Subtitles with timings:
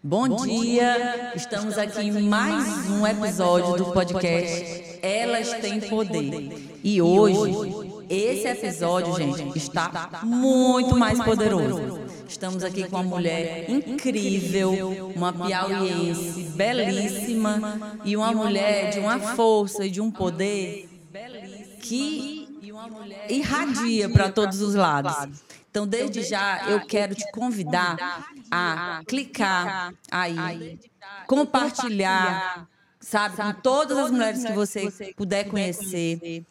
[0.00, 0.62] Bom, Bom dia.
[0.62, 1.32] dia.
[1.34, 6.78] Estamos, Estamos aqui em mais um episódio do podcast Elas Têm Poder.
[6.84, 11.98] E hoje, esse episódio, gente, está muito mais poderoso.
[12.28, 19.84] Estamos aqui com uma mulher incrível, uma piauiense belíssima e uma mulher de uma força
[19.84, 20.88] e de um poder
[21.82, 22.46] que
[23.28, 25.47] irradia para todos os lados.
[25.78, 30.78] Então, desde já, eu quero te convidar a clicar aí,
[31.26, 32.66] compartilhar,
[32.98, 36.44] sabe, com todas as mulheres que você puder conhecer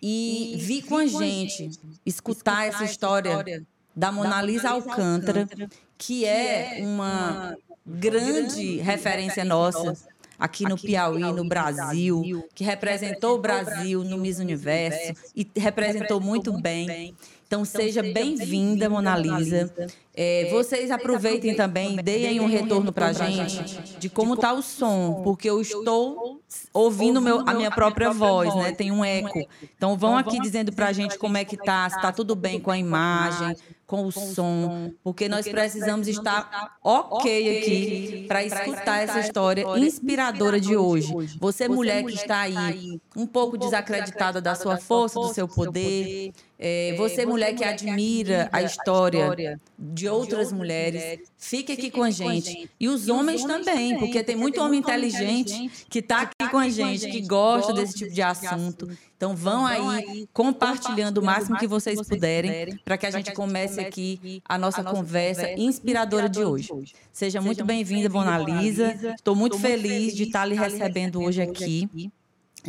[0.00, 1.70] e vir com a gente
[2.06, 5.48] escutar essa história da Mona Lisa Alcântara,
[5.96, 9.94] que é uma grande referência nossa
[10.38, 16.52] aqui no Piauí, no Brasil, que representou o Brasil no Miss Universo e representou muito
[16.60, 17.16] bem.
[17.48, 19.72] Então, então seja bem-vinda, Mona Lisa.
[20.14, 25.22] É, vocês aproveitem também, deem um retorno para a gente de como está o som,
[25.24, 26.42] porque eu estou
[26.74, 28.72] ouvindo meu, a minha própria voz, né?
[28.72, 29.48] Tem um eco.
[29.76, 32.36] Então, vão então, aqui dizendo para a gente como é que está, se está tudo
[32.36, 38.98] bem com a imagem, com o som, porque nós precisamos estar ok aqui para escutar
[38.98, 41.14] essa história inspiradora de hoje.
[41.40, 46.94] Você, mulher que está aí, um pouco desacreditada da sua força, do seu poder é,
[46.96, 52.68] você, mulher que admira a história de outras mulheres, fique aqui com a gente.
[52.80, 57.08] E os homens também, porque tem muito homem inteligente que está aqui com a gente,
[57.08, 58.86] que gosta desse tipo de assunto.
[58.86, 63.80] Então, então vão aí compartilhando o máximo que vocês puderem para que a gente comece
[63.80, 66.70] aqui a nossa conversa inspiradora de hoje.
[67.12, 68.96] Seja muito bem-vinda, Bona Lisa.
[69.14, 72.10] Estou muito feliz de estar lhe recebendo hoje aqui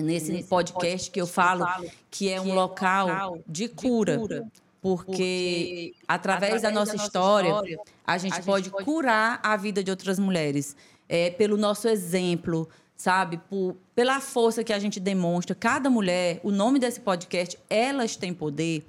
[0.01, 1.65] nesse, nesse podcast que eu falo
[2.09, 4.19] que é um é local de cura.
[4.81, 7.53] Porque através da nossa história,
[8.05, 10.75] a gente pode curar a vida de outras mulheres.
[11.07, 13.37] É, pelo nosso exemplo, sabe?
[13.49, 15.55] Por, pela força que a gente demonstra.
[15.55, 18.85] Cada mulher, o nome desse podcast, Elas Têm Poder,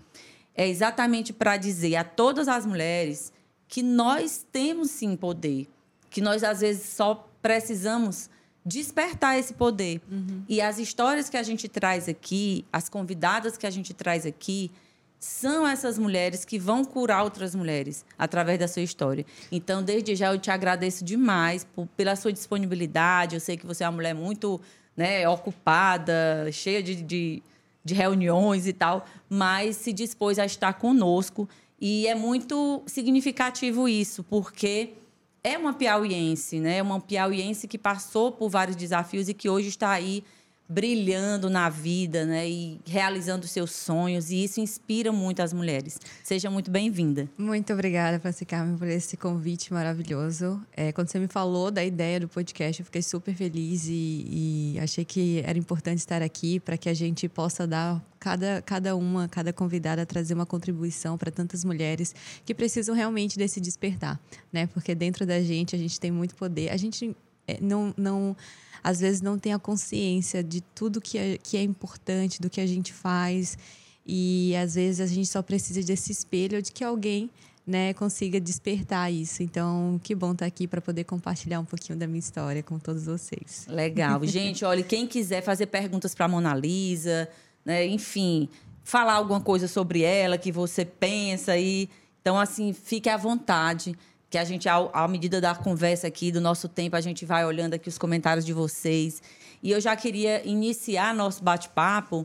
[0.55, 3.33] é exatamente para dizer a todas as mulheres
[3.67, 5.69] que nós temos sim poder.
[6.11, 8.29] Que nós, às vezes, só precisamos
[8.65, 10.01] despertar esse poder.
[10.11, 10.43] Uhum.
[10.49, 14.71] E as histórias que a gente traz aqui, as convidadas que a gente traz aqui,
[15.19, 19.27] são essas mulheres que vão curar outras mulheres através da sua história.
[19.53, 23.37] Então, desde já, eu te agradeço demais por, pela sua disponibilidade.
[23.37, 24.59] Eu sei que você é uma mulher muito
[24.97, 27.43] né, ocupada, cheia de, de,
[27.85, 31.47] de reuniões e tal, mas se dispôs a estar conosco.
[31.79, 34.95] E é muito significativo isso, porque
[35.43, 36.83] é uma piauiense, né?
[36.83, 40.25] Uma piauiense que passou por vários desafios e que hoje está aí
[40.71, 42.49] brilhando na vida, né?
[42.49, 44.31] E realizando seus sonhos.
[44.31, 45.99] E isso inspira muito as mulheres.
[46.23, 47.29] Seja muito bem-vinda.
[47.37, 50.65] Muito obrigada, Franci Carmen, por esse convite maravilhoso.
[50.77, 54.79] É, quando você me falou da ideia do podcast, eu fiquei super feliz e, e
[54.81, 59.29] achei que era importante estar aqui para que a gente possa dar cada, cada uma,
[59.29, 62.15] cada convidada trazer uma contribuição para tantas mulheres
[62.45, 64.21] que precisam realmente desse despertar,
[64.53, 64.69] né?
[64.69, 66.71] Porque dentro da gente a gente tem muito poder.
[66.71, 67.17] A gente
[67.61, 68.37] não, não
[68.83, 72.61] às vezes não tem a consciência de tudo que é, que é importante, do que
[72.61, 73.59] a gente faz.
[74.07, 77.31] E às vezes a gente só precisa desse espelho de que alguém
[77.67, 79.43] né, consiga despertar isso.
[79.43, 83.05] Então, que bom estar aqui para poder compartilhar um pouquinho da minha história com todos
[83.05, 83.67] vocês.
[83.69, 84.25] Legal.
[84.27, 87.29] Gente, olha, quem quiser fazer perguntas para a Mona Lisa,
[87.65, 88.49] né, enfim,
[88.83, 91.89] falar alguma coisa sobre ela que você pensa aí,
[92.21, 93.97] então assim, fique à vontade
[94.31, 97.75] que a gente, à medida da conversa aqui, do nosso tempo, a gente vai olhando
[97.75, 99.21] aqui os comentários de vocês.
[99.61, 102.25] E eu já queria iniciar nosso bate-papo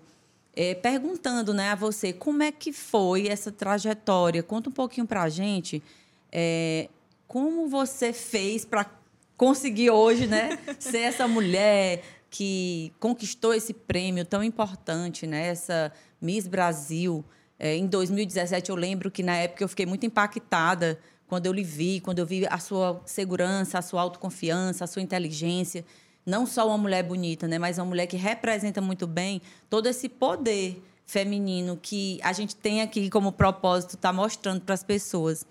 [0.56, 4.44] é, perguntando né, a você como é que foi essa trajetória.
[4.44, 5.82] Conta um pouquinho para a gente
[6.32, 6.90] é,
[7.28, 8.86] como você fez para
[9.36, 16.48] conseguir hoje né, ser essa mulher que conquistou esse prêmio tão importante, né, essa Miss
[16.48, 17.26] Brasil.
[17.58, 21.64] É, em 2017, eu lembro que na época eu fiquei muito impactada quando eu lhe
[21.64, 25.86] vi, quando eu vi a sua segurança, a sua autoconfiança, a sua inteligência.
[26.26, 27.60] Não só uma mulher bonita, né?
[27.60, 32.82] mas uma mulher que representa muito bem todo esse poder feminino que a gente tem
[32.82, 35.46] aqui como propósito estar tá mostrando para as pessoas.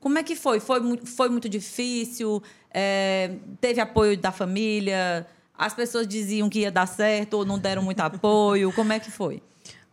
[0.00, 0.60] Como é que foi?
[0.60, 2.42] Foi, foi muito difícil?
[2.72, 5.26] É, teve apoio da família?
[5.56, 8.72] As pessoas diziam que ia dar certo ou não deram muito apoio?
[8.72, 9.42] Como é que foi?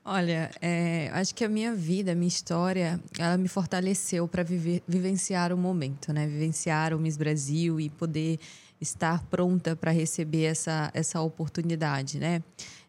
[0.08, 5.52] Olha, é, acho que a minha vida, a minha história, ela me fortaleceu para vivenciar
[5.52, 6.28] o momento, né?
[6.28, 8.40] Vivenciar o Miss Brasil e poder
[8.80, 12.44] estar pronta para receber essa, essa oportunidade, né?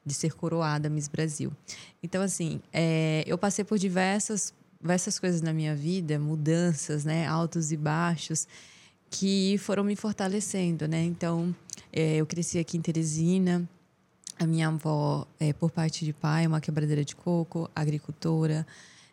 [0.05, 1.51] De ser coroada Miss Brasil.
[2.03, 7.27] Então, assim, é, eu passei por diversas, diversas coisas na minha vida, mudanças, né?
[7.27, 8.47] Altos e baixos
[9.09, 11.03] que foram me fortalecendo, né?
[11.03, 11.57] Então,
[11.91, 13.67] é, eu cresci aqui em Teresina.
[14.39, 18.67] A minha avó, é, por parte de pai, uma quebradeira de coco, agricultora,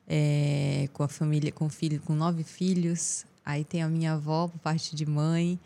[0.08, 3.26] é, com a família, com filho, com nove filhos.
[3.46, 5.58] Aí tem a minha avó, por parte de mãe,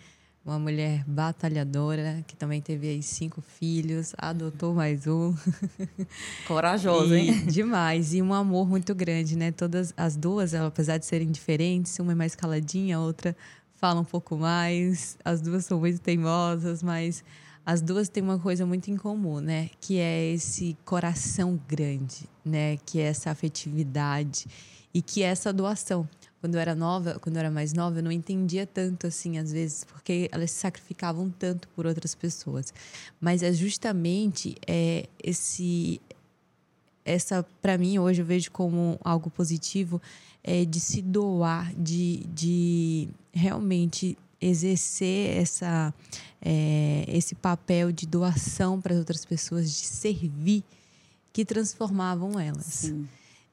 [0.45, 5.35] uma mulher batalhadora, que também teve aí cinco filhos, adotou mais um.
[6.47, 7.45] Corajosa, hein?
[7.49, 8.13] Demais.
[8.13, 9.51] E um amor muito grande, né?
[9.51, 13.35] Todas as duas, apesar de serem diferentes, uma é mais caladinha, a outra
[13.75, 15.17] fala um pouco mais.
[15.25, 17.23] As duas são muito teimosas, mas
[17.67, 19.69] as duas têm uma coisa muito em comum, né?
[19.81, 22.77] Que é esse coração grande, né?
[22.77, 24.47] Que é essa afetividade
[24.93, 26.07] e que é essa doação
[26.39, 29.51] quando eu era nova, quando eu era mais nova, eu não entendia tanto assim, às
[29.51, 32.73] vezes, porque elas se sacrificavam tanto por outras pessoas.
[33.19, 35.99] Mas é justamente é, esse
[37.03, 40.01] essa para mim hoje eu vejo como algo positivo
[40.41, 45.93] é de se doar, de, de realmente exercer essa
[46.41, 50.63] é, esse papel de doação para as outras pessoas, de servir,
[51.33, 52.65] que transformavam elas.
[52.65, 53.07] Sim.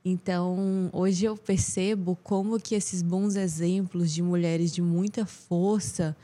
[0.04, 6.14] Então, hoje eu percebo como que esses bons exemplos de mulheres de muita força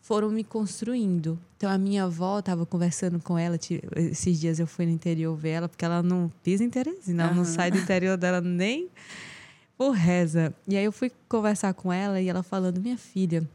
[0.00, 1.38] foram me construindo.
[1.56, 3.56] Então, a minha avó, estava conversando com ela,
[3.94, 7.32] esses dias eu fui no interior ver ela, porque ela não pisa em Teresina, ela
[7.32, 7.38] uhum.
[7.38, 8.88] não sai do interior dela nem
[9.76, 10.52] por reza.
[10.66, 13.48] E aí eu fui conversar com ela e ela falando, minha filha,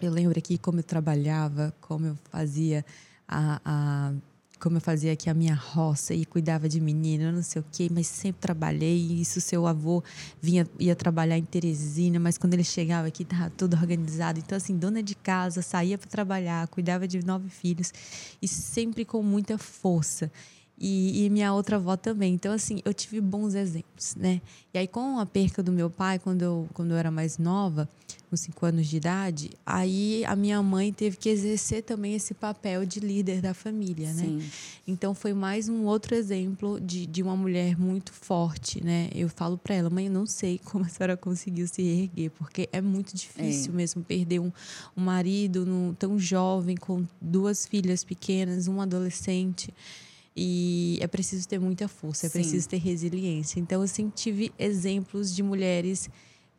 [0.00, 2.84] eu lembro aqui como eu trabalhava, como eu fazia
[3.26, 4.12] a, a
[4.58, 7.88] como eu fazia aqui a minha roça e cuidava de menino, não sei o quê,
[7.90, 8.96] mas sempre trabalhei.
[9.20, 10.02] Isso seu avô
[10.40, 14.38] vinha ia trabalhar em Teresina, mas quando ele chegava aqui estava tudo organizado.
[14.38, 17.92] Então assim, dona de casa, saía para trabalhar, cuidava de nove filhos
[18.40, 20.30] e sempre com muita força.
[20.78, 22.34] E, e, minha outra avó também.
[22.34, 24.42] Então, assim, eu tive bons exemplos, né?
[24.74, 27.88] E aí, com a perca do meu pai, quando eu, quando eu era mais nova,
[28.28, 32.84] com cinco anos de idade, aí a minha mãe teve que exercer também esse papel
[32.84, 34.24] de líder da família, né?
[34.24, 34.42] Sim.
[34.86, 39.08] Então, foi mais um outro exemplo de, de uma mulher muito forte, né?
[39.14, 42.68] Eu falo para ela, mãe, eu não sei como a senhora conseguiu se erguer, porque
[42.72, 43.76] é muito difícil é.
[43.76, 44.52] mesmo perder um,
[44.96, 49.72] um marido no, tão jovem, com duas filhas pequenas, um adolescente.
[50.36, 52.40] E é preciso ter muita força, é Sim.
[52.40, 53.58] preciso ter resiliência.
[53.58, 56.10] Então, eu sempre tive exemplos de mulheres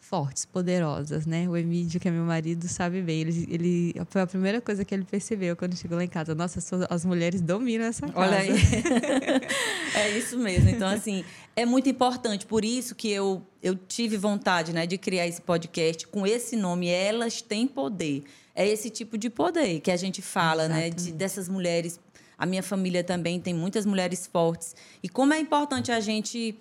[0.09, 1.49] fortes, poderosas, né?
[1.49, 3.21] O Emílio, que é meu marido, sabe bem.
[3.21, 6.33] Ele, ele foi a primeira coisa que ele percebeu quando chegou lá em casa.
[6.33, 6.59] Nossa,
[6.89, 8.17] as mulheres dominam essa casa.
[8.17, 8.51] Olha aí.
[9.95, 10.69] é isso mesmo.
[10.69, 11.25] Então, assim,
[11.55, 12.45] é muito importante.
[12.45, 16.87] Por isso que eu, eu tive vontade né, de criar esse podcast com esse nome,
[16.87, 18.23] Elas Têm Poder.
[18.55, 21.03] É esse tipo de poder que a gente fala, Exatamente.
[21.03, 21.11] né?
[21.11, 21.99] De, dessas mulheres
[22.37, 24.75] a minha família também tem muitas mulheres fortes.
[25.01, 26.55] E como é importante a gente,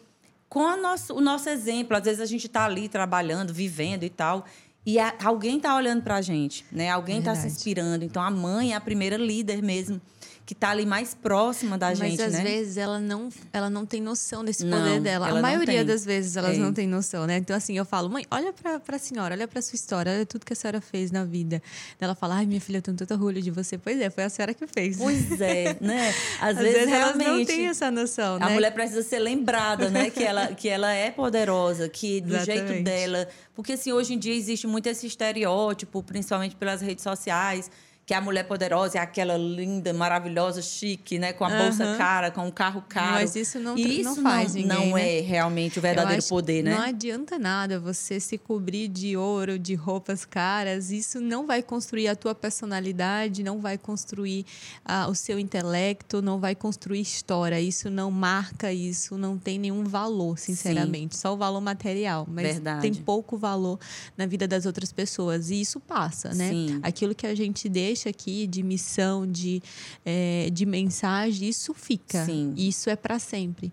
[0.49, 4.45] com nosso, o nosso exemplo, às vezes a gente está ali trabalhando, vivendo e tal,
[4.85, 6.91] e a, alguém está olhando para a gente, né?
[6.91, 8.05] Alguém está se inspirando.
[8.05, 10.01] Então a mãe é a primeira líder mesmo
[10.47, 12.45] que está ali mais próxima da Mas gente, às né?
[12.45, 15.29] vezes ela não, ela não tem noção desse não, poder dela.
[15.29, 16.61] A maioria das vezes elas é.
[16.61, 17.39] não têm noção, né?
[17.39, 20.47] Então assim, eu falo, mãe, olha para a senhora, olha para sua história, olha tudo
[20.47, 21.61] que a senhora fez na vida.
[22.01, 23.77] Ela fala, ai, minha filha, eu tenho tanto orgulho de você.
[23.77, 24.99] Pois é, foi a senhora que fez.
[24.99, 26.15] Pois é, né?
[26.41, 28.47] Às, às vezes, vezes elas não têm essa noção, né?
[28.47, 30.11] A mulher precisa ser lembrada, né?
[30.11, 32.69] que ela, que ela é poderosa, que do Exatamente.
[32.69, 33.29] jeito dela...
[33.53, 37.71] Porque assim, hoje em dia existe muito esse estereótipo, principalmente pelas redes sociais,
[38.07, 41.33] que a mulher poderosa é aquela linda, maravilhosa, chique, né?
[41.33, 43.15] Com a bolsa cara, com um carro caro.
[43.15, 45.19] Mas isso não, e isso não faz não, ninguém, não né?
[45.19, 46.73] é realmente o verdadeiro poder, né?
[46.73, 50.93] Não adianta nada você se cobrir de ouro, de roupas caras.
[50.93, 54.47] Isso não vai construir a tua personalidade, não vai construir
[54.89, 57.61] uh, o seu intelecto, não vai construir história.
[57.61, 61.17] Isso não marca, isso não tem nenhum valor, sinceramente.
[61.17, 61.23] Sim.
[61.23, 62.25] Só o valor material.
[62.31, 62.83] Mas Verdade.
[62.83, 63.81] tem pouco valor
[64.17, 65.51] na vida das outras pessoas.
[65.51, 66.51] E isso passa, né?
[66.51, 66.79] Sim.
[66.85, 69.63] Aquilo que a gente deixa deixa aqui de missão, de,
[70.05, 72.25] é, de mensagem, isso fica.
[72.27, 72.53] Sim.
[72.57, 73.73] Isso é para sempre.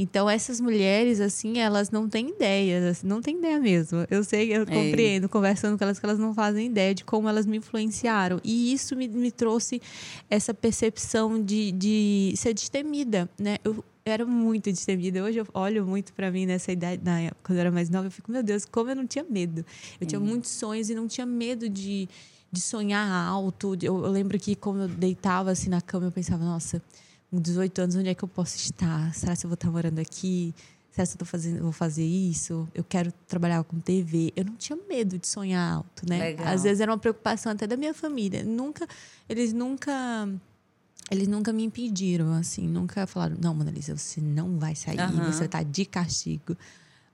[0.00, 4.06] Então, essas mulheres, assim, elas não têm ideia, assim, não têm ideia mesmo.
[4.08, 4.66] Eu sei, eu é.
[4.66, 8.40] compreendo, conversando com elas, que elas não fazem ideia de como elas me influenciaram.
[8.44, 9.82] E isso me, me trouxe
[10.30, 13.56] essa percepção de, de ser destemida, né?
[13.64, 15.22] Eu, era muito destemida.
[15.22, 18.10] Hoje eu olho muito para mim nessa idade, na, quando eu era mais nova, eu
[18.10, 19.66] fico, meu Deus, como eu não tinha medo.
[20.00, 22.08] Eu tinha muitos sonhos e não tinha medo de
[22.50, 23.74] de sonhar alto.
[23.82, 26.82] Eu, eu, lembro que quando eu deitava assim na cama, eu pensava, nossa,
[27.30, 29.14] com 18 anos, onde é que eu posso estar?
[29.14, 30.54] Será que eu vou estar morando aqui?
[30.90, 32.68] Será que eu tô fazendo, vou fazer isso?
[32.74, 34.32] Eu quero trabalhar com TV.
[34.34, 36.18] Eu não tinha medo de sonhar alto, né?
[36.18, 36.48] Legal.
[36.48, 38.42] Às vezes era uma preocupação até da minha família.
[38.42, 38.86] Nunca,
[39.28, 40.28] eles nunca
[41.10, 45.32] eles nunca me impediram, assim, nunca falaram, não, Mona Lisa, você não vai sair, uhum.
[45.32, 46.54] você tá de castigo.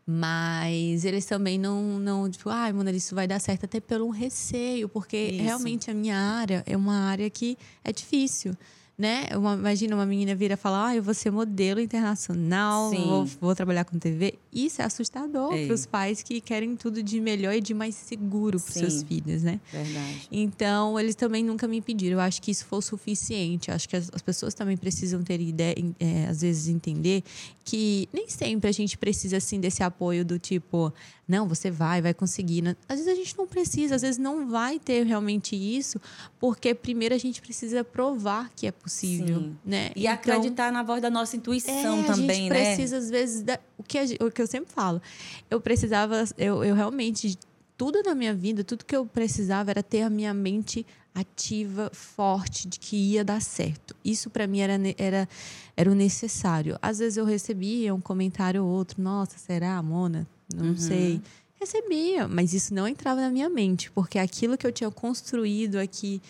[0.07, 4.07] Mas eles também não, não tipo, ai, ah, Mona, isso vai dar certo, até pelo
[4.07, 5.43] um receio, porque isso.
[5.43, 8.55] realmente a minha área é uma área que é difícil
[8.97, 9.27] né?
[9.37, 13.55] Uma, imagina uma menina vir a falar, ah, eu vou ser modelo internacional, vou, vou,
[13.55, 14.35] trabalhar com TV.
[14.53, 18.61] Isso é assustador para os pais que querem tudo de melhor e de mais seguro
[18.61, 19.59] para seus filhos, né?
[19.73, 20.29] Verdade.
[20.31, 22.15] Então, eles também nunca me pediram.
[22.15, 23.69] Eu acho que isso foi o suficiente.
[23.69, 27.25] Eu acho que as, as pessoas também precisam ter ideia, é, às vezes entender
[27.65, 30.93] que nem sempre a gente precisa, assim, desse apoio do tipo,
[31.27, 32.63] não, você vai, vai conseguir.
[32.63, 32.77] Né?
[32.89, 36.01] Às vezes a gente não precisa, às vezes não vai ter realmente isso,
[36.39, 39.57] porque primeiro a gente precisa provar que é possível, Sim.
[39.65, 39.91] né?
[39.97, 42.31] E então, acreditar na voz da nossa intuição é, também, né?
[42.31, 42.75] A gente né?
[42.75, 45.01] precisa às vezes da, o que a, o que eu sempre falo.
[45.51, 47.39] Eu precisava, eu, eu realmente
[47.77, 52.69] tudo na minha vida, tudo que eu precisava era ter a minha mente ativa, forte,
[52.69, 53.95] de que ia dar certo.
[54.05, 55.29] Isso para mim era, era,
[55.77, 56.77] era o necessário.
[56.83, 60.27] Às vezes eu recebia um comentário ou outro, nossa, será, Mona?
[60.53, 60.77] Não uhum.
[60.77, 61.21] sei.
[61.59, 66.21] Recebia, mas isso não entrava na minha mente, porque aquilo que eu tinha construído aqui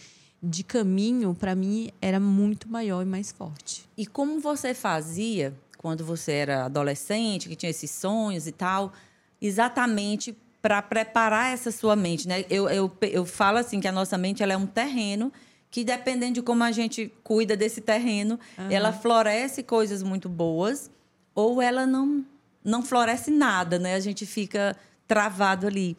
[0.43, 3.89] de caminho, para mim, era muito maior e mais forte.
[3.97, 8.93] E como você fazia quando você era adolescente, que tinha esses sonhos e tal,
[9.41, 12.45] exatamente para preparar essa sua mente, né?
[12.49, 15.31] Eu, eu, eu falo assim que a nossa mente ela é um terreno
[15.71, 18.71] que dependendo de como a gente cuida desse terreno, uhum.
[18.71, 20.91] ela floresce coisas muito boas
[21.35, 22.25] ou ela não
[22.65, 23.95] não floresce nada, né?
[23.95, 24.75] A gente fica
[25.07, 25.97] travado ali.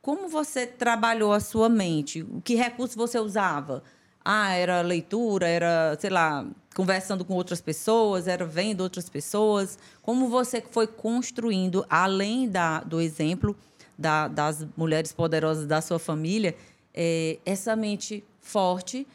[0.00, 2.22] Como você trabalhou a sua mente?
[2.22, 3.82] O que recurso você usava?
[4.24, 9.78] Ah, era leitura, era, sei lá, conversando com outras pessoas, era vendo outras pessoas.
[10.02, 13.56] Como você foi construindo, além da, do exemplo
[13.98, 16.54] da, das mulheres poderosas da sua família,
[16.94, 19.06] é, essa mente forte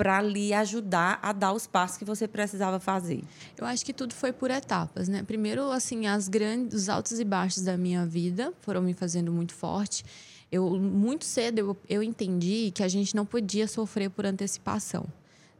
[0.00, 3.22] para lhe ajudar a dar os passos que você precisava fazer?
[3.54, 5.22] Eu acho que tudo foi por etapas, né?
[5.22, 9.52] Primeiro, assim, as grandes, os altos e baixos da minha vida foram me fazendo muito
[9.52, 10.02] forte.
[10.50, 15.04] Eu muito cedo eu, eu entendi que a gente não podia sofrer por antecipação.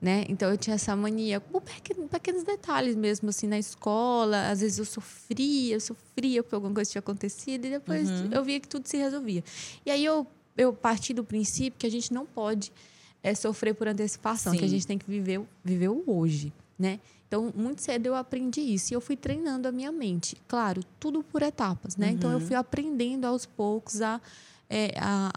[0.00, 0.24] Né?
[0.26, 4.48] Então eu tinha essa mania com pequenos, pequenos, detalhes mesmo, assim, na escola.
[4.48, 8.30] Às vezes eu sofria, eu sofria porque alguma coisa tinha acontecido e depois uhum.
[8.32, 9.44] eu via que tudo se resolvia.
[9.84, 12.72] E aí eu, eu parti do princípio que a gente não pode
[13.22, 14.58] é sofrer por antecipação, Sim.
[14.58, 17.00] que a gente tem que viver, viver o hoje, né?
[17.30, 20.36] Então, muito cedo eu aprendi isso e eu fui treinando a minha mente.
[20.48, 22.08] Claro, tudo por etapas, né?
[22.08, 22.12] Uhum.
[22.14, 22.46] Então, eu uhum.
[22.46, 24.20] fui aprendendo aos poucos a,
[24.68, 25.30] é, a,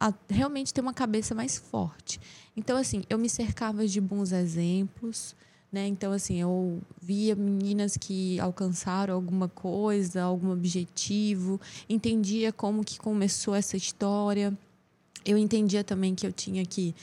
[0.00, 2.20] a, a, realmente ter uma cabeça mais forte.
[2.56, 5.34] Então, assim, eu me cercava de bons exemplos,
[5.72, 5.88] né?
[5.88, 13.56] Então, assim, eu via meninas que alcançaram alguma coisa, algum objetivo, entendia como que começou
[13.56, 14.56] essa história
[15.24, 16.94] eu entendia também que eu tinha que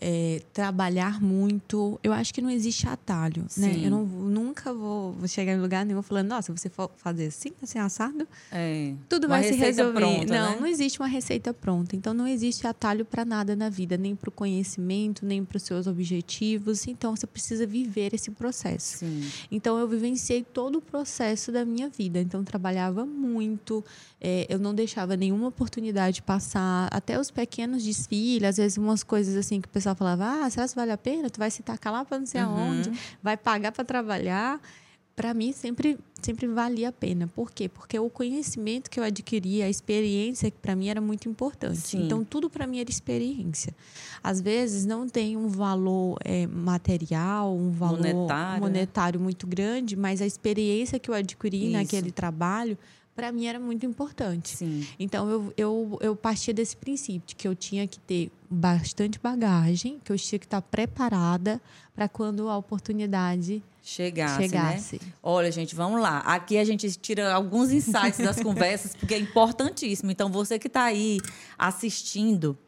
[0.00, 1.98] é, trabalhar muito.
[2.02, 3.60] Eu acho que não existe atalho, Sim.
[3.60, 3.80] né?
[3.84, 7.78] Eu não, nunca vou, chegar em lugar nenhum falando, nossa, você for fazer assim, assim,
[7.78, 10.00] assado, é, tudo vai se resolver.
[10.00, 10.56] Pronta, não, né?
[10.60, 11.96] não existe uma receita pronta.
[11.96, 15.62] Então, não existe atalho para nada na vida, nem para o conhecimento, nem para os
[15.62, 16.86] seus objetivos.
[16.86, 18.98] Então, você precisa viver esse processo.
[18.98, 19.22] Sim.
[19.50, 22.20] Então, eu vivenciei todo o processo da minha vida.
[22.20, 23.84] Então, trabalhava muito,
[24.20, 29.36] é, eu não deixava nenhuma oportunidade passar, até os pequenos desfiles, às vezes umas coisas
[29.36, 31.30] assim que o pessoal falava: ah, será que vale a pena?
[31.30, 32.48] Tu vai se tacar lá para não sei uhum.
[32.48, 34.60] aonde, vai pagar para trabalhar.
[35.16, 37.28] Para mim, sempre, sempre valia a pena.
[37.28, 37.68] Por quê?
[37.68, 41.78] Porque o conhecimento que eu adquiri, a experiência, que para mim era muito importante.
[41.78, 42.06] Sim.
[42.06, 43.72] Então, tudo para mim era experiência.
[44.24, 48.60] Às vezes, não tem um valor é, material, um valor monetário, né?
[48.60, 51.72] monetário muito grande, mas a experiência que eu adquiri Isso.
[51.74, 52.76] naquele trabalho
[53.14, 54.56] para mim era muito importante.
[54.56, 54.86] Sim.
[54.98, 60.00] Então eu, eu, eu partia desse princípio de que eu tinha que ter bastante bagagem,
[60.04, 61.60] que eu tinha que estar preparada
[61.94, 64.48] para quando a oportunidade chegasse, né?
[64.48, 65.00] chegasse.
[65.02, 65.12] Né?
[65.22, 66.18] Olha, gente, vamos lá.
[66.20, 70.10] Aqui a gente tira alguns insights das conversas, porque é importantíssimo.
[70.10, 71.20] Então, você que está aí
[71.58, 72.58] assistindo,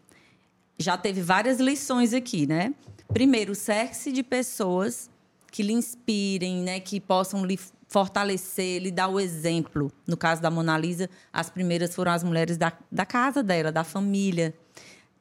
[0.78, 2.74] já teve várias lições aqui, né?
[3.08, 5.08] Primeiro, cerque-se de pessoas
[5.50, 6.78] que lhe inspirem, né?
[6.80, 9.92] Que possam lhe fortalecer, lhe dar o exemplo.
[10.06, 13.84] No caso da Mona Lisa, as primeiras foram as mulheres da, da casa dela, da
[13.84, 14.54] família.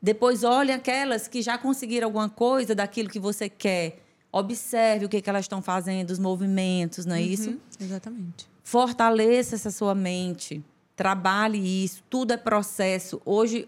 [0.01, 3.99] Depois, olhe aquelas que já conseguiram alguma coisa daquilo que você quer.
[4.31, 7.59] Observe o que, que elas estão fazendo, os movimentos, não é uhum, isso?
[7.79, 8.47] Exatamente.
[8.63, 10.63] Fortaleça essa sua mente.
[10.95, 12.03] Trabalhe isso.
[12.09, 13.21] Tudo é processo.
[13.25, 13.67] Hoje,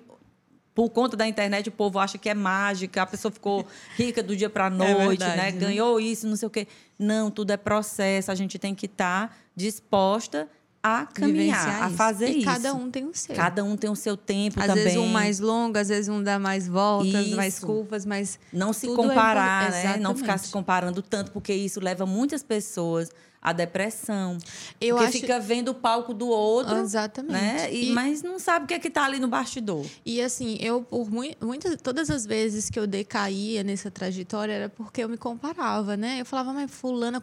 [0.78, 3.66] por conta da internet, o povo acha que é mágica, a pessoa ficou
[3.98, 5.52] rica do dia para a é noite, é verdade, né?
[5.52, 6.68] Ganhou isso, não sei o quê.
[7.00, 10.48] Não, tudo é processo, a gente tem que estar tá disposta
[10.84, 12.46] a caminhar, a fazer e isso.
[12.46, 13.36] cada um tem o seu.
[13.36, 14.86] Cada um tem o seu tempo às também.
[14.86, 17.36] Às vezes um mais longo, às vezes um dá mais voltas, isso.
[17.36, 19.98] mais curvas, mas não se comparar, é né?
[19.98, 23.10] Não ficar se comparando tanto, porque isso leva muitas pessoas
[23.42, 24.38] à depressão.
[24.80, 25.20] Eu porque acho...
[25.20, 27.34] fica vendo o palco do outro, exatamente.
[27.34, 27.74] Né?
[27.74, 27.94] E, e...
[27.94, 29.86] mas não sabe o que é que tá ali no bastidor.
[30.06, 35.04] E assim, eu por muitas todas as vezes que eu decaía nessa trajetória era porque
[35.04, 36.22] eu me comparava, né?
[36.22, 37.22] Eu falava, mas fulana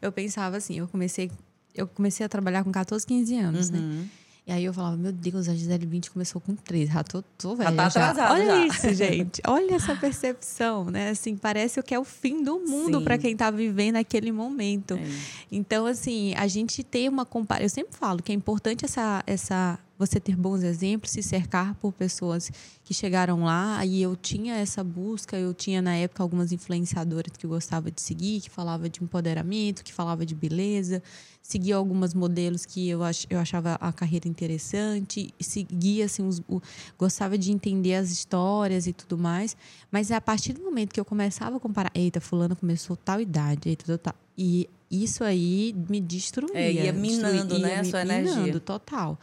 [0.00, 1.30] eu pensava assim, eu comecei
[1.74, 3.78] eu comecei a trabalhar com 14, 15 anos, né?
[3.78, 4.00] uhum.
[4.00, 4.08] né?
[4.50, 7.54] E aí eu falava, meu Deus, a Gisele 20 começou com 13, já tô, tô
[7.54, 7.70] velha.
[7.70, 8.34] Já tá atrasada.
[8.34, 8.66] Olha já.
[8.66, 9.40] isso, gente.
[9.46, 11.10] Olha essa percepção, né?
[11.10, 14.94] Assim, parece que é o fim do mundo para quem tá vivendo aquele momento.
[14.94, 15.06] É.
[15.52, 17.64] Então, assim, a gente tem uma comparação.
[17.64, 21.92] Eu sempre falo que é importante essa, essa você ter bons exemplos, se cercar por
[21.92, 22.50] pessoas
[22.82, 23.84] que chegaram lá.
[23.84, 28.00] E eu tinha essa busca, eu tinha na época algumas influenciadoras que eu gostava de
[28.00, 31.02] seguir, que falava de empoderamento, que falava de beleza,
[31.42, 36.62] seguia algumas modelos que eu, ach, eu achava a carreira interessante, seguia assim, os, o,
[36.96, 39.54] gostava de entender as histórias e tudo mais.
[39.92, 43.68] Mas a partir do momento que eu começava a comparar, eita, fulano começou tal idade,
[43.68, 46.58] eita, tal, e isso aí me destruía.
[46.58, 48.60] É, ia minando, destruía, né, a sua minando, energia.
[48.60, 49.18] total.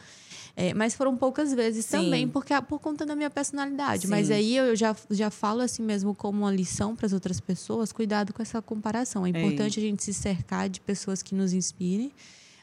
[0.60, 1.98] É, mas foram poucas vezes Sim.
[1.98, 4.02] também, porque por conta da minha personalidade.
[4.02, 4.08] Sim.
[4.08, 7.92] Mas aí eu já, já falo assim mesmo como uma lição para as outras pessoas:
[7.92, 9.24] cuidado com essa comparação.
[9.24, 9.86] É importante Ei.
[9.86, 12.10] a gente se cercar de pessoas que nos inspirem.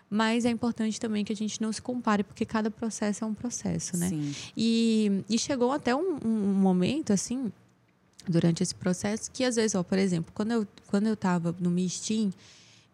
[0.09, 3.33] Mas é importante também que a gente não se compare, porque cada processo é um
[3.33, 4.09] processo, né?
[4.09, 4.35] Sim.
[4.55, 7.51] E, e chegou até um, um momento, assim,
[8.27, 11.71] durante esse processo, que às vezes, ó, por exemplo, quando eu, quando eu tava no
[11.71, 12.31] Mistim,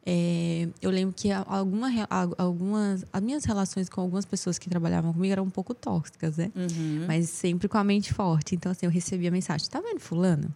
[0.06, 1.90] é, eu lembro que alguma,
[2.38, 6.52] algumas as minhas relações com algumas pessoas que trabalhavam comigo eram um pouco tóxicas, né?
[6.56, 7.06] Uhum.
[7.08, 8.56] Mas sempre com a mente forte.
[8.56, 10.54] Então, assim, eu recebia mensagem: tá vendo, Fulano?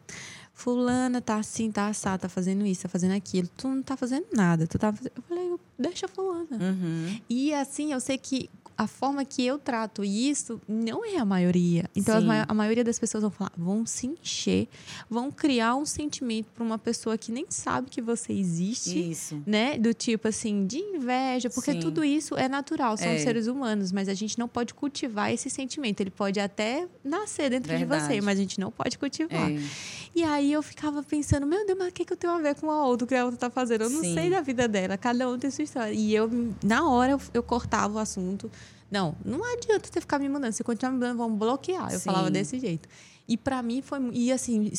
[0.51, 3.47] Fulana tá assim, tá assado, tá fazendo isso, tá fazendo aquilo.
[3.57, 4.65] Tu não tá fazendo nada.
[4.65, 5.11] Tu tá fazendo...
[5.15, 6.47] Eu falei, deixa Fulana.
[6.51, 7.19] Uhum.
[7.29, 11.89] E assim, eu sei que a forma que eu trato isso não é a maioria.
[11.95, 14.67] Então, a, a, maioria das pessoas vão falar, vão se encher,
[15.09, 19.11] vão criar um sentimento para uma pessoa que nem sabe que você existe.
[19.11, 19.41] Isso.
[19.45, 19.77] Né?
[19.77, 21.79] Do tipo assim, de inveja, porque Sim.
[21.79, 23.17] tudo isso é natural, são é.
[23.17, 26.01] seres humanos, mas a gente não pode cultivar esse sentimento.
[26.01, 28.01] Ele pode até nascer dentro Verdade.
[28.01, 29.51] de você, mas a gente não pode cultivar.
[29.51, 29.59] É.
[30.13, 32.55] E aí eu ficava pensando, meu Deus, mas o que, que eu tenho a ver
[32.55, 33.83] com a outra, o que a outra tá fazendo?
[33.83, 34.13] Eu não Sim.
[34.13, 35.93] sei da vida dela, cada um tem sua história.
[35.93, 36.29] E eu,
[36.63, 38.49] na hora, eu, eu cortava o assunto
[38.89, 40.53] não, não adianta você ficar me mandando.
[40.53, 41.91] Se continuar me mandando, vão bloquear.
[41.91, 42.05] Eu Sim.
[42.05, 42.87] falava desse jeito.
[43.27, 43.99] E para mim foi.
[44.13, 44.71] E assim,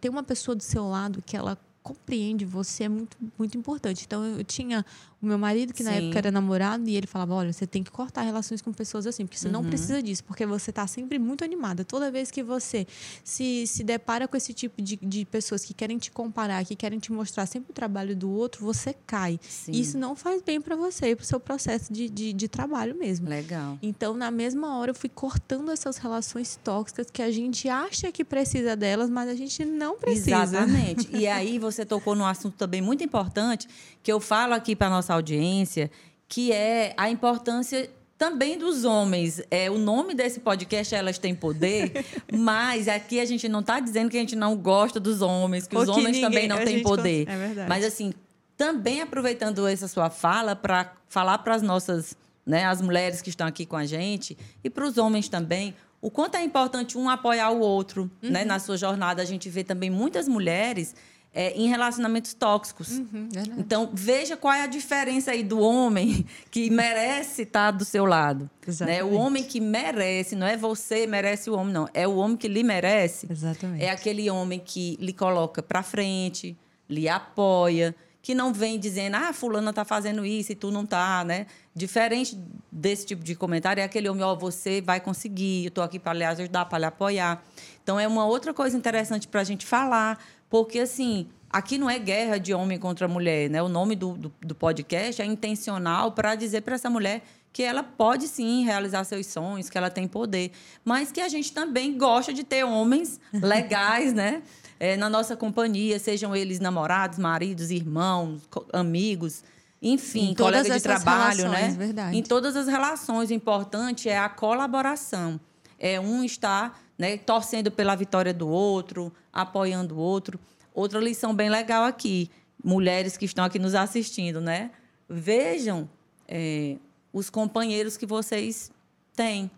[0.00, 4.04] ter uma pessoa do seu lado que ela compreende você é muito, muito importante.
[4.06, 4.84] Então, eu tinha
[5.22, 6.04] o meu marido, que na Sim.
[6.04, 9.26] época era namorado, e ele falava: olha, você tem que cortar relações com pessoas assim,
[9.26, 9.52] porque você uhum.
[9.52, 11.84] não precisa disso, porque você está sempre muito animada.
[11.84, 12.86] Toda vez que você
[13.22, 16.98] se, se depara com esse tipo de, de pessoas que querem te comparar, que querem
[16.98, 19.38] te mostrar sempre o trabalho do outro, você cai.
[19.42, 19.72] Sim.
[19.72, 22.94] Isso não faz bem para você e para o seu processo de, de, de, trabalho
[22.94, 23.28] mesmo.
[23.28, 23.78] Legal.
[23.82, 28.24] Então, na mesma hora, eu fui cortando essas relações tóxicas que a gente acha que
[28.24, 30.42] precisa delas, mas a gente não precisa.
[30.42, 31.08] Exatamente.
[31.14, 33.68] e aí você tocou num assunto também muito importante,
[34.02, 35.90] que eu falo aqui para nossa nossa audiência,
[36.28, 39.42] que é a importância também dos homens.
[39.50, 43.80] É, o nome desse podcast é Elas Têm Poder, mas aqui a gente não está
[43.80, 46.64] dizendo que a gente não gosta dos homens, que Porque os homens ninguém, também não
[46.64, 47.28] têm poder.
[47.28, 47.68] É verdade.
[47.68, 48.12] Mas assim,
[48.56, 53.46] também aproveitando essa sua fala para falar para as nossas, né, as mulheres que estão
[53.46, 57.50] aqui com a gente e para os homens também, o quanto é importante um apoiar
[57.50, 58.32] o outro, né, uhum.
[58.32, 59.20] né, na sua jornada.
[59.20, 60.94] A gente vê também muitas mulheres
[61.32, 62.90] é, em relacionamentos tóxicos.
[62.90, 68.04] Uhum, então, veja qual é a diferença aí do homem que merece estar do seu
[68.04, 68.50] lado.
[68.80, 69.02] Né?
[69.02, 71.88] O homem que merece, não é você merece o homem, não.
[71.94, 73.26] É o homem que lhe merece.
[73.30, 73.84] Exatamente.
[73.84, 76.56] É aquele homem que lhe coloca para frente,
[76.88, 81.24] lhe apoia, que não vem dizendo, ah, fulana tá fazendo isso e tu não tá,
[81.24, 81.46] né?
[81.74, 82.38] Diferente
[82.70, 85.98] desse tipo de comentário, é aquele homem, ó, oh, você vai conseguir, eu tô aqui
[85.98, 87.42] para lhe ajudar, para lhe apoiar.
[87.82, 91.98] Então, é uma outra coisa interessante para a gente falar, porque, assim, aqui não é
[91.98, 93.62] guerra de homem contra mulher, né?
[93.62, 97.82] O nome do, do, do podcast é intencional para dizer para essa mulher que ela
[97.82, 100.52] pode sim realizar seus sonhos, que ela tem poder,
[100.84, 104.42] mas que a gente também gosta de ter homens legais, né?
[104.78, 108.40] É, na nossa companhia, sejam eles namorados, maridos, irmãos,
[108.72, 109.44] amigos,
[109.82, 111.74] enfim, colega de trabalho, né?
[111.76, 112.16] Verdade.
[112.16, 115.38] Em todas as relações, o importante é a colaboração.
[115.80, 120.38] É um estar né, torcendo pela vitória do outro, apoiando o outro.
[120.74, 122.30] Outra lição bem legal aqui,
[122.62, 124.70] mulheres que estão aqui nos assistindo, né?
[125.08, 125.88] Vejam
[126.28, 126.76] é,
[127.12, 128.70] os companheiros que vocês
[129.16, 129.50] têm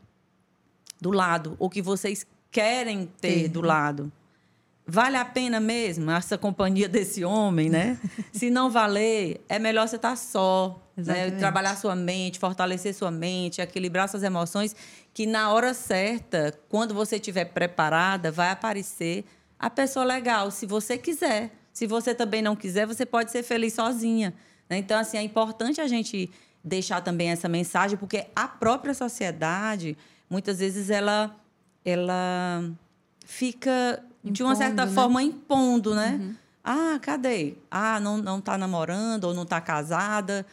[1.01, 4.11] do lado, ou que vocês querem ter do lado.
[4.87, 7.99] Vale a pena mesmo essa companhia desse homem, né?
[8.33, 11.31] Se não valer, é melhor você estar tá só, né?
[11.33, 14.77] trabalhar sua mente, fortalecer sua mente, equilibrar suas emoções,
[15.15, 19.25] que na hora certa, quando você estiver preparada, vai aparecer
[19.59, 21.53] a pessoa legal, se você quiser.
[21.73, 24.35] Se você também não quiser, você pode ser feliz sozinha.
[24.69, 24.79] Né?
[24.79, 26.31] Então, assim, é importante a gente
[26.63, 29.97] deixar também essa mensagem, porque a própria sociedade,
[30.29, 31.35] muitas vezes, ela,
[31.85, 32.65] ela
[33.25, 34.93] fica Impondo, de uma certa né?
[34.93, 36.19] forma impondo, né?
[36.21, 36.35] Uhum.
[36.65, 37.55] Ah, cadê?
[37.71, 40.47] Ah, não, não tá namorando ou não tá casada.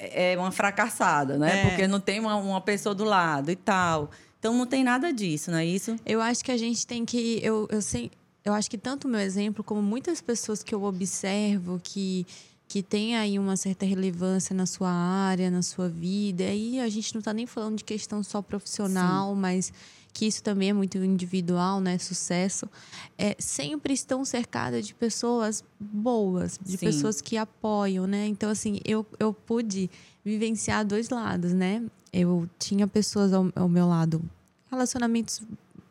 [0.00, 1.60] É, é uma fracassada, né?
[1.60, 1.68] É.
[1.68, 4.10] Porque não tem uma, uma pessoa do lado e tal.
[4.38, 5.94] Então não tem nada disso, não é isso?
[6.06, 7.38] Eu acho que a gente tem que.
[7.42, 8.10] Eu, eu, sei,
[8.44, 12.26] eu acho que tanto o meu exemplo, como muitas pessoas que eu observo que
[12.70, 16.44] que tem aí uma certa relevância na sua área, na sua vida.
[16.44, 19.40] E aí a gente não está nem falando de questão só profissional, Sim.
[19.40, 19.72] mas
[20.12, 21.98] que isso também é muito individual, né?
[21.98, 22.68] Sucesso,
[23.16, 26.86] é, sempre estão cercadas de pessoas boas, de Sim.
[26.86, 28.26] pessoas que apoiam, né?
[28.26, 29.90] Então, assim, eu, eu pude
[30.24, 31.82] vivenciar dois lados, né?
[32.12, 34.22] Eu tinha pessoas ao, ao meu lado,
[34.70, 35.42] relacionamentos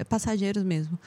[0.07, 0.97] passageiros mesmo,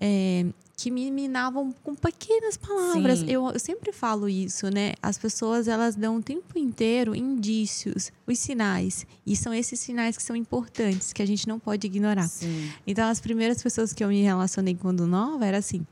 [0.00, 3.22] é, que me minavam com pequenas palavras.
[3.22, 4.92] Eu, eu, sempre falo isso, né?
[5.02, 9.06] As pessoas elas dão o tempo inteiro indícios, os sinais.
[9.26, 12.28] E são esses sinais que são importantes, que a gente não pode ignorar.
[12.28, 12.70] Sim.
[12.86, 15.86] Então, as primeiras pessoas que eu me relacionei quando nova era assim.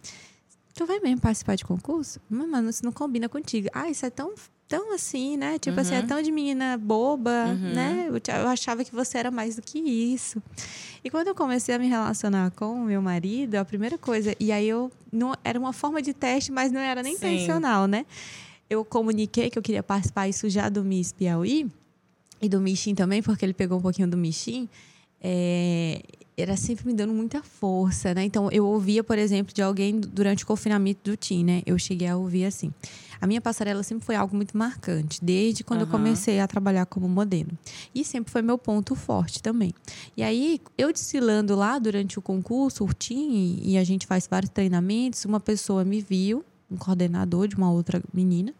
[0.74, 2.20] Tu vai mesmo participar de concurso?
[2.28, 3.68] Mas, mano, isso não combina contigo.
[3.72, 4.34] Ah, isso é tão
[4.66, 5.58] tão assim, né?
[5.58, 5.82] Tipo uhum.
[5.82, 6.06] assim, é uhum.
[6.06, 7.74] tão de menina boba, uhum.
[7.74, 8.06] né?
[8.08, 10.42] Eu, eu, achava que você era mais do que isso.
[11.04, 14.50] E quando eu comecei a me relacionar com o meu marido, a primeira coisa, e
[14.50, 17.26] aí eu não era uma forma de teste, mas não era nem Sim.
[17.26, 18.06] intencional, né?
[18.68, 21.70] Eu comuniquei que eu queria participar isso já do Miss Piauí
[22.40, 24.68] e do Michin também, porque ele pegou um pouquinho do Michin.
[25.20, 26.02] É,
[26.36, 28.24] era sempre me dando muita força, né?
[28.24, 31.62] Então, eu ouvia, por exemplo, de alguém durante o confinamento do TIM, né?
[31.64, 32.72] Eu cheguei a ouvir assim.
[33.20, 35.86] A minha passarela sempre foi algo muito marcante, desde quando uhum.
[35.86, 37.50] eu comecei a trabalhar como modelo.
[37.94, 39.72] E sempre foi meu ponto forte também.
[40.16, 44.50] E aí, eu desfilando lá durante o concurso, o TIM, e a gente faz vários
[44.50, 48.52] treinamentos, uma pessoa me viu, um coordenador de uma outra menina,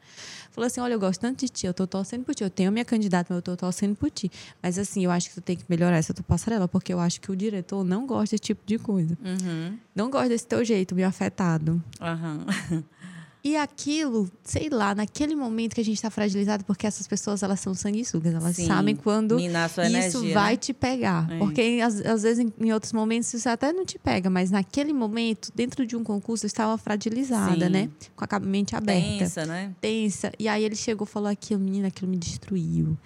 [0.55, 2.45] falou assim: Olha, eu gosto tanto de ti, eu tô torcendo por ti.
[2.45, 4.31] Eu tenho a minha candidata, mas eu tô torcendo por ti.
[4.63, 7.21] Mas assim, eu acho que tu tem que melhorar essa tua passarela, porque eu acho
[7.21, 9.19] que o diretor não gosta desse tipo de coisa.
[9.23, 9.79] Uhum.
[9.95, 11.83] Não gosta desse teu jeito meio afetado.
[12.01, 12.85] Uhum.
[13.47, 17.61] E aquilo, sei lá, naquele momento que a gente está fragilizado, porque essas pessoas elas
[17.61, 20.57] são sanguessugas, elas Sim, sabem quando isso energia, vai né?
[20.57, 21.31] te pegar.
[21.31, 21.37] É.
[21.37, 24.95] Porque às, às vezes em, em, outros momentos isso até não te pega, mas naquele
[24.95, 27.71] momento, dentro de um concurso, eu estava fragilizada, Sim.
[27.71, 27.91] né?
[28.17, 29.19] Com a mente aberta.
[29.19, 29.75] Tensa, né?
[29.79, 30.33] Tensa.
[30.39, 32.97] E aí ele chegou e falou aquilo, menina, aquilo me destruiu.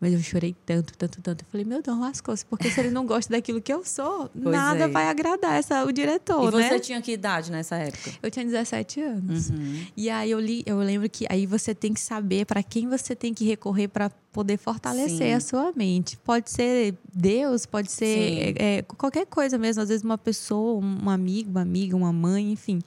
[0.00, 1.42] Mas eu chorei tanto, tanto, tanto.
[1.42, 4.54] Eu falei, meu Deus, lascou-se, porque se ele não gosta daquilo que eu sou, pois
[4.54, 4.88] nada é.
[4.88, 6.68] vai agradar essa, o diretor, e né?
[6.68, 8.12] você tinha que idade nessa época?
[8.22, 9.50] Eu tinha 17 anos.
[9.50, 9.79] Uhum.
[9.96, 13.14] E aí eu li, eu lembro que aí você tem que saber para quem você
[13.14, 15.32] tem que recorrer para poder fortalecer Sim.
[15.32, 16.16] a sua mente.
[16.18, 21.10] Pode ser Deus, pode ser é, é, qualquer coisa mesmo, às vezes uma pessoa, um
[21.10, 22.80] amigo, uma amiga, uma mãe, enfim.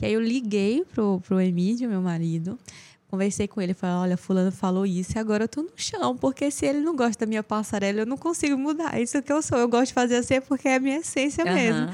[0.00, 2.58] E aí eu liguei pro, pro Emílio, meu marido,
[3.10, 6.50] conversei com ele, falei, olha, fulano falou isso e agora eu tô no chão, porque
[6.50, 9.00] se ele não gosta da minha passarela, eu não consigo mudar.
[9.00, 11.44] Isso é que eu sou, eu gosto de fazer assim porque é a minha essência
[11.44, 11.52] uhum.
[11.52, 11.88] mesmo.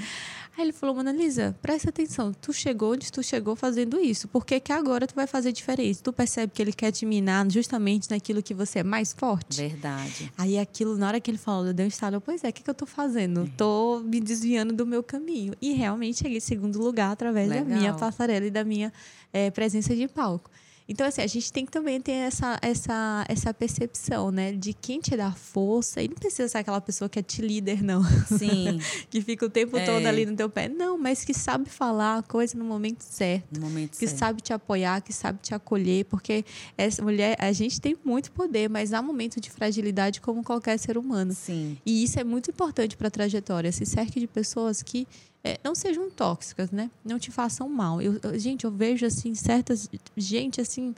[0.56, 4.46] Aí ele falou, Mona Lisa, presta atenção, tu chegou onde tu chegou fazendo isso, por
[4.46, 6.02] que, que agora tu vai fazer diferente?
[6.02, 9.58] Tu percebe que ele quer te minar justamente naquilo que você é mais forte?
[9.60, 10.32] Verdade.
[10.38, 12.62] Aí aquilo, na hora que ele falou, eu dei um estalo, pois é, o que,
[12.62, 13.42] que eu tô fazendo?
[13.42, 13.50] É.
[13.54, 15.52] Tô me desviando do meu caminho.
[15.60, 17.66] E realmente cheguei em segundo lugar através Legal.
[17.66, 18.90] da minha passarela e da minha
[19.34, 20.50] é, presença de palco.
[20.88, 24.52] Então, assim, a gente tem que também ter essa, essa, essa percepção, né?
[24.52, 26.00] De quem te dá força.
[26.00, 28.02] E não precisa ser aquela pessoa que é te líder, não.
[28.26, 28.78] Sim.
[29.10, 29.84] que fica o tempo é.
[29.84, 30.68] todo ali no teu pé.
[30.68, 33.58] Não, mas que sabe falar a coisa no momento certo.
[33.58, 34.18] No momento que certo.
[34.18, 36.04] sabe te apoiar, que sabe te acolher.
[36.04, 36.44] Porque
[36.78, 40.96] essa mulher, a gente tem muito poder, mas há momentos de fragilidade como qualquer ser
[40.96, 41.32] humano.
[41.32, 41.78] Sim.
[41.84, 43.72] E isso é muito importante para a trajetória.
[43.72, 45.06] Se cerque de pessoas que
[45.46, 46.90] é, não sejam tóxicas, né?
[47.04, 48.02] Não te façam mal.
[48.02, 50.92] Eu, eu, gente, eu vejo assim certas gente assim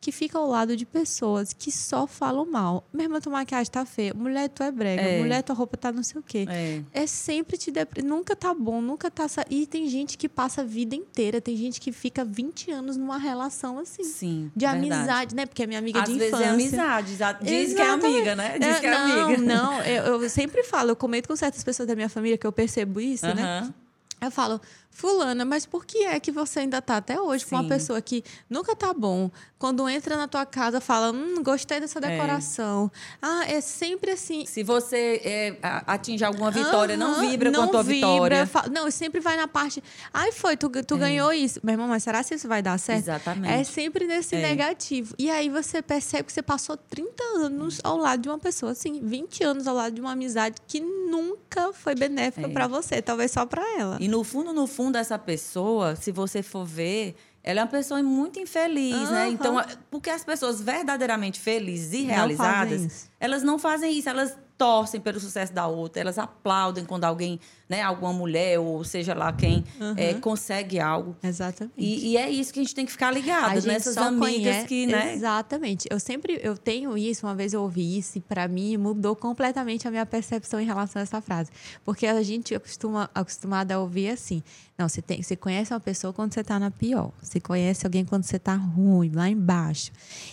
[0.00, 2.86] que fica ao lado de pessoas que só falam mal.
[2.92, 4.14] Minha irmã, tua maquiagem tá feia.
[4.14, 5.02] Mulher, tu é brega.
[5.02, 5.18] É.
[5.18, 6.46] Mulher, tua roupa tá não sei o quê.
[6.48, 8.02] É, é sempre te depre...
[8.02, 9.26] Nunca tá bom, nunca tá...
[9.50, 11.40] E tem gente que passa a vida inteira.
[11.40, 14.04] Tem gente que fica 20 anos numa relação assim.
[14.04, 14.92] Sim, De verdade.
[14.92, 15.46] amizade, né?
[15.46, 16.50] Porque é minha amiga Às de infância.
[16.50, 17.44] Às vezes é amizade.
[17.44, 17.74] Diz Exatamente.
[17.74, 18.58] que é amiga, né?
[18.58, 19.42] Diz é, que é não, amiga.
[19.42, 20.90] Não, eu, eu sempre falo.
[20.90, 23.34] Eu comento com certas pessoas da minha família que eu percebo isso, uh -huh.
[23.34, 23.74] né?
[24.20, 27.62] Eu falo, Fulana, mas por que é que você ainda tá até hoje com uma
[27.62, 27.68] Sim.
[27.68, 29.30] pessoa que nunca tá bom?
[29.56, 32.90] Quando entra na tua casa, fala, hum, gostei dessa decoração.
[33.22, 34.44] Ah, é sempre assim.
[34.46, 38.70] Se você é, a- atinge alguma vitória, não vibra com a não tua vibra, vitória.
[38.72, 39.82] Não, sempre vai na parte.
[40.12, 41.60] Ai, foi, tu, tu ganhou isso.
[41.62, 42.98] Meu irmão, mas será que isso vai dar certo?
[43.04, 43.52] Exatamente.
[43.54, 44.42] É sempre nesse É.
[44.42, 45.14] negativo.
[45.18, 49.00] E aí você percebe que você passou 30 anos ao lado de uma pessoa, assim,
[49.02, 52.50] 20 anos ao lado de uma amizade que nunca foi benéfica É.
[52.52, 53.96] pra você, talvez só pra ela.
[54.00, 58.02] E no fundo, no fundo, essa pessoa, se você for ver, ela é uma pessoa
[58.02, 59.22] muito infeliz, né?
[59.24, 59.28] Aham.
[59.28, 63.10] Então, a- porque as pessoas verdadeiramente felizes e Não realizadas, isso.
[63.18, 67.80] elas não fazem isso, elas torcem pelo sucesso da outra, elas aplaudem quando alguém, né,
[67.80, 69.64] alguma mulher ou seja lá quem,
[69.96, 71.16] é, consegue algo.
[71.22, 71.74] Exatamente.
[71.78, 74.66] E, e é isso que a gente tem que ficar ligado nessas só amigas conhece-
[74.66, 75.14] que, né?
[75.14, 75.86] Exatamente.
[75.88, 79.86] Eu sempre eu tenho isso, uma vez eu ouvi isso e para mim mudou completamente
[79.86, 81.50] a minha percepção em relação a essa frase.
[81.84, 84.42] Porque a gente acostuma acostumada a ouvir assim:
[84.78, 87.10] não, você tem, você conhece uma pessoa quando você tá na pior.
[87.20, 89.90] Você conhece alguém quando você tá ruim, lá embaixo.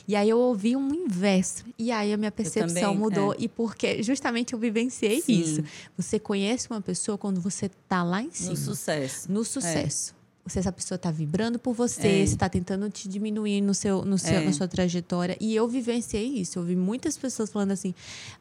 [0.08, 1.66] E aí eu ouvi um inverso.
[1.80, 3.38] E aí a minha percepção também, mudou é.
[3.40, 5.42] e porque justamente eu vivenciei Sim.
[5.42, 5.64] isso.
[5.98, 9.32] Você conhece uma pessoa quando você tá lá em cima No sucesso.
[9.32, 10.16] no sucesso.
[10.48, 12.26] Se essa pessoa está vibrando por você, É.
[12.28, 14.46] se está tentando te diminuir no seu, no seu, É.
[14.46, 15.36] na sua trajetória.
[15.40, 16.60] E eu vivenciei isso.
[16.60, 17.96] Eu vi muitas pessoas falando assim: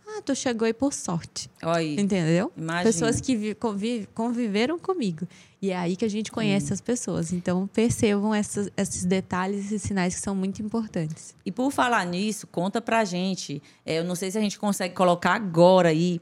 [0.07, 1.49] ah, tu chegou aí por sorte.
[1.63, 1.99] Aí.
[1.99, 2.53] Entendeu?
[2.57, 2.83] Imagina.
[2.85, 5.27] Pessoas que vi- convi- conviveram comigo.
[5.63, 7.33] E é aí que a gente conhece as pessoas.
[7.33, 11.35] Então, percebam essas- esses detalhes e sinais que são muito importantes.
[11.47, 13.63] E por falar nisso, conta pra gente.
[13.87, 16.21] é, eu não sei se a gente consegue colocar agora aí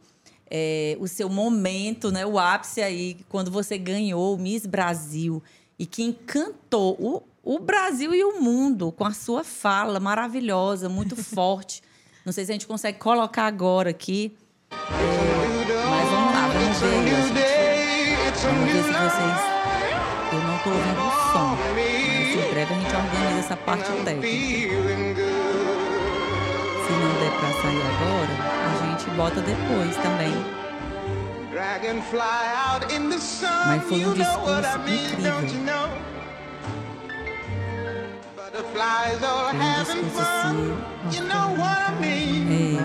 [0.55, 2.27] é, o seu momento, né?
[2.27, 5.43] O ápice aí, quando você ganhou o Miss Brasil
[5.83, 11.17] e que encantou o, o Brasil e o mundo com a sua fala maravilhosa, muito
[11.21, 11.83] forte.
[12.25, 14.33] Não sei se a gente consegue colocar agora aqui.
[14.71, 14.77] É,
[15.91, 17.43] mas vamos lá, vamos ver.
[18.43, 19.39] Vamos ver se vocês.
[20.33, 21.59] Eu não tô ouvindo o som.
[21.75, 24.29] Mas em breve a gente organiza essa parte técnica.
[26.87, 28.35] Se não der pra sair agora,
[28.71, 30.63] a gente bota depois também.
[33.67, 35.37] Mas foi um discurso incrível.
[35.39, 35.47] um
[40.03, 41.17] discurso assim.
[41.17, 42.79] You know what I mean?
[42.79, 42.83] É,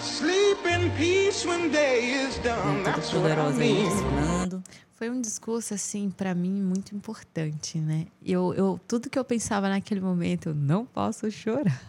[0.00, 2.82] Sleep in peace when day is done.
[2.82, 3.88] toda That's what I poderosa aí mean.
[3.88, 4.62] desfilando.
[4.94, 8.06] Foi um discurso, assim, para mim, muito importante, né?
[8.24, 11.80] Eu, eu, tudo que eu pensava naquele momento, eu não posso chorar.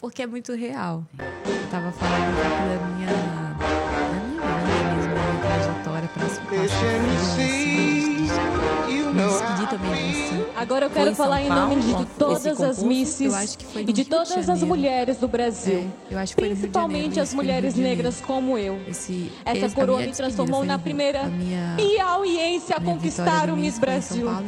[0.00, 1.04] Porque é muito real.
[1.18, 3.16] Eu tava falando da minha, da
[4.24, 6.40] minha vida mesmo, da minha trajetória para se
[7.36, 7.99] Fish
[9.14, 10.44] também.
[10.56, 14.48] Agora eu quero em falar em Paulo, nome de todas as misses e de todas
[14.48, 15.90] as mulheres do Brasil.
[16.10, 18.80] É, eu acho que foi no Rio de Janeiro, Principalmente as mulheres negras como eu.
[18.88, 23.78] Esse, Essa esse- coroa me transformou na primeira minha, e audiência a conquistar o Miss
[23.78, 24.26] Brasil.
[24.26, 24.46] Paulo.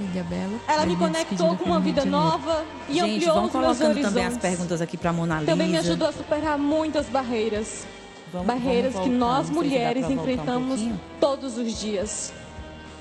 [0.69, 4.03] Ela me conectou com uma vida nova e Gente, ampliou os meus horizontes.
[4.03, 5.47] também as perguntas aqui pra Mona Lisa.
[5.47, 7.85] Também me ajudou a superar muitas barreiras.
[8.33, 11.01] Vamos- barreiras vamos que nós mulheres um enfrentamos pouquinho.
[11.21, 12.33] todos os dias.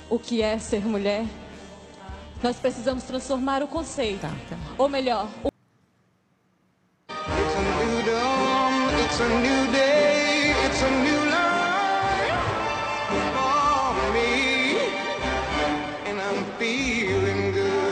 [0.10, 1.24] O que é ser mulher?
[2.44, 4.22] Nós precisamos transformar o conceito.
[4.22, 4.58] Tá, tá.
[4.78, 5.52] Ou melhor, o
[7.10, 12.42] It's a new dawn, it's a new day, it's a new life
[13.36, 14.78] for me,
[16.08, 17.92] and I'm feeling good.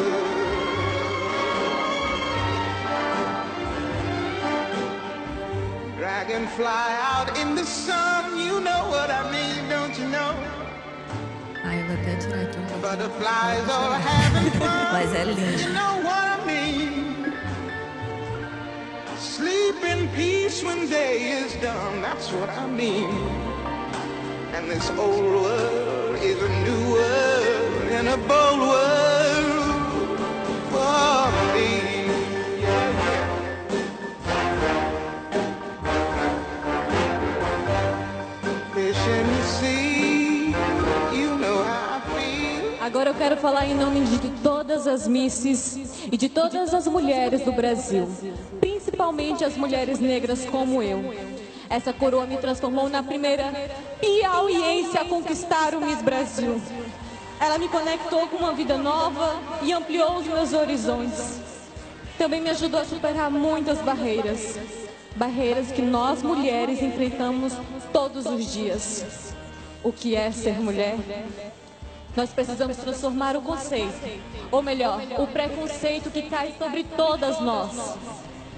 [5.99, 8.28] Dragonfly out in the sun,
[11.89, 12.79] vou até tirar aqui um.
[12.81, 14.91] Butterflies all having fun.
[14.93, 15.61] Mas é lindo.
[15.61, 17.33] You know what I mean?
[19.17, 22.01] Sleep in peace when day is done.
[22.01, 23.09] That's what I mean.
[24.53, 29.09] And this old world is a new world and a bold world
[42.99, 47.45] Agora eu quero falar em nome de todas as misses e de todas as mulheres
[47.45, 48.05] do Brasil,
[48.59, 51.15] principalmente as mulheres negras como eu.
[51.69, 53.53] Essa coroa me transformou na primeira
[54.01, 56.61] piauiense a conquistar o Miss Brasil.
[57.39, 61.39] Ela me conectou com uma vida nova e ampliou os meus horizontes.
[62.17, 64.59] Também me ajudou a superar muitas barreiras.
[65.15, 67.53] Barreiras que nós mulheres enfrentamos
[67.93, 69.33] todos os dias.
[69.81, 70.97] O que é ser mulher?
[72.15, 73.93] Nós precisamos transformar o conceito,
[74.51, 77.97] ou melhor, o preconceito que cai sobre todas nós.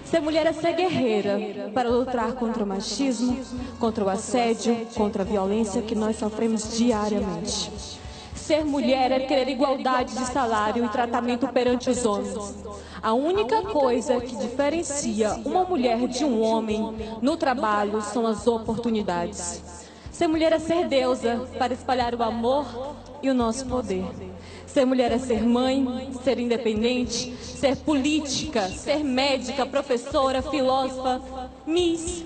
[0.05, 3.39] Ser mulher é ser guerreira para lutar contra o machismo,
[3.79, 7.99] contra o assédio, contra a violência que nós sofremos diariamente.
[8.35, 12.55] Ser mulher é querer igualdade de salário e tratamento perante os homens.
[13.01, 19.80] A única coisa que diferencia uma mulher de um homem no trabalho são as oportunidades.
[20.21, 24.05] Ser mulher é ser deusa para espalhar o amor e o nosso poder.
[24.67, 31.23] Ser mulher é ser mãe, ser independente, ser política, ser médica, professora, filósofa,
[31.65, 32.23] miss.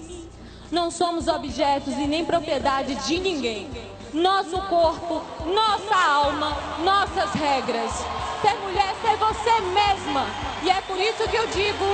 [0.70, 3.70] Não somos objetos e nem propriedade de ninguém.
[4.14, 6.52] Nosso corpo, nossa alma,
[6.84, 7.94] nossas regras.
[8.42, 10.26] Ser mulher é ser você mesma.
[10.64, 11.86] E é por isso que eu digo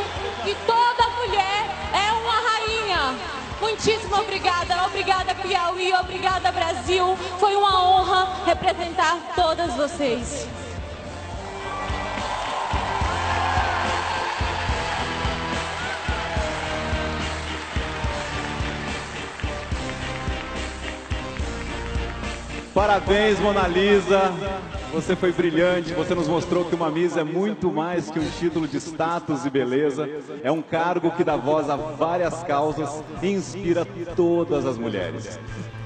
[0.44, 3.42] que toda mulher é uma rainha.
[3.62, 7.16] Muitíssimo obrigada, obrigada Piauí, obrigada Brasil.
[7.40, 10.48] Foi uma honra representar todas vocês.
[22.74, 24.34] Parabéns, Mona Lisa.
[24.92, 25.94] Você foi brilhante.
[25.94, 29.50] Você nos mostrou que uma Miss é muito mais que um título de status e
[29.50, 30.10] beleza.
[30.44, 35.40] É um cargo que dá voz a várias causas e inspira todas as mulheres.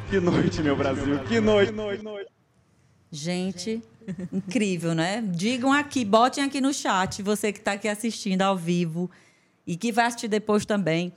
[0.09, 1.19] Que noite, meu Brasil.
[1.19, 1.73] Que noite.
[3.11, 3.81] Gente,
[4.33, 5.23] incrível, né?
[5.25, 9.09] Digam aqui, botem aqui no chat, você que está aqui assistindo ao vivo
[9.67, 11.13] e que vai assistir depois também.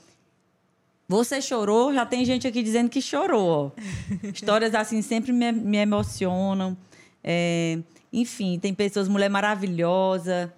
[1.09, 1.94] Você chorou?
[1.94, 3.74] Já tem gente aqui dizendo que chorou.
[4.22, 6.77] Histórias assim sempre me, me emocionam.
[7.22, 7.78] É,
[8.12, 10.52] enfim, tem pessoas, mulher maravilhosa.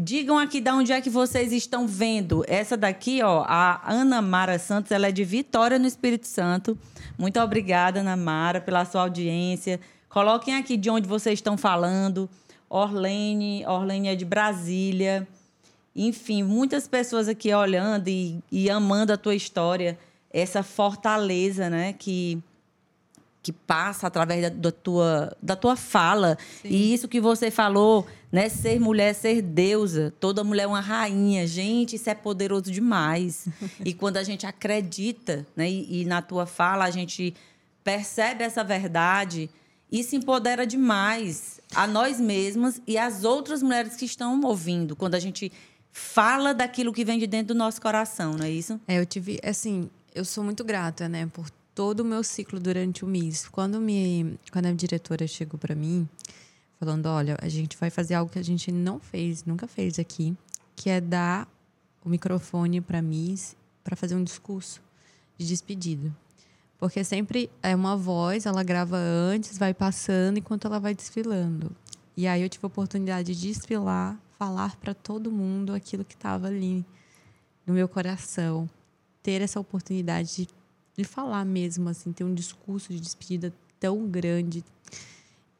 [0.00, 2.44] Digam aqui de onde é que vocês estão vendo.
[2.48, 6.78] Essa daqui, ó, a Ana Mara Santos, ela é de Vitória no Espírito Santo.
[7.18, 9.78] Muito obrigada, Ana Mara, pela sua audiência.
[10.08, 12.28] Coloquem aqui de onde vocês estão falando.
[12.70, 15.28] Orlene, Orlene é de Brasília.
[15.94, 19.98] Enfim, muitas pessoas aqui olhando e, e amando a tua história,
[20.32, 22.42] essa fortaleza, né, que
[23.42, 26.38] que passa através da, da tua, da tua fala.
[26.62, 26.68] Sim.
[26.68, 28.48] E isso que você falou, né?
[28.48, 30.14] Ser mulher, ser deusa.
[30.20, 31.46] Toda mulher é uma rainha.
[31.46, 33.48] Gente, isso é poderoso demais.
[33.84, 35.68] e quando a gente acredita, né?
[35.68, 37.34] E, e, na tua fala a gente
[37.82, 39.50] percebe essa verdade,
[39.90, 44.94] isso empodera demais a nós mesmas e as outras mulheres que estão ouvindo.
[44.94, 45.50] Quando a gente
[45.90, 48.80] fala daquilo que vem de dentro do nosso coração, não é isso?
[48.86, 53.04] É, eu tive, assim, eu sou muito grata, né, por todo o meu ciclo durante
[53.04, 53.48] o MIS.
[53.48, 56.08] Quando me, quando a diretora chegou para mim,
[56.78, 60.36] falando, olha, a gente vai fazer algo que a gente não fez, nunca fez aqui,
[60.74, 61.48] que é dar
[62.04, 64.82] o microfone para Miss para fazer um discurso
[65.38, 66.14] de despedida.
[66.78, 71.70] Porque sempre é uma voz, ela grava antes, vai passando enquanto ela vai desfilando.
[72.16, 76.48] E aí eu tive a oportunidade de desfilar falar para todo mundo aquilo que estava
[76.48, 76.84] ali
[77.64, 78.68] no meu coração.
[79.22, 80.48] Ter essa oportunidade de,
[80.96, 84.64] de falar mesmo, assim, ter um discurso de despedida tão grande.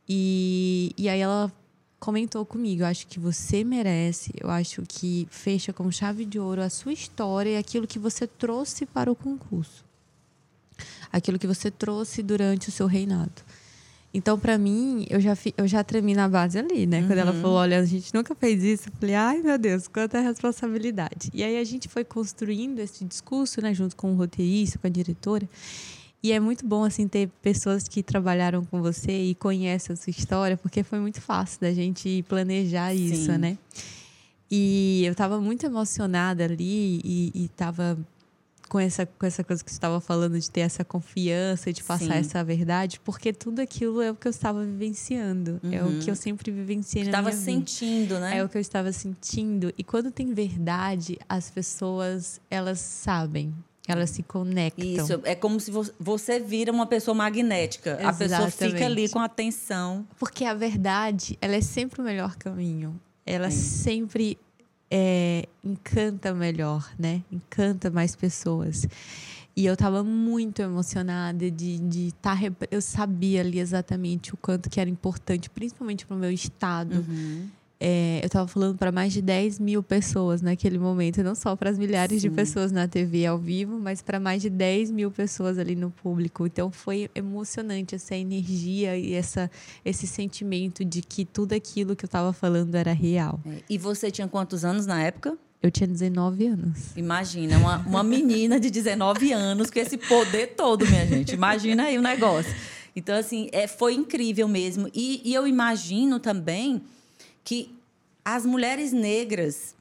[0.08, 1.52] E, e aí ela
[1.98, 6.60] comentou comigo: eu acho que você merece, eu acho que fecha com chave de ouro
[6.60, 9.84] a sua história e aquilo que você trouxe para o concurso.
[11.12, 13.42] Aquilo que você trouxe durante o seu reinado.
[14.14, 17.00] Então, para mim, eu já, eu já tremi na base ali, né?
[17.00, 17.06] Uhum.
[17.06, 17.40] Quando ela uhum.
[17.40, 18.88] falou, olha, a gente nunca fez isso.
[18.90, 21.30] Eu falei, ai, meu Deus, quanta responsabilidade.
[21.32, 23.72] E aí a gente foi construindo esse discurso, né?
[23.72, 25.48] Junto com o roteirista, com a diretora.
[26.22, 30.10] E é muito bom, assim, ter pessoas que trabalharam com você e conhecem a sua
[30.10, 33.38] história, porque foi muito fácil da gente planejar isso, Sim.
[33.38, 33.58] né?
[34.50, 37.98] E eu estava muito emocionada ali e estava
[38.72, 42.14] com essa, com essa coisa que você estava falando, de ter essa confiança, de passar
[42.14, 42.20] Sim.
[42.20, 45.60] essa verdade, porque tudo aquilo é o que eu estava vivenciando.
[45.62, 45.74] Uhum.
[45.74, 46.18] É o que eu uhum.
[46.18, 48.38] sempre vivenciei na estava minha sentindo, né?
[48.38, 49.74] É o que eu estava sentindo.
[49.76, 53.54] E quando tem verdade, as pessoas, elas sabem.
[53.86, 54.86] Elas se conectam.
[54.86, 57.98] Isso, é como se você vira uma pessoa magnética.
[58.00, 58.14] Exatamente.
[58.14, 60.06] A pessoa fica ali com atenção.
[60.18, 62.98] Porque a verdade, ela é sempre o melhor caminho.
[63.26, 63.58] Ela Sim.
[63.58, 64.38] sempre
[64.94, 67.22] é, encanta melhor, né?
[67.32, 68.86] Encanta mais pessoas.
[69.56, 72.38] E eu estava muito emocionada de estar.
[72.38, 76.96] Tá, eu sabia ali exatamente o quanto que era importante, principalmente para o meu estado.
[76.96, 77.48] Uhum
[77.84, 81.68] é, eu estava falando para mais de 10 mil pessoas naquele momento, não só para
[81.68, 82.28] as milhares Sim.
[82.28, 85.90] de pessoas na TV ao vivo, mas para mais de 10 mil pessoas ali no
[85.90, 86.46] público.
[86.46, 89.50] Então foi emocionante essa energia e essa,
[89.84, 93.40] esse sentimento de que tudo aquilo que eu estava falando era real.
[93.44, 95.36] É, e você tinha quantos anos na época?
[95.60, 96.96] Eu tinha 19 anos.
[96.96, 101.34] Imagina, uma, uma menina de 19 anos com esse poder todo, minha gente.
[101.34, 102.54] Imagina aí o negócio.
[102.94, 104.88] Então, assim, é, foi incrível mesmo.
[104.94, 106.80] E, e eu imagino também
[107.44, 107.74] que
[108.24, 109.74] as mulheres negras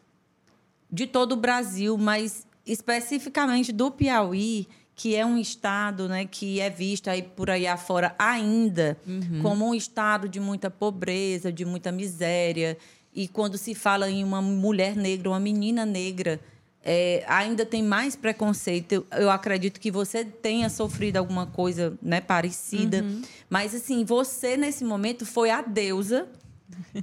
[0.91, 6.69] de todo o Brasil, mas especificamente do Piauí, que é um estado né, que é
[6.69, 8.97] visto aí por aí afora ainda
[9.41, 12.77] como um estado de muita pobreza, de muita miséria.
[13.13, 16.39] E quando se fala em uma mulher negra, uma menina negra,
[16.83, 18.91] é, ainda tem mais preconceito.
[18.93, 23.03] Eu, eu acredito que você tenha sofrido alguma coisa né, parecida.
[23.49, 26.27] Mas, assim, você, nesse momento, foi a deusa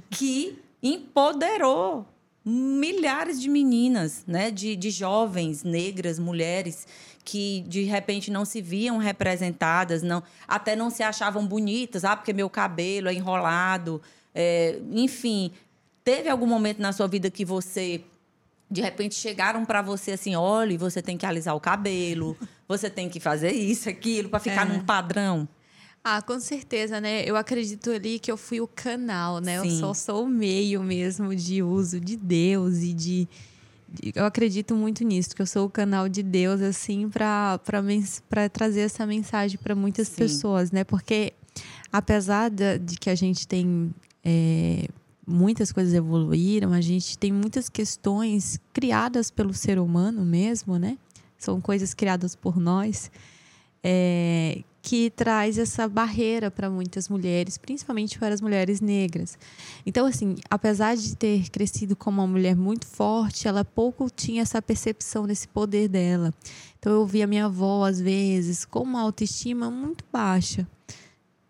[0.09, 2.05] que empoderou
[2.45, 6.87] milhares de meninas, né, de, de jovens negras, mulheres
[7.23, 12.33] que de repente não se viam representadas, não, até não se achavam bonitas, ah, porque
[12.33, 14.01] meu cabelo é enrolado,
[14.33, 15.51] é, enfim,
[16.03, 18.01] teve algum momento na sua vida que você
[18.71, 23.09] de repente chegaram para você assim, olha, você tem que alisar o cabelo, você tem
[23.09, 24.71] que fazer isso, aquilo para ficar É.
[24.71, 25.47] num padrão.
[26.03, 27.23] Ah, com certeza, né?
[27.25, 29.57] Eu acredito ali que eu fui o canal, né?
[29.57, 29.79] Eu Sim.
[29.79, 33.27] só sou o meio mesmo de uso de Deus e de.
[33.87, 37.59] de- Eu acredito muito nisso, que eu sou o canal de Deus, assim, para
[38.51, 40.15] trazer essa mensagem para muitas Sim.
[40.15, 40.83] pessoas, né?
[40.83, 41.33] Porque
[41.91, 43.93] apesar da- de, que a gente tem.
[44.23, 44.87] é,
[45.27, 50.97] muitas coisas evoluíram, a gente tem muitas questões criadas pelo ser humano mesmo, né?
[51.37, 53.11] São coisas criadas por nós
[53.83, 59.37] é, que traz essa barreira para muitas mulheres, principalmente para as mulheres negras.
[59.85, 64.61] Então, assim, apesar de ter crescido como uma mulher muito forte, ela pouco tinha essa
[64.61, 66.33] percepção desse poder dela.
[66.79, 70.67] Então, eu via minha avó, às vezes, com uma autoestima muito baixa.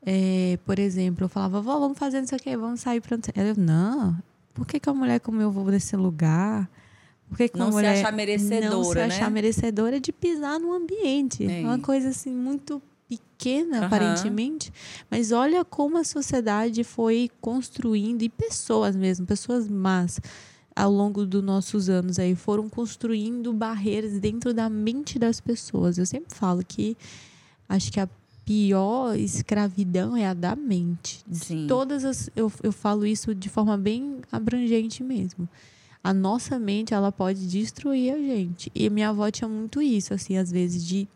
[0.01, 3.17] É, por exemplo, eu falava, vó, vamos fazer não sei o quê, vamos sair para
[3.35, 4.17] Ela, não,
[4.53, 6.69] por que, que uma mulher como eu vou nesse lugar?
[7.29, 9.05] Por que, que uma Não se mulher achar merecedora, não se né?
[9.05, 11.45] achar merecedora de pisar no ambiente.
[11.45, 12.81] É uma coisa assim muito
[13.39, 13.85] pequena, Aham.
[13.87, 14.71] aparentemente,
[15.09, 20.19] mas olha como a sociedade foi construindo e pessoas mesmo, pessoas más
[20.75, 25.97] ao longo dos nossos anos aí foram construindo barreiras dentro da mente das pessoas.
[25.97, 26.95] Eu sempre falo que
[27.67, 28.07] acho que a
[28.45, 31.23] pior escravidão é a da mente.
[31.31, 31.65] Sim.
[31.67, 35.47] todas as eu, eu falo isso de forma bem abrangente mesmo.
[36.01, 38.71] A nossa mente, ela pode destruir a gente.
[38.73, 41.09] E minha avó tinha muito isso, assim, às vezes de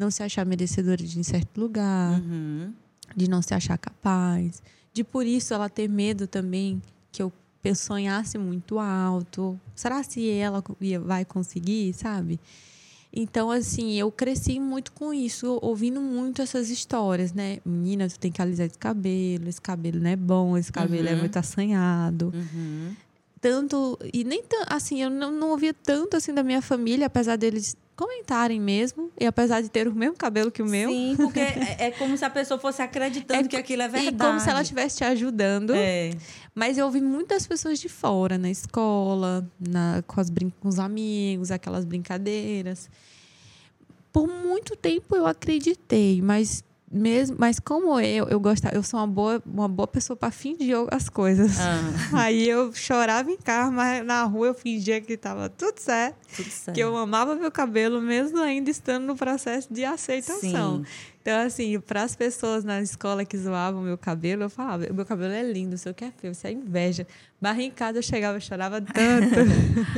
[0.00, 2.72] não se achar merecedora de em certo lugar, Uhum.
[3.14, 6.80] de não se achar capaz, de por isso ela ter medo também
[7.12, 7.32] que eu
[7.74, 9.60] sonhasse muito alto.
[9.74, 10.64] Será se ela
[11.04, 12.40] vai conseguir, sabe?
[13.12, 17.58] Então, assim, eu cresci muito com isso, ouvindo muito essas histórias, né?
[17.66, 21.12] Menina, tu tem que alisar esse cabelo, esse cabelo não é bom, esse cabelo é
[21.14, 21.18] Uhum.
[21.18, 22.94] muito assanhado Uhum.
[23.40, 27.74] tanto e nem assim eu não, não ouvia tanto assim da minha família apesar deles
[28.00, 31.76] comentarem mesmo e apesar de ter o mesmo cabelo que o meu Sim, porque é,
[31.78, 34.16] é como se a pessoa fosse acreditando É que aquilo é e verdade.
[34.16, 36.10] como se ela estivesse te ajudando É.
[36.54, 40.30] mas eu ouvi muitas pessoas de fora na escola na com, as
[40.60, 42.88] com os amigos aquelas brincadeiras
[44.10, 49.06] por muito tempo eu acreditei mas mesmo mas como eu eu gostava eu sou uma
[49.06, 51.80] boa uma boa pessoa para fingir as coisas Ah,
[52.24, 56.16] Aí eu chorava em casa, mas na rua eu fingia que estava tudo certo.
[56.36, 56.74] tudo certo.
[56.74, 60.78] Que eu amava meu cabelo, mesmo ainda estando no processo de aceitação.
[60.78, 60.84] Sim.
[61.22, 65.32] Então, assim, para as pessoas na escola que zoavam meu cabelo, eu falava: meu cabelo
[65.32, 67.06] é lindo, o seu que é feio, isso é inveja.
[67.38, 69.34] Barra em casa eu chegava e chorava tanto.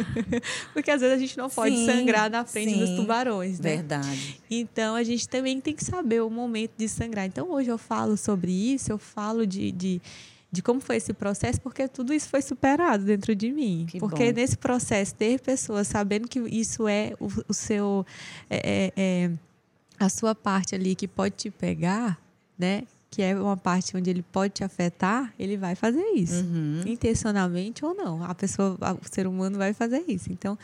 [0.72, 2.96] Porque às vezes a gente não pode Sim, sangrar na frente dos sim.
[2.96, 3.76] tubarões, né?
[3.76, 4.40] Verdade.
[4.50, 7.26] Então a gente também tem que saber o momento de sangrar.
[7.26, 10.00] Então hoje eu falo sobre isso, eu falo de, de,
[10.50, 13.86] de como foi esse processo, porque tudo isso foi superado dentro de mim.
[13.88, 14.40] Que porque bom.
[14.40, 18.04] nesse processo, ter pessoas sabendo que isso é o, o seu.
[18.50, 19.30] é- é- é
[20.04, 22.18] a sua parte ali que pode te pegar,
[22.58, 22.84] né?
[23.10, 26.42] Que é uma parte onde ele pode te afetar, ele vai fazer isso.
[26.42, 26.82] Uhum.
[26.86, 28.24] Intencionalmente ou não.
[28.24, 30.32] A pessoa, o ser humano vai fazer isso.
[30.32, 30.58] Então,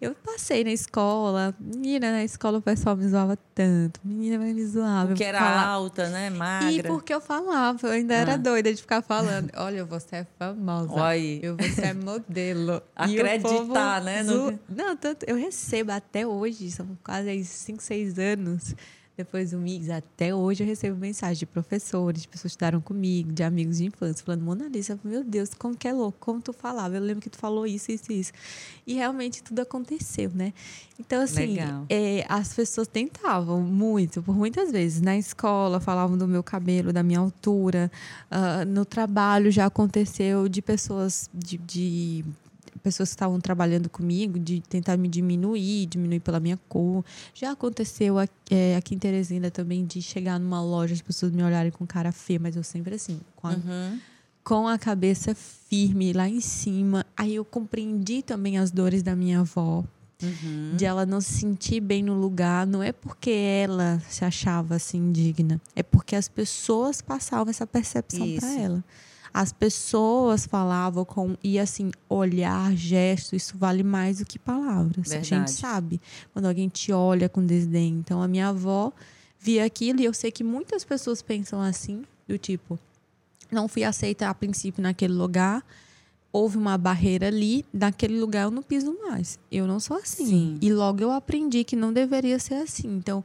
[0.00, 3.98] eu passei na escola, menina, na escola o pessoal me zoava tanto.
[4.04, 5.06] Menina vai me zoar.
[5.06, 6.28] Porque era alta, né?
[6.30, 6.70] Magra.
[6.70, 8.18] E porque eu falava, eu ainda Ah.
[8.18, 9.50] era doida de ficar falando.
[9.56, 10.92] Olha, você é famosa.
[10.92, 11.44] Olha.
[11.44, 12.82] Eu você é modelo.
[12.94, 18.74] Acreditar, né, zo- Não, tanto eu recebo até hoje, são quase aí 5, 6 anos
[19.16, 23.32] depois do Mix, até hoje eu recebo mensagem de professores, de pessoas que estudaram comigo,
[23.32, 26.52] de amigos de infância, falando, Mona Lisa, meu Deus, como que é louco, como tu
[26.52, 28.32] falava, eu lembro que tu falou isso, isso, isso.
[28.86, 30.52] E realmente tudo aconteceu, né?
[31.00, 31.56] Então, assim,
[31.88, 35.00] é, as pessoas tentavam muito, por muitas vezes.
[35.00, 37.90] Na escola falavam do meu cabelo, da minha altura.
[38.30, 42.24] Ah, no trabalho já aconteceu de pessoas de, de
[42.82, 47.04] pessoas que estavam trabalhando comigo de tentar me diminuir, diminuir pela minha cor.
[47.34, 51.42] Já aconteceu aqui, é, aqui em Teresina também de chegar numa loja as pessoas me
[51.42, 53.98] olharem com cara feia, mas eu sempre assim, com a, Uhum.
[54.44, 57.04] com a cabeça firme lá em cima.
[57.16, 59.84] Aí eu compreendi também as dores da minha avó.
[60.78, 64.96] De ela não se sentir bem no lugar, não é porque ela se achava assim
[64.96, 68.84] indigna, é porque as pessoas passavam essa percepção para ela.
[69.38, 75.08] As pessoas falavam com e assim, olhar, gesto, isso vale mais do que palavras.
[75.08, 75.26] A Verdade.
[75.28, 76.00] gente sabe
[76.32, 77.96] quando alguém te olha com desdém.
[77.98, 78.90] Então a minha avó
[79.38, 82.78] via aquilo e eu sei que muitas pessoas pensam assim, do tipo,
[83.52, 85.62] não fui aceita a princípio naquele lugar,
[86.32, 89.38] houve uma barreira ali, naquele lugar eu não piso mais.
[89.52, 90.24] Eu não sou assim.
[90.24, 90.58] Sim.
[90.62, 92.88] E logo eu aprendi que não deveria ser assim.
[92.88, 93.22] Então,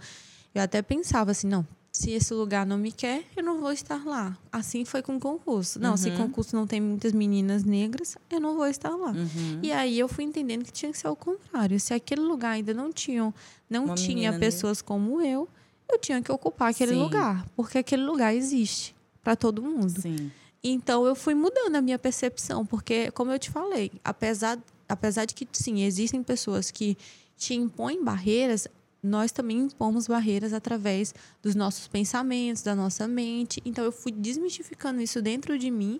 [0.53, 4.05] eu até pensava assim, não, se esse lugar não me quer, eu não vou estar
[4.05, 4.37] lá.
[4.51, 5.79] Assim foi com o concurso.
[5.79, 9.11] Não, se concurso não tem muitas meninas negras, eu não vou estar lá.
[9.11, 9.59] Uhum.
[9.61, 11.79] E aí eu fui entendendo que tinha que ser o contrário.
[11.79, 13.33] Se aquele lugar ainda não tinha,
[13.69, 15.49] não Uma tinha pessoas como eu,
[15.91, 16.99] eu tinha que ocupar aquele Sim.
[16.99, 20.01] lugar, porque aquele lugar existe para todo mundo.
[20.01, 20.31] Sim.
[20.63, 24.57] Então eu fui mudando a minha percepção, porque como eu te falei, apesar
[24.91, 26.97] apesar de que sim, existem pessoas que
[27.37, 28.67] te impõem barreiras,
[29.03, 33.61] nós também impomos barreiras através dos nossos pensamentos, da nossa mente.
[33.65, 35.99] Então eu fui desmistificando isso dentro de mim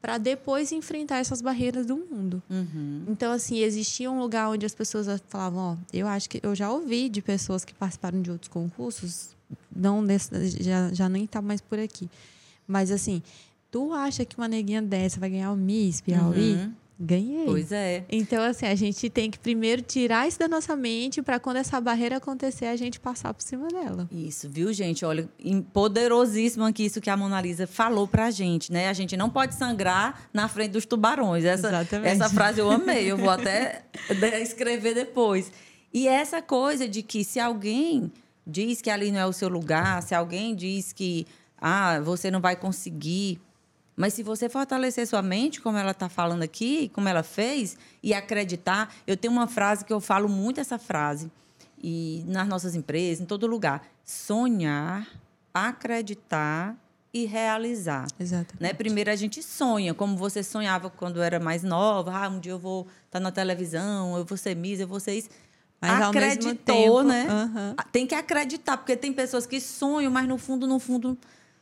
[0.00, 2.42] para depois enfrentar essas barreiras do mundo.
[2.48, 3.04] Uhum.
[3.08, 6.70] Então, assim, existia um lugar onde as pessoas falavam, ó, eu acho que eu já
[6.70, 9.30] ouvi de pessoas que participaram de outros concursos,
[9.74, 12.08] não desse, já, já nem tá mais por aqui.
[12.68, 13.22] Mas assim,
[13.70, 16.54] tu acha que uma neguinha dessa vai ganhar o Miss Piauí?
[16.54, 16.72] Uhum.
[16.98, 17.44] Ganhei.
[17.44, 18.04] Pois é.
[18.08, 21.78] Então, assim, a gente tem que primeiro tirar isso da nossa mente para quando essa
[21.78, 24.08] barreira acontecer, a gente passar por cima dela.
[24.10, 25.04] Isso, viu, gente?
[25.04, 25.28] Olha,
[25.74, 28.88] poderosíssimo aqui isso que a Mona Lisa falou pra gente, né?
[28.88, 31.44] A gente não pode sangrar na frente dos tubarões.
[31.44, 32.08] Essa, Exatamente.
[32.08, 33.84] essa frase eu amei, eu vou até
[34.40, 35.52] escrever depois.
[35.92, 38.10] E essa coisa de que se alguém
[38.46, 41.26] diz que ali não é o seu lugar, se alguém diz que
[41.58, 43.40] ah, você não vai conseguir,
[43.96, 48.12] mas se você fortalecer sua mente, como ela está falando aqui, como ela fez, e
[48.12, 51.30] acreditar, eu tenho uma frase que eu falo muito essa frase,
[51.82, 53.86] e nas nossas empresas, em todo lugar.
[54.04, 55.08] Sonhar,
[55.52, 56.76] acreditar
[57.12, 58.06] e realizar.
[58.20, 58.62] Exatamente.
[58.62, 58.74] Né?
[58.74, 62.58] Primeiro a gente sonha, como você sonhava quando era mais nova, ah, um dia eu
[62.58, 65.30] vou estar na televisão, eu vou ser Miss, eu vou ser isso.
[65.80, 67.26] Mas, ao mesmo Acreditou, tempo, né?
[67.28, 67.74] aham.
[67.92, 71.16] Tem que acreditar, porque tem pessoas que sonham, mas no fundo, no fundo,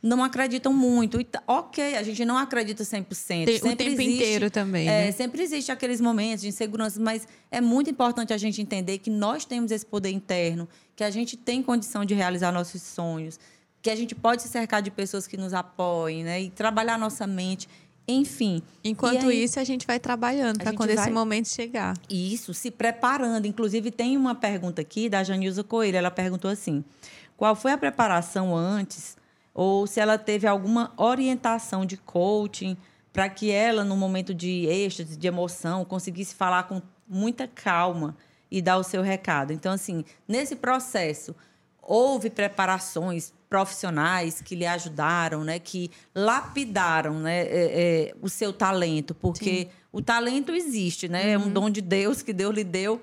[0.06, 1.18] não acreditam muito.
[1.18, 3.46] E tá- ok, a gente não acredita 100%.
[3.46, 5.12] Tem- o sempre tempo existe, inteiro também, é, né?
[5.12, 9.46] Sempre existe aqueles momentos de insegurança, mas é muito importante a gente entender que nós
[9.46, 13.40] temos esse poder interno, que a gente tem condição de realizar nossos sonhos,
[13.80, 16.42] que a gente pode se cercar de pessoas que nos apoiem, né?
[16.42, 17.66] E trabalhar nossa mente,
[18.06, 18.62] enfim.
[18.84, 21.96] Enquanto aí- isso, a gente vai trabalhando para quando esse vai- momento chegar.
[22.10, 23.46] isso, se preparando.
[23.46, 25.96] Inclusive, tem uma pergunta aqui da Janilza Coelho.
[25.96, 26.84] Ela perguntou assim:
[27.38, 29.16] qual foi a preparação antes?
[29.54, 32.76] Ou se ela teve alguma orientação de coaching
[33.12, 38.16] para que ela, no momento de êxtase, de emoção, conseguisse falar com muita calma
[38.50, 39.52] e dar o seu recado.
[39.52, 41.34] Então, assim, nesse processo,
[41.80, 49.14] houve preparações profissionais que lhe ajudaram, né, que lapidaram, né, é, é, o seu talento,
[49.14, 53.00] porque o talento existe, né, é um dom de Deus que Deus lhe deu.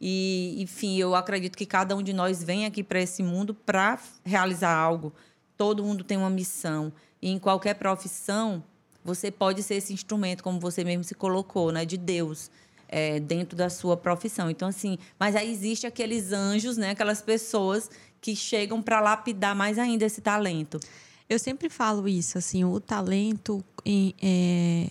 [0.00, 3.98] E, enfim, eu acredito que cada um de nós vem aqui para esse mundo para
[4.24, 5.12] realizar algo.
[5.60, 6.90] Todo mundo tem uma missão.
[7.20, 8.64] E em qualquer profissão,
[9.04, 12.50] você pode ser esse instrumento, como você mesmo se colocou, né, de Deus.
[12.92, 14.50] é, dentro da sua profissão.
[14.50, 16.90] Então, assim, mas aí existe aqueles anjos, né?
[16.90, 17.88] Aquelas pessoas
[18.20, 20.80] que chegam para lapidar mais ainda esse talento.
[21.28, 24.90] Eu sempre falo isso, assim, o talento, em- é,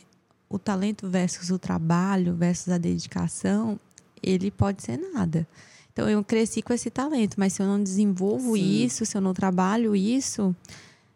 [0.49, 3.77] o talento versus o trabalho versus a dedicação,
[4.23, 5.45] ele pode ser nada.
[5.99, 8.85] Então eu cresci com esse talento, mas se eu não desenvolvo Sim.
[8.85, 10.55] isso, se eu não trabalho isso,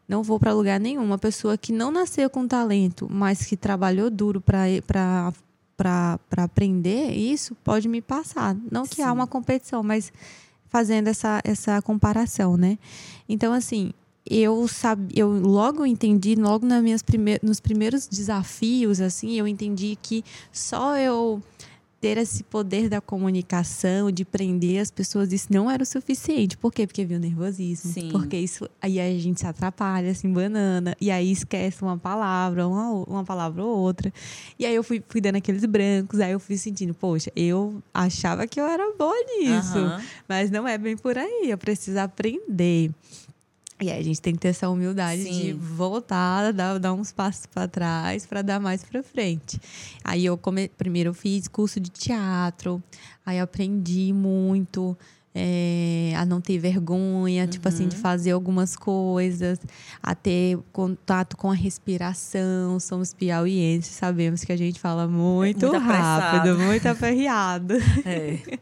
[0.05, 1.01] não vou para lugar nenhum.
[1.01, 5.31] Uma pessoa que não nasceu com talento, mas que trabalhou duro para
[5.77, 8.55] para aprender isso, pode me passar.
[8.69, 9.13] Não que há Sim.
[9.13, 10.11] uma competição, mas
[10.67, 12.77] fazendo essa, essa comparação, né?
[13.27, 13.91] Então, assim,
[14.25, 19.97] eu sabia, eu logo entendi, logo nas minhas prime nos primeiros desafios, assim, eu entendi
[20.01, 21.41] que só eu
[22.03, 26.57] ter esse poder da comunicação, de prender as pessoas, isso não era o suficiente.
[26.57, 26.85] Por quê?
[26.85, 27.93] Porque viu nervosismo.
[27.93, 28.09] Sim.
[28.11, 32.91] Porque isso aí a gente se atrapalha, assim, banana, e aí esquece uma palavra, uma,
[33.07, 34.11] uma palavra ou outra.
[34.59, 38.45] E aí eu fui, fui dando aqueles brancos, aí eu fui sentindo, poxa, eu achava
[38.47, 39.77] que eu era boa nisso.
[39.77, 40.01] Aham.
[40.27, 42.91] Mas não é bem por aí, eu preciso aprender.
[43.83, 45.53] E aí a gente tem que ter essa humildade de Sim.
[45.53, 49.59] voltar, dar, dar uns passos para trás para dar mais para frente.
[50.03, 50.69] Aí eu come...
[50.69, 52.81] primeiro eu fiz curso de teatro,
[53.25, 54.97] aí aprendi muito,
[55.35, 57.89] é, a não ter vergonha, tipo assim, Uhum.
[57.89, 59.59] de fazer algumas coisas,
[60.01, 62.79] a ter contato com a respiração.
[62.79, 66.59] Somos piauienses, sabemos que a gente fala muito, Muito rápido, apressado.
[66.59, 67.73] muito aperreado.
[68.05, 68.37] É.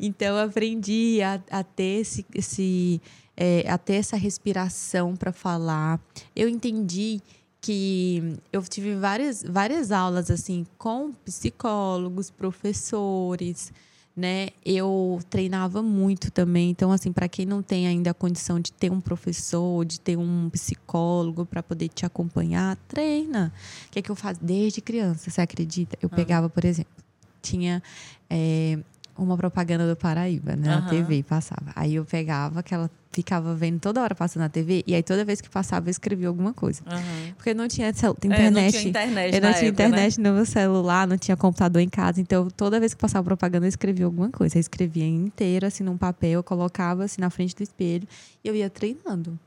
[0.00, 3.00] Então aprendi a, a ter esse, esse
[3.40, 6.00] é, a ter essa respiração para falar.
[6.34, 7.20] Eu entendi
[7.60, 13.72] que eu tive várias, várias aulas assim com psicólogos, professores,
[14.16, 14.48] né?
[14.64, 16.70] Eu treinava muito também.
[16.70, 20.18] Então assim, para quem não tem ainda a condição de ter um professor, de ter
[20.18, 23.52] um psicólogo para poder te acompanhar, treina.
[23.86, 25.30] O que é que eu faço desde criança?
[25.30, 25.96] Você acredita?
[26.02, 26.92] Eu pegava, por exemplo,
[27.40, 27.80] tinha
[28.28, 28.80] é,
[29.18, 30.68] uma propaganda do Paraíba, né?
[30.68, 30.88] Na Aham.
[30.88, 31.72] TV passava.
[31.74, 35.40] Aí eu pegava aquela, ficava vendo toda hora passando na TV, e aí toda vez
[35.40, 36.82] que passava eu escrevia alguma coisa.
[36.86, 37.32] Aham.
[37.36, 38.72] Porque não tinha É, não internet.
[38.72, 39.88] tinha internet Eu não na tinha época, né?
[39.88, 42.20] internet no meu celular, não tinha computador em casa.
[42.20, 44.56] Então, toda vez que passava propaganda, eu escrevia alguma coisa.
[44.56, 48.06] Eu escrevia inteiro, assim, num papel, eu colocava, assim, na frente do espelho.
[48.44, 49.38] E eu ia treinando.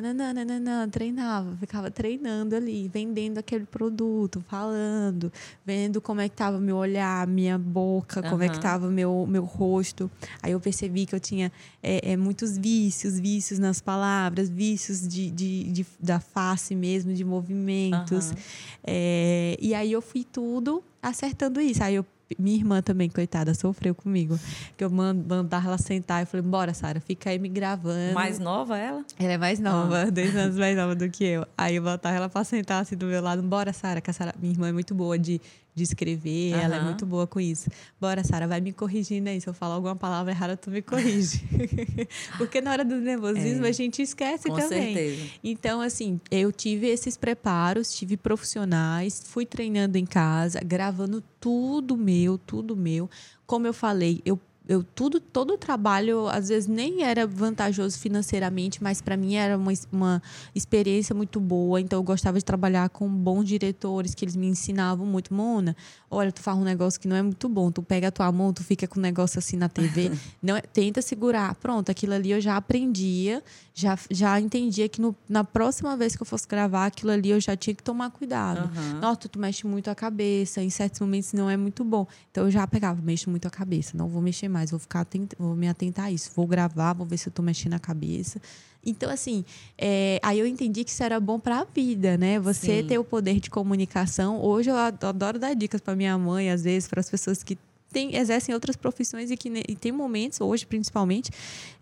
[0.00, 5.32] Nananã, treinava, ficava treinando ali, vendendo aquele produto, falando,
[5.64, 9.44] vendo como é que tava meu olhar, minha boca, como é que tava meu, meu
[9.44, 10.10] rosto.
[10.42, 11.50] Aí eu percebi que eu tinha
[11.82, 17.24] é, é, muitos vícios, vícios nas palavras, vícios de, de, de- da face mesmo, de
[17.24, 18.26] movimentos.
[18.32, 18.36] Aham.
[18.84, 21.82] É, e aí eu fui tudo acertando isso.
[21.82, 22.04] Aí eu,
[22.38, 24.38] minha irmã também, coitada, sofreu comigo.
[24.76, 28.14] Que eu man- mandava ela sentar e falei, bora, Sara, fica aí me gravando.
[28.14, 29.04] Mais nova ela?
[29.18, 31.46] Ela é mais nova, dois anos mais nova do que eu.
[31.56, 33.42] Aí eu botava ela pra sentar assim do meu lado.
[33.42, 35.40] Bora, Sara, que a Sara, minha irmã é muito boa de,
[35.76, 37.68] de escrever, ela é muito boa com isso.
[38.00, 39.38] Bora, Sara, vai me corrigindo aí.
[39.40, 41.42] Se eu falar alguma palavra errada, tu me corrige.
[42.38, 43.68] Porque na hora do nervosismo É.
[43.68, 44.94] a gente esquece Com também.
[44.94, 45.30] certeza.
[45.44, 52.38] Então, assim, eu tive esses preparos, tive profissionais, fui treinando em casa, gravando tudo meu,
[52.38, 53.08] tudo meu.
[53.46, 58.82] Como eu falei, eu eu tudo todo o trabalho às vezes nem era vantajoso financeiramente,
[58.82, 60.22] mas para mim era uma, uma
[60.54, 61.80] experiência muito boa.
[61.80, 65.32] Então eu gostava de trabalhar com bons diretores que eles me ensinavam muito.
[65.32, 65.76] Mona,
[66.10, 67.70] olha, tu faz um negócio que não é muito bom.
[67.70, 70.10] Tu pega a tua mão, tu fica com um negócio assim na TV,
[70.42, 71.54] não é- tenta segurar.
[71.56, 73.42] Pronto, aquilo ali eu já aprendia,
[73.74, 77.40] já já entendia que no- na próxima vez que eu fosse gravar aquilo ali eu
[77.40, 78.70] já tinha que tomar cuidado.
[78.74, 79.00] Aham.
[79.00, 82.06] Nossa, tu mexe muito a cabeça, em certos momentos não é muito bom.
[82.30, 85.34] Então eu já pegava, mexo muito a cabeça, não vou mexer mais, vou ficar atent-
[85.38, 88.40] vou me atentar a isso, vou gravar, vou ver se eu tô mexendo a cabeça.
[88.84, 89.44] Então, assim,
[89.76, 92.38] é, aí eu entendi que isso era bom para a vida, né?
[92.38, 92.86] Você Sim.
[92.86, 94.40] ter o poder de comunicação.
[94.40, 97.58] Hoje eu ado- adoro dar dicas para minha mãe, às vezes, para as pessoas que
[97.92, 101.30] têm, exercem outras profissões e que e tem momentos, hoje principalmente,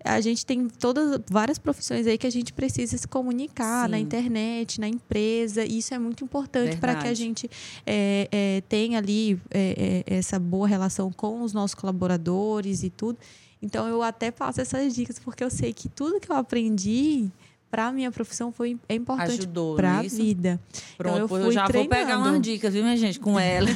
[0.05, 4.03] a gente tem todas várias profissões aí que a gente precisa se comunicar na Sim.
[4.03, 5.65] internet, na empresa.
[5.65, 7.51] E isso é muito importante para que a gente
[7.87, 13.19] é, é, tenha ali é, é, essa boa relação com os nossos colaboradores e tudo.
[13.63, 17.31] Então eu até passo essas dicas porque eu sei que tudo que eu aprendi
[17.75, 20.61] para minha profissão foi é importante para a vida.
[20.97, 22.29] Pronto, então eu fui eu já vou pegar treinando.
[22.31, 23.69] umas dicas, viu, minha gente, com ela.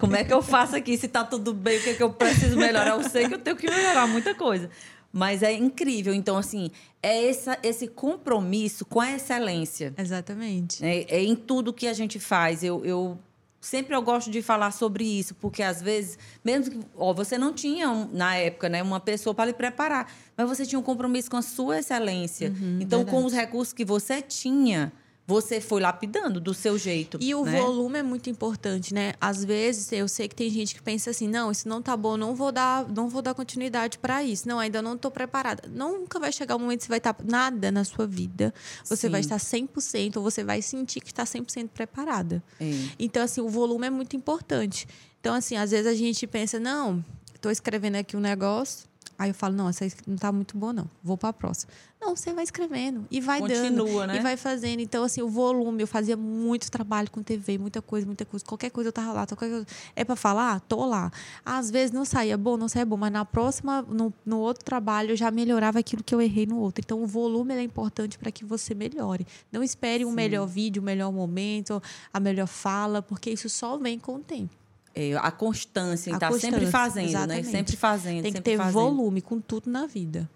[0.00, 0.98] Como é que eu faço aqui?
[0.98, 2.96] Se tá tudo bem, o que, é que eu preciso melhorar?
[2.96, 4.68] Eu sei que eu tenho que melhorar muita coisa.
[5.12, 6.12] Mas é incrível.
[6.12, 9.94] Então, assim, é essa, esse compromisso com a excelência.
[9.96, 10.84] Exatamente.
[10.84, 12.64] É, é em tudo que a gente faz.
[12.64, 13.16] Eu, eu
[13.60, 17.52] sempre eu gosto de falar sobre isso, porque às vezes, mesmo que ó, você não
[17.52, 21.30] tinha um- na época, né, uma pessoa para lhe preparar, mas você tinha um compromisso
[21.30, 22.52] com a sua excelência.
[22.80, 24.92] então, com os recursos que você tinha,
[25.26, 27.18] você foi lapidando do seu jeito.
[27.20, 27.60] E o né?
[27.60, 29.14] volume é muito importante, né?
[29.20, 32.16] Às vezes eu sei que tem gente que pensa assim: "Não, isso não tá bom,
[32.16, 34.46] não vou dar, não vou dar continuidade para isso.
[34.46, 35.68] Não, ainda não tô preparada".
[35.68, 38.54] Nunca vai chegar um momento que você vai estar nada na sua vida.
[38.84, 39.10] Você Sim.
[39.10, 42.42] vai estar 100% ou você vai sentir que está 100% preparada.
[42.60, 42.70] É.
[42.98, 44.86] Então, assim, o volume é muito importante.
[45.20, 47.04] Então, assim, às vezes a gente pensa, não,
[47.34, 48.86] estou escrevendo aqui um negócio.
[49.18, 50.90] Aí eu falo, não, essa não está muito boa, não.
[51.02, 51.72] Vou para a próxima.
[51.98, 53.78] Não, você vai escrevendo e vai dando.
[53.78, 54.16] Continua, né?
[54.18, 54.80] E vai fazendo.
[54.80, 58.44] Então, assim, o volume, eu fazia muito trabalho com TV, muita coisa, muita coisa.
[58.44, 59.26] Qualquer coisa eu tava lá.
[59.26, 59.66] Qualquer coisa...
[59.94, 60.60] É para falar?
[60.60, 61.10] Tô lá.
[61.44, 65.12] Às vezes não saía bom, não saía bom, mas na próxima, no, no outro trabalho,
[65.12, 66.82] eu já melhorava aquilo que eu errei no outro.
[66.84, 69.26] Então, o volume é importante para que você melhore.
[69.50, 73.98] Não espere um melhor vídeo, o melhor momento, a melhor fala, porque isso só vem
[73.98, 74.54] com o tempo.
[74.98, 77.10] É, a constância, estar sempre constância, fazendo, né?
[77.10, 77.50] exatamente.
[77.50, 78.72] Sempre fazendo, Tem que sempre ter fazendo.
[78.72, 80.26] volume com tudo na vida.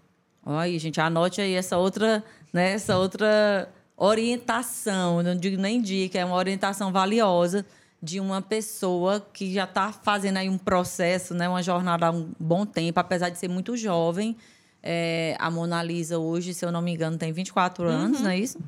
[0.45, 6.19] Olha aí, gente, anote aí essa outra, né, essa outra orientação, não digo nem dica,
[6.19, 7.65] é uma orientação valiosa
[8.01, 12.31] de uma pessoa que já está fazendo aí um processo, né, uma jornada há um
[12.39, 14.35] bom tempo, apesar de ser muito jovem.
[14.83, 18.37] É, a Mona Lisa hoje, se eu não me engano, tem 24 anos, não é
[18.37, 18.59] isso?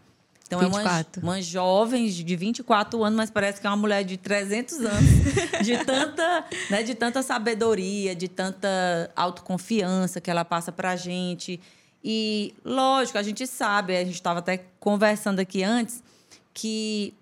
[0.56, 1.22] Então é 24.
[1.22, 5.10] uma, uma jovem de 24 anos, mas parece que é uma mulher de 300 anos,
[5.64, 11.60] de tanta, né, de tanta sabedoria, de tanta autoconfiança que ela passa pra gente.
[12.04, 16.04] E, lógico, a gente sabe, a gente estava até conversando aqui antes,
[16.54, 17.14] que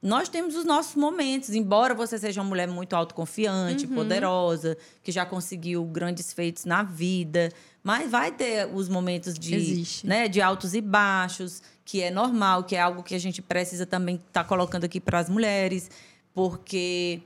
[0.00, 3.94] nós temos os nossos momentos, embora você seja uma mulher muito autoconfiante, Uhum.
[3.96, 7.50] poderosa, que já conseguiu grandes feitos na vida,
[7.82, 10.06] mas vai ter os momentos de, Existe.
[10.06, 11.60] né, de altos e baixos,
[11.90, 15.18] que é normal, que é algo que a gente precisa também estar colocando aqui para
[15.20, 15.90] as mulheres,
[16.34, 17.22] porque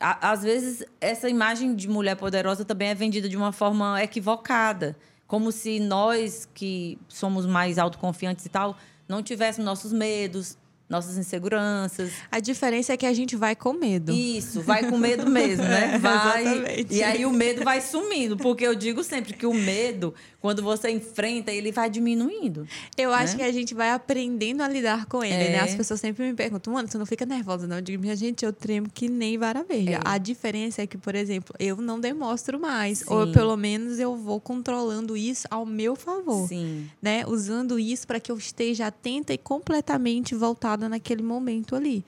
[0.00, 4.96] a- às vezes essa imagem de mulher poderosa também é vendida de uma forma equivocada,
[5.28, 8.76] como se nós que somos mais autoconfiantes e tal
[9.08, 10.58] não tivéssemos nossos medos,
[10.88, 12.10] nossas inseguranças.
[12.32, 14.10] A diferença é que a gente vai com medo.
[14.12, 15.98] Isso, vai com medo mesmo, né?
[15.98, 16.42] Vai.
[16.42, 16.94] Exatamente.
[16.94, 20.90] E aí o medo vai sumindo, porque eu digo sempre que o medo, quando você
[20.90, 22.66] enfrenta, ele vai diminuindo.
[22.96, 23.38] Eu acho né?
[23.38, 25.50] que a gente vai aprendendo a lidar com ele, É.
[25.52, 25.60] né?
[25.60, 27.76] As pessoas sempre me perguntam, mano, você não fica nervosa, não?
[27.76, 29.94] Eu digo, minha gente, eu tremo que nem vara verde.
[29.94, 30.00] É.
[30.04, 32.98] A diferença é que, por exemplo, eu não demonstro mais.
[33.00, 33.06] Sim.
[33.08, 36.46] Ou pelo menos eu vou controlando isso ao meu favor.
[36.46, 36.88] Sim.
[37.02, 37.24] Né?
[37.26, 42.04] Usando isso para que eu esteja atenta e completamente voltada naquele momento ali.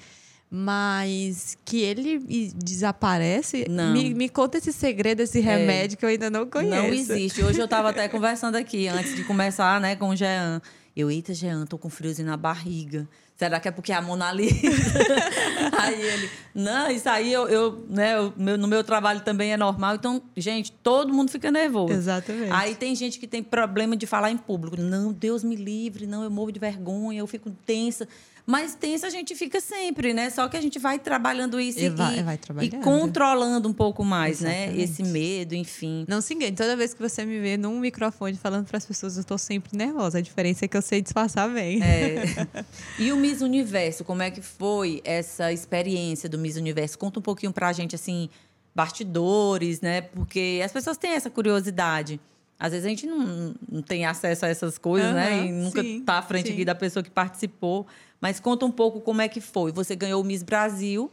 [0.50, 2.18] Mas que ele
[2.56, 3.66] desaparece.
[3.70, 3.92] Não.
[3.92, 6.74] Me, me conta esse segredo, esse remédio que eu ainda não conheço.
[6.74, 7.42] Não existe.
[7.44, 10.60] Hoje eu estava até conversando aqui, antes de começar, né, com o Jean.
[10.96, 13.08] Eu, eita, Jean, tô com friozinho na barriga.
[13.36, 14.54] Será que é porque é a Mona Lisa?
[15.78, 19.56] aí ele, não, isso aí eu, eu, né, eu- meu- no meu trabalho também é
[19.56, 19.94] normal.
[19.94, 21.92] Então, gente, todo mundo fica nervoso.
[21.94, 22.50] Exatamente.
[22.52, 24.76] Aí tem gente que tem problema de falar em público.
[24.78, 28.06] Não, Deus me livre, não, eu morro de vergonha, eu fico tensa.
[28.50, 30.28] Mas tensa a gente fica sempre, né?
[30.28, 34.04] Só que a gente vai trabalhando isso E e, vai- vai e controlando um pouco
[34.04, 34.64] mais, né?
[34.64, 34.82] Exatamente.
[34.82, 36.04] Esse medo, enfim.
[36.08, 39.16] Não se engane, toda vez que você me vê num microfone falando para as pessoas,
[39.16, 40.18] eu tô sempre nervosa.
[40.18, 41.80] A diferença é que eu sei disfarçar bem.
[41.82, 42.24] É.
[42.98, 46.98] E o Miss Universo, como é que foi essa experiência do Miss Universo?
[46.98, 48.28] Conta um pouquinho pra gente, assim,
[48.74, 50.00] bastidores, né?
[50.02, 52.20] Porque as pessoas têm essa curiosidade.
[52.60, 55.38] Às vezes a gente não, não tem acesso a essas coisas, né?
[55.38, 56.52] Aham, E nunca sim, tá à frente sim.
[56.52, 57.86] aqui da pessoa que participou.
[58.20, 59.72] Mas conta um pouco como é que foi.
[59.72, 61.10] Você ganhou o Miss Brasil.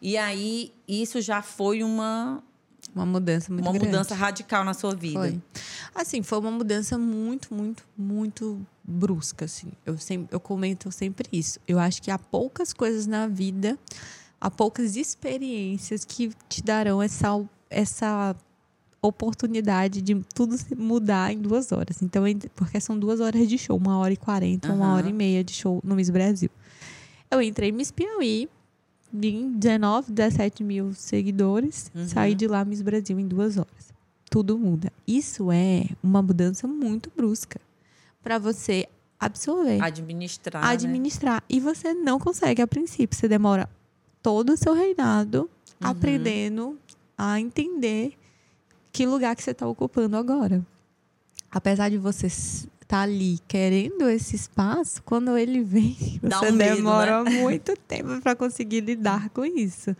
[0.00, 2.40] E aí, isso já foi uma,
[2.94, 3.86] Uma mudança muito uma grande.
[3.86, 5.18] mudança radical na sua vida.
[5.18, 5.40] Foi.
[5.92, 9.72] Assim, foi uma mudança muito, muito, muito brusca, assim.
[9.84, 11.58] Eu, sempre, eu comento sempre isso.
[11.66, 13.76] Eu acho que há poucas coisas na vida,
[14.40, 18.36] há poucas experiências que te darão essa, essa
[19.02, 22.02] oportunidade de tudo se mudar em duas horas.
[22.02, 24.94] Então, ent- porque são duas horas de show, uma hora e quarenta, uma Aham.
[24.96, 26.50] hora e meia de show no Miss Brasil.
[27.30, 28.48] Eu entrei Miss Piauí,
[29.12, 32.08] vim 19, 17 mil seguidores, Uhum.
[32.08, 33.94] saí de lá Miss Brasil em duas horas.
[34.30, 34.92] Tudo muda.
[35.06, 37.60] Isso é uma mudança muito brusca
[38.22, 38.86] para você
[39.20, 40.62] absorver, Administrar.
[40.62, 40.68] né?
[40.72, 41.42] administrar.
[41.48, 43.16] E você não consegue a princípio.
[43.16, 43.68] Você demora
[44.22, 45.48] todo o seu reinado
[45.80, 45.88] Uhum.
[45.90, 46.78] aprendendo
[47.16, 48.12] a entender
[48.96, 50.64] que lugar que você está ocupando agora.
[51.50, 57.22] Apesar de você estar ali querendo esse espaço, quando ele vem, você um medo, demora
[57.22, 59.94] muito tempo para conseguir lidar com isso.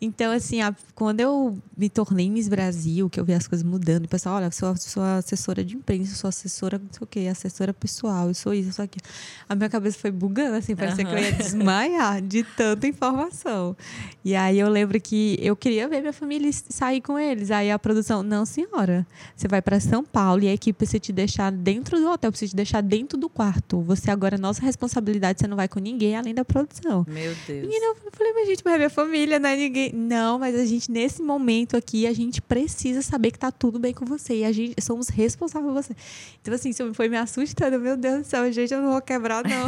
[0.00, 4.04] Então, assim, a- quando eu me tornei Miss Brasil, que eu vi as coisas mudando,
[4.04, 7.06] o pessoal, olha, eu sou, sou assessora de imprensa, eu sou assessora, não sei o
[7.06, 9.04] quê, assessora pessoal, eu sou isso, eu sou aquilo.
[9.48, 13.76] A minha cabeça foi bugando, assim, parecia que eu ia desmaiar de tanta informação.
[14.24, 17.50] E aí eu lembro que eu queria ver minha família sair com eles.
[17.50, 21.12] Aí a produção, não, senhora, você vai para São Paulo e a equipe precisa te
[21.12, 23.80] deixar dentro do hotel, precisa te deixar dentro do quarto.
[23.82, 27.04] Você agora é nossa responsabilidade, você não vai com ninguém além da produção.
[27.08, 27.62] Meu Deus.
[27.62, 29.87] Menina, eu falei, mas gente, mas é minha família, não é ninguém.
[29.94, 33.92] Não, mas a gente, nesse momento aqui, a gente precisa saber que tá tudo bem
[33.92, 34.36] com você.
[34.40, 35.94] E a gente somos responsáveis por você.
[36.40, 37.78] Então, assim, isso foi me assustando.
[37.78, 39.66] Meu Deus do céu, gente, eu não vou quebrar, não.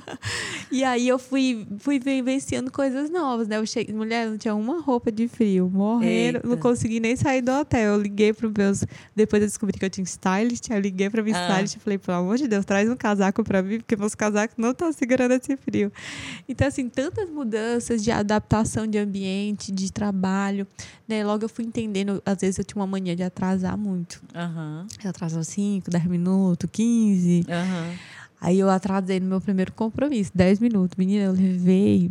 [0.70, 3.56] e aí eu fui, fui vivenciando coisas novas, né?
[3.56, 6.48] Eu cheguei, mulher, não tinha uma roupa de frio, morrendo, Eita.
[6.48, 7.94] não consegui nem sair do hotel.
[7.94, 8.84] Eu liguei pro meus.
[9.14, 11.48] Depois eu descobri que eu tinha stylist, eu liguei pra minha Ah.
[11.48, 14.56] stylist e falei, pelo amor de Deus, traz um casaco pra mim, porque meus casacos
[14.58, 15.92] não estão segurando esse frio.
[16.48, 20.66] Então, assim, tantas mudanças de adaptação de ambiente, de trabalho,
[21.08, 21.24] né?
[21.24, 24.22] Logo eu fui entendendo, às vezes eu tinha uma mania de atrasar muito.
[24.34, 24.86] Aham.
[25.02, 27.44] Eu atrasava 5, 10 minutos, 15.
[27.48, 27.94] Aham.
[28.40, 30.96] Aí eu atrasei no meu primeiro compromisso, 10 minutos.
[30.96, 32.10] Menina, eu levei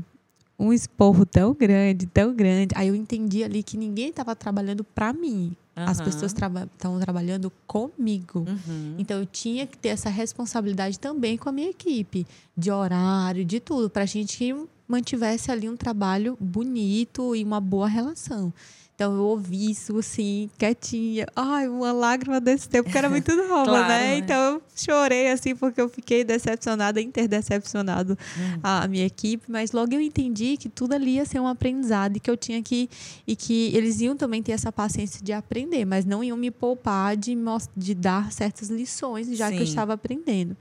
[0.59, 2.75] um esporro tão grande, tão grande.
[2.75, 5.55] Aí eu entendi ali que ninguém estava trabalhando para mim.
[5.75, 6.05] As Aham.
[6.05, 8.45] pessoas estavam trabalhando comigo.
[8.47, 8.95] Uhum.
[8.97, 12.27] Então eu tinha que ter essa responsabilidade também com a minha equipe,
[12.57, 14.43] de horário, de tudo, para a gente
[14.89, 18.51] mantivesse ali um trabalho bonito e uma boa relação.
[18.99, 21.25] Então eu ouvi isso assim, quietinha.
[21.33, 23.99] Ai, uma lágrima desse tempo, porque era muito nova, Claro, né?
[24.09, 24.17] né?
[24.17, 28.59] Então eu chorei assim, porque eu fiquei decepcionada, interdecepcionado Hum.
[28.61, 32.19] a minha equipe, mas logo eu entendi que tudo ali ia ser um aprendizado e
[32.19, 32.89] que eu tinha que
[33.25, 37.15] e que eles iam também ter essa paciência de aprender, mas não iam me poupar
[37.15, 37.37] de,
[37.77, 39.69] de dar certas lições, já que eu Sim.
[39.69, 40.57] estava aprendendo.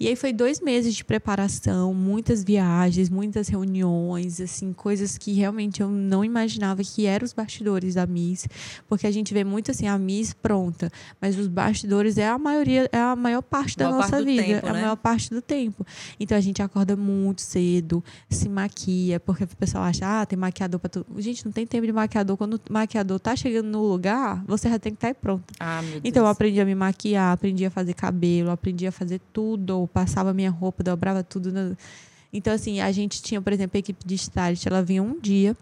[0.00, 5.82] E aí foi dois meses de preparação, muitas viagens, muitas reuniões, assim, coisas que realmente
[5.82, 8.46] eu não imaginava que eram os bastidores da Miss,
[8.88, 12.88] porque a gente vê muito assim a Miss pronta, mas os bastidores é a maioria,
[12.92, 14.80] é a maior parte da Maior nossa parte vida, tempo, é a né?
[14.82, 15.84] maior parte do tempo.
[16.20, 20.78] Então a gente acorda muito cedo, se maquia, porque o pessoal acha, ah, tem maquiador
[20.78, 21.06] para tudo.
[21.18, 22.36] Gente, não tem tempo de maquiador.
[22.36, 25.44] Quando o maquiador tá chegando no lugar, você já tem que estar aí pronto.
[25.58, 25.80] Ah.
[26.04, 30.32] Então eu aprendi a me maquiar, aprendi a fazer cabelo, aprendi a fazer tudo, passava
[30.34, 31.50] minha roupa, dobrava tudo.
[31.52, 31.72] na-
[32.32, 35.56] Então assim, a gente tinha, por exemplo, a equipe de stylist, ela vinha um dia,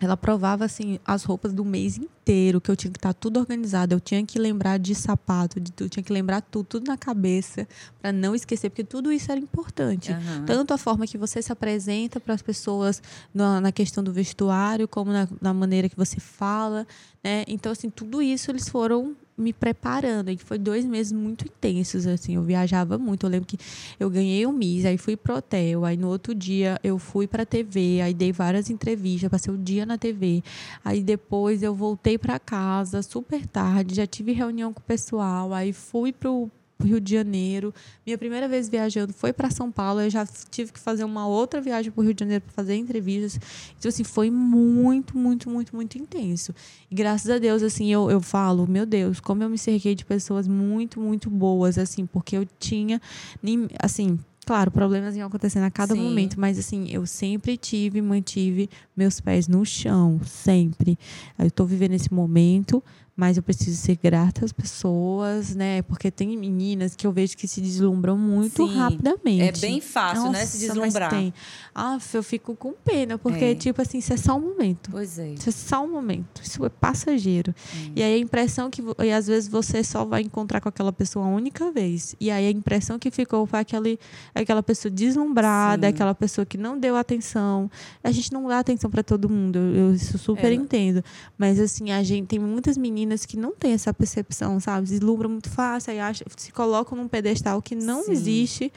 [0.00, 3.94] ela provava assim as roupas do mês inteiro, que eu tinha que estar tudo organizado,
[3.94, 6.96] eu tinha que lembrar de sapato, de tudo, eu tinha que lembrar tudo, tudo na
[6.96, 7.66] cabeça,
[8.00, 10.12] para não esquecer, porque tudo isso era importante.
[10.12, 10.44] Aham.
[10.44, 14.86] Tanto a forma que você se apresenta para as pessoas na, na questão do vestuário,
[14.86, 16.86] como na, na maneira que você fala,
[17.22, 17.44] né?
[17.48, 20.30] Então, assim, tudo isso eles foram me preparando.
[20.30, 22.34] E foi dois meses muito intensos, assim.
[22.34, 23.24] Eu viajava muito.
[23.24, 23.58] Eu lembro que
[23.98, 25.84] eu ganhei um Miss, aí fui pro hotel.
[25.84, 29.86] Aí no outro dia eu fui pra TV, aí dei várias entrevistas, passei o dia
[29.86, 30.42] na TV.
[30.84, 35.72] Aí depois eu voltei para casa super tarde, já tive reunião com o pessoal, aí
[35.72, 36.50] fui pro
[36.80, 37.74] Rio de Janeiro.
[38.06, 40.00] Minha primeira vez viajando foi para São Paulo.
[40.00, 42.76] Eu já tive que fazer uma outra viagem para o Rio de Janeiro para fazer
[42.76, 43.40] entrevistas.
[43.78, 46.54] Então, assim, foi muito, muito, muito, muito intenso.
[46.90, 50.04] E graças a Deus, assim, eu, eu falo, meu Deus, como eu me cerquei de
[50.04, 53.00] pessoas muito, muito boas, assim, porque eu tinha,
[53.42, 56.00] nem- assim, claro, problemas iam acontecendo a cada Sim.
[56.00, 60.98] momento, mas, assim, eu sempre tive, mantive meus pés no chão, sempre.
[61.38, 62.82] Eu estou vivendo esse momento,
[63.18, 65.82] mas eu preciso ser grata às pessoas, né?
[65.82, 68.76] Porque tem meninas que eu vejo que se deslumbram muito Sim.
[68.76, 69.42] rapidamente.
[69.42, 71.10] É bem fácil, né, se Nossa, mas deslumbrar.
[71.10, 71.34] Tem.
[71.74, 73.54] Ah, eu fico com pena, porque, É.
[73.56, 74.92] tipo assim, isso é só um momento.
[74.92, 75.30] Pois é.
[75.32, 76.40] Isso é só um momento.
[76.44, 77.52] Isso é passageiro.
[77.74, 77.92] Hum.
[77.96, 78.80] E aí a impressão que.
[79.04, 82.14] E às vezes você só vai encontrar com aquela pessoa uma única vez.
[82.20, 83.98] E aí a impressão que ficou foi aquele,
[84.32, 85.92] aquela pessoa deslumbrada, Sim.
[85.92, 87.68] aquela pessoa que não deu atenção.
[88.04, 89.56] A gente não dá atenção para todo mundo.
[89.58, 90.54] Eu, eu isso super É.
[90.54, 91.02] entendo.
[91.36, 94.88] Mas assim, a gente tem muitas meninas que não têm essa percepção, sabe?
[94.88, 98.12] Deslumbram muito fácil, aí acha, se colocam num pedestal que não Sim.
[98.12, 98.72] existe.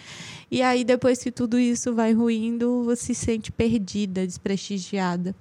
[0.49, 5.35] E aí, depois que tudo isso vai ruindo, você se sente perdida, desprestigiada.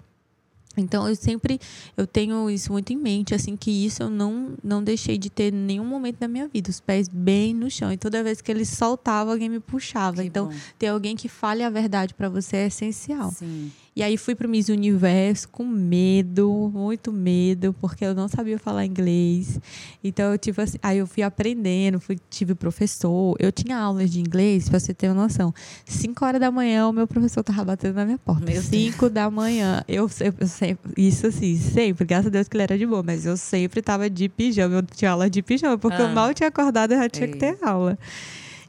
[0.76, 1.58] Então eu sempre
[1.96, 5.52] eu tenho isso muito em mente, assim que isso eu não não deixei de ter
[5.52, 7.92] nenhum momento da minha vida, os pés bem no chão.
[7.92, 10.22] E toda vez que ele soltava, alguém me puxava.
[10.22, 10.54] Que então bom.
[10.78, 13.32] ter alguém que fale a verdade para você é essencial.
[13.32, 13.72] Sim.
[13.94, 18.56] E aí fui para o Miss Universo com medo, muito medo, porque eu não sabia
[18.58, 19.58] falar inglês.
[20.02, 24.20] Então eu tipo assim, aí eu fui aprendendo, fui, tive professor, eu tinha aulas de
[24.20, 25.52] inglês, para você ter uma noção.
[25.84, 28.44] 5 horas da manhã o meu professor tava batendo na minha porta.
[28.44, 28.66] Meu Deus.
[28.66, 32.62] 5 da manhã, eu, eu, eu sempre, isso assim, sempre, graças a Deus que ele
[32.62, 36.00] era de boa, mas eu sempre tava de pijama, eu tinha aula de pijama, porque
[36.00, 36.06] Ah.
[36.06, 37.54] eu mal tinha acordado, eu já tinha que Ei.
[37.54, 37.98] ter aula.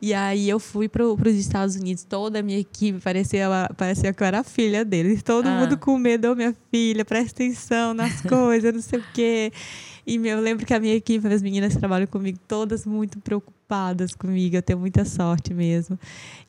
[0.01, 3.47] E aí eu fui para os Estados Unidos, toda a minha equipe parecia,
[3.77, 5.21] parecia que eu era a filha deles.
[5.21, 5.59] Todo Ah.
[5.59, 9.51] mundo com medo, ô minha filha, presta atenção nas coisas, não sei o quê.
[10.07, 13.60] E eu lembro que a minha equipe, as meninas que trabalham comigo, todas muito preocupadas
[14.17, 14.55] comigo.
[14.55, 15.97] Eu tenho muita sorte mesmo.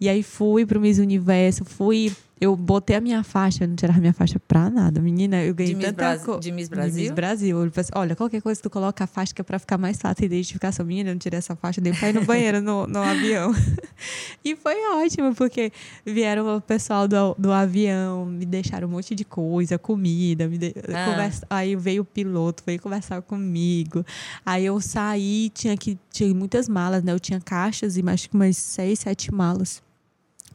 [0.01, 2.13] E aí fui para o Miss Universo, fui.
[2.41, 5.01] Eu botei a minha faixa, eu não tirava minha faixa pra nada.
[5.01, 7.03] Menina, eu ganhei De Miss, tanta Bras- co- de Miss de Brasil?
[7.05, 7.57] Miss Brasil.
[7.57, 10.25] Falei assim, olha, qualquer coisa tu coloca a faixa que é pra ficar mais fácil
[10.25, 10.85] a identificação.
[10.85, 13.53] Menina, eu não tirei essa faixa, dei pra ir no banheiro no, no avião.
[14.45, 15.71] e foi ótimo, porque
[16.05, 21.11] vieram o pessoal do, do avião, me deixaram um monte de coisa, comida, de- Ah.
[21.11, 24.05] conversa- aí veio o piloto, veio conversar comigo.
[24.45, 27.12] Aí eu saí, tinha que tinha muitas malas, né?
[27.13, 29.83] Eu tinha caixas e que umas seis, sete malas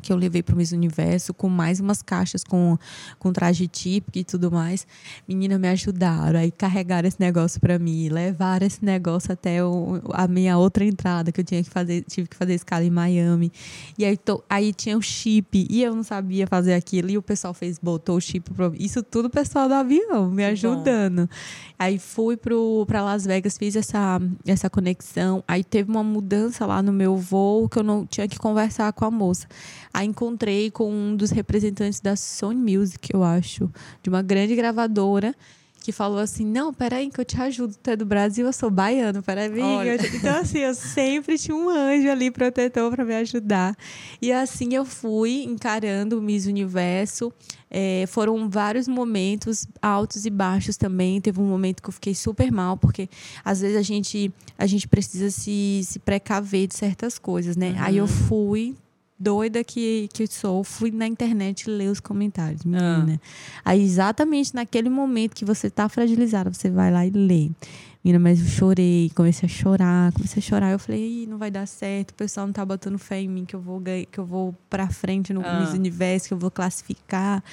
[0.01, 2.77] que eu levei para o Miss Universo, com mais umas caixas com,
[3.19, 4.85] com traje típico e tudo mais.
[5.27, 6.39] Menina, me ajudaram.
[6.39, 11.31] Aí carregaram esse negócio para mim, levaram esse negócio até o- a minha outra entrada,
[11.31, 13.51] que eu tinha que fazer, tive que fazer escala em Miami.
[13.97, 14.17] E aí,
[14.49, 18.17] aí tinha o chip, e eu não sabia fazer aquilo, e o pessoal fez, botou
[18.17, 21.29] o chip pra, Isso tudo o pessoal do avião, me ajudando.
[21.79, 25.43] Aí fui para Las Vegas, fiz essa, essa conexão.
[25.47, 29.05] Aí teve uma mudança lá no meu voo que eu não tinha que conversar com
[29.05, 29.47] a moça.
[29.97, 33.67] Aí encontrei com um dos representantes da Sony Music, eu acho,
[34.03, 35.33] de uma grande gravadora,
[35.81, 37.73] que falou assim: Não, peraí, que eu te ajudo.
[37.81, 39.59] Tu é do Brasil, eu sou baiano, peraí.
[39.59, 39.93] Olha.
[39.93, 43.75] eu te-" Então, assim, eu sempre tinha um anjo ali protetor para me ajudar.
[44.21, 47.33] E assim eu fui encarando o Miss Universo.
[47.67, 51.19] É, foram vários momentos altos e baixos também.
[51.19, 53.09] Teve um momento que eu fiquei super mal, porque
[53.43, 57.75] às vezes a gente, a gente precisa se, se precaver de certas coisas, né?
[57.79, 58.75] Aí eu fui,
[59.19, 63.19] doida que, que sou, fui na internet ler os comentários, menina.
[63.65, 67.49] Aí, exatamente naquele momento que você tá fragilizada, você vai lá e lê.
[68.03, 70.71] Menina, mas eu chorei, comecei a chorar, comecei a chorar.
[70.71, 73.55] Eu falei, não vai dar certo, o pessoal não tá botando fé em mim, que
[73.55, 75.59] eu vou ganhar, que eu vou pra frente no Ah.
[75.59, 77.43] Miss Universo, que eu vou classificar.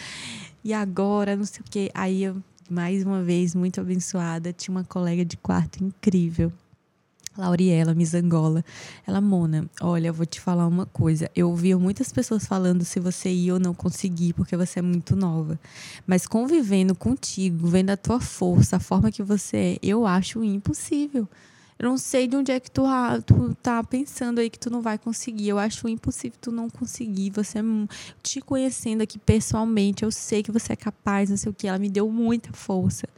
[0.63, 1.91] E agora, não sei o quê.
[1.95, 2.37] Aí eu,
[2.71, 6.53] mais uma vez, muito abençoada, tinha uma colega de quarto incrível.
[7.37, 8.65] Lauriela Misangola.
[9.07, 11.31] Ela, Mona, olha, eu vou te falar uma coisa.
[11.35, 15.17] Eu ouvia muitas pessoas falando se você ia ou não conseguir, porque você é muito
[15.17, 15.59] nova.
[16.07, 21.29] Mas convivendo contigo, vendo a tua força, a forma que você é, eu acho impossível.
[21.79, 22.83] Eu não sei de onde é que tu,
[23.27, 25.49] tu tá pensando aí que tu não vai conseguir.
[25.49, 27.31] Eu acho impossível tu não conseguir.
[27.31, 27.63] Você é
[28.23, 31.67] te conhecendo aqui pessoalmente, eu sei que você é capaz, não sei o que.
[31.67, 33.09] Ela me deu muita força.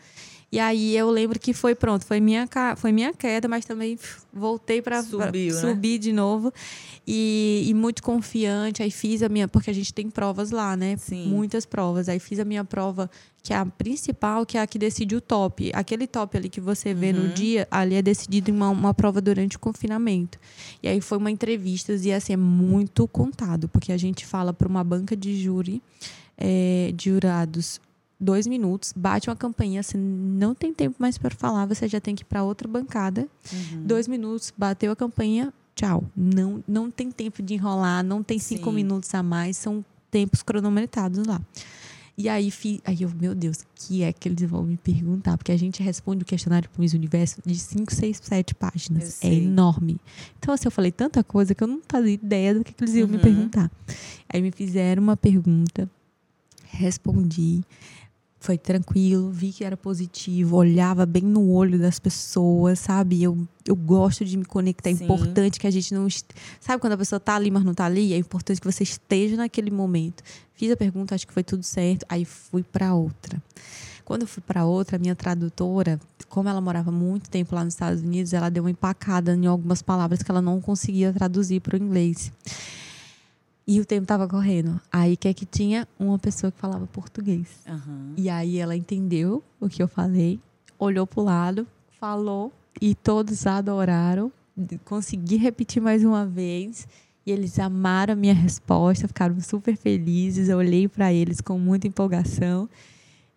[0.51, 3.99] E aí eu lembro que foi pronto, foi minha, foi minha queda, mas também
[4.33, 5.03] voltei para
[5.53, 5.61] né?
[5.61, 6.53] subir de novo.
[7.07, 8.83] E, e muito confiante.
[8.83, 10.97] Aí fiz a minha, porque a gente tem provas lá, né?
[10.97, 11.29] Sim.
[11.29, 12.09] Muitas provas.
[12.09, 13.11] Aí fiz a minha prova,
[13.43, 15.71] que é a principal, que é a que decide o top.
[15.75, 17.25] Aquele top ali que você vê Uhum.
[17.25, 20.39] no dia, ali é decidido em uma, uma prova durante o confinamento.
[20.83, 24.67] E aí foi uma entrevista, e assim, é muito contado, porque a gente fala para
[24.69, 25.83] uma banca de júri,
[26.37, 27.81] é, de jurados,
[28.19, 32.15] dois minutos, bate uma campainha, você não tem tempo mais para falar, você já tem
[32.15, 33.29] que ir para outra bancada.
[33.53, 33.83] Uhum.
[33.85, 36.05] Dois minutos, bateu a campainha, tchau.
[36.17, 38.77] Não, não tem tempo de enrolar, não tem cinco Sim.
[38.77, 41.41] minutos a mais, são tempos cronometrados lá.
[42.19, 45.37] E aí, fi- aí eu, meu Deus, o que é que eles vão me perguntar?
[45.37, 48.57] Porque a gente responde o questionário para o Miss Universo de 5, 6, 7 Eu
[48.59, 49.23] páginas.
[49.23, 50.01] É enorme.
[50.39, 52.95] Então, assim, eu falei tanta coisa que eu não fazia ideia do que, que eles
[52.95, 53.23] iam me Uhum.
[53.23, 53.71] perguntar.
[54.33, 55.91] Aí me fizeram uma pergunta,
[56.65, 57.63] respondi.
[58.47, 63.21] Foi tranquilo, vi que era positivo, olhava bem no olho das pessoas, sabe?
[63.21, 63.37] Eu,
[63.67, 64.89] eu gosto de me conectar.
[64.89, 65.03] É Sim.
[65.03, 66.07] importante que a gente não.
[66.61, 68.13] Sabe quando a pessoa tá ali, mas não tá ali?
[68.13, 70.23] É importante que você esteja naquele momento.
[70.55, 72.07] Fiz a pergunta, acho que foi tudo certo.
[72.09, 73.43] Aí fui para outra.
[74.05, 77.75] Quando eu fui para outra, a minha tradutora, como ela morava muito tempo lá nos
[77.75, 81.77] Estados Unidos, ela deu uma empacada em algumas palavras que ela não conseguia traduzir para
[81.77, 82.31] o inglês.
[83.67, 84.81] E o tempo estava correndo.
[84.93, 85.89] Aí que é que tinha?
[85.99, 87.49] Uma pessoa que falava português.
[87.67, 88.13] Aham.
[88.17, 90.39] E aí ela entendeu o que eu falei,
[90.79, 91.67] olhou pro lado,
[91.99, 94.31] falou e todos adoraram.
[94.85, 96.87] Consegui repetir mais uma vez
[97.27, 100.49] e eles amaram a minha resposta, ficaram super felizes.
[100.49, 102.69] Eu olhei para eles com muita empolgação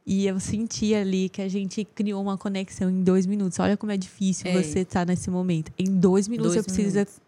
[0.05, 3.59] e eu senti ali que a gente criou uma conexão em dois minutos.
[3.59, 4.61] Olha como é difícil É.
[4.61, 5.71] você estar nesse momento.
[5.77, 7.21] Em dois minutos Dois você precisa minutos.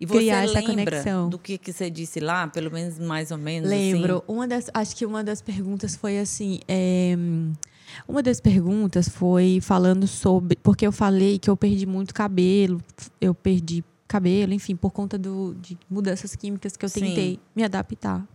[0.00, 1.28] E você criar essa conexão.
[1.28, 2.46] do que, que você disse lá?
[2.48, 4.16] Pelo menos, mais ou menos, Lembro.
[4.16, 4.24] assim?
[4.28, 6.60] Uma das, acho que uma das perguntas foi assim.
[6.66, 7.16] é,
[8.08, 10.56] uma das perguntas foi falando sobre.
[10.62, 12.80] Porque eu falei que eu perdi muito cabelo,
[13.20, 17.00] eu perdi cabelo, enfim, por conta do, de mudanças químicas que eu Sim.
[17.00, 18.26] tentei me adaptar.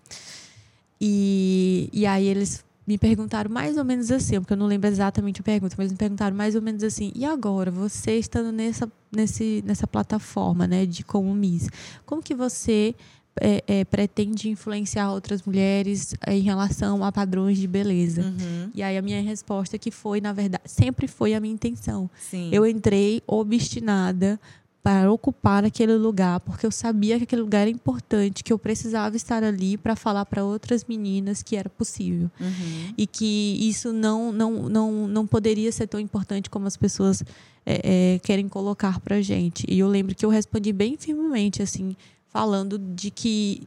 [0.99, 5.41] E, e aí eles me perguntaram mais ou menos assim, porque eu não lembro exatamente
[5.41, 9.63] a pergunta, mas me perguntaram mais ou menos assim: e agora, você estando nessa, nesse,
[9.63, 11.69] nessa plataforma né, de como Miss,
[12.03, 12.95] como que você
[13.39, 18.23] é, é, pretende influenciar outras mulheres é, em relação a padrões de beleza?
[18.23, 18.71] Uhum.
[18.73, 22.09] E aí a minha resposta que foi, na verdade, sempre foi a minha intenção.
[22.19, 22.49] Sim.
[22.51, 24.39] Eu entrei obstinada
[24.81, 29.15] para ocupar aquele lugar, porque eu sabia que aquele lugar era importante, que eu precisava
[29.15, 32.31] estar ali para falar para outras meninas que era possível.
[32.39, 32.93] Uhum.
[32.97, 37.21] E que isso não, não, não, não poderia ser tão importante como as pessoas
[37.65, 39.65] é, é, querem colocar para gente.
[39.67, 41.95] E eu lembro que eu respondi bem firmemente, assim,
[42.29, 43.63] falando de que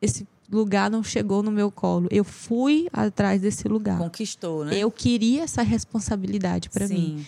[0.00, 2.06] esse lugar não chegou no meu colo.
[2.10, 3.98] Eu fui atrás desse lugar.
[3.98, 4.78] Conquistou, né?
[4.78, 7.26] Eu queria essa responsabilidade para mim.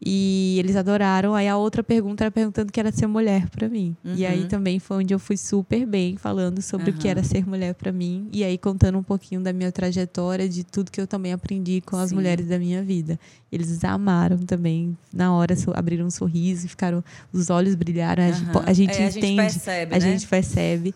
[0.00, 1.34] E eles adoraram.
[1.34, 3.96] Aí a outra pergunta era perguntando o que era ser mulher para mim.
[4.04, 4.48] E aí Uhum.
[4.48, 7.90] também foi onde eu fui super bem falando sobre o que era ser mulher para
[7.90, 8.28] mim.
[8.32, 11.96] E aí contando um pouquinho da minha trajetória, de tudo que eu também aprendi com
[11.96, 12.14] as Sim.
[12.14, 13.18] mulheres da minha vida.
[13.50, 14.96] Eles amaram também.
[15.12, 17.02] Na hora abriram um sorriso e ficaram.
[17.32, 18.22] Os olhgente brilharam.
[18.22, 19.36] A, gente, a gente É, a gente entende.
[19.36, 20.00] percebe, a né?
[20.00, 20.94] gente percebe.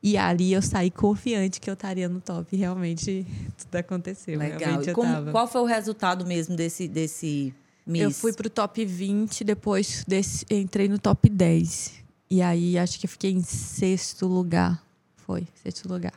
[0.00, 2.54] E ali eu saí confiante que eu estaria no top.
[2.54, 3.26] Realmente
[3.58, 4.38] tudo aconteceu.
[4.38, 4.58] Legal.
[4.60, 7.52] Realmente como- qual foi o resultado mesmo desse, desse
[7.86, 8.02] Miss?
[8.02, 11.92] Eu fui pro top 20, depois desse, entrei no top 10.
[12.30, 14.82] E aí acho que eu fiquei em sexto lugar.
[15.16, 16.12] Foi, sexto lugar.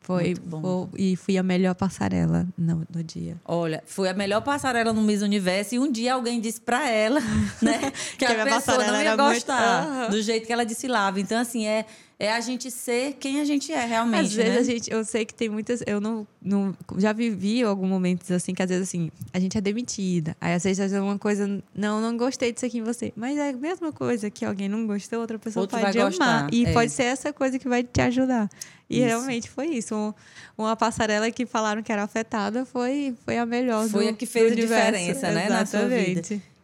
[0.00, 0.88] Foi, Muito bom.
[0.90, 3.36] foi- e fui a melhor passarela no, no dia.
[3.44, 7.20] Olha, foi a melhor passarela no Miss Universo e um dia alguém disse pra ela,
[7.62, 10.10] né, que, Que a pessoa passarela não ia muito- gostar Aham.
[10.10, 11.20] do jeito que ela desfilava.
[11.20, 11.86] Então, assim, é,
[12.24, 14.58] é a gente ser quem a gente é realmente, Às vezes né?
[14.60, 18.54] a gente, eu sei que tem muitas, eu não, não já vivi alguns momentos assim
[18.54, 20.36] que às vezes assim, a gente é demitida.
[20.40, 23.52] Aí às vezes uma coisa, não, não gostei disso aqui em você, mas é a
[23.52, 26.72] mesma coisa que alguém não gostou, outra pessoa Outro pode amar e é.
[26.72, 28.48] pode ser essa coisa que vai te ajudar.
[28.88, 29.06] E Isso.
[29.06, 29.92] realmente foi isso.
[29.96, 30.12] Um-
[30.56, 34.26] uma passarela que falaram que era afetada foi foi a melhor Foi do- a que
[34.26, 36.22] fez a diferença, né, na sua vida.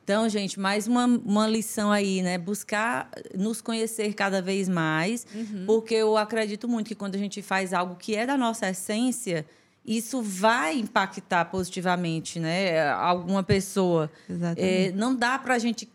[0.09, 2.39] Então, gente, mais uma, uma lição aí, né?
[2.39, 5.65] Buscar nos conhecer cada vez mais, Uhum.
[5.67, 9.45] porque eu acredito muito que quando a gente faz algo que é da nossa essência,
[9.85, 12.89] isso vai impactar positivamente, né?
[12.89, 14.11] Alguma pessoa.
[14.31, 14.89] Exatamente.
[14.89, 15.87] É, não dá pra gente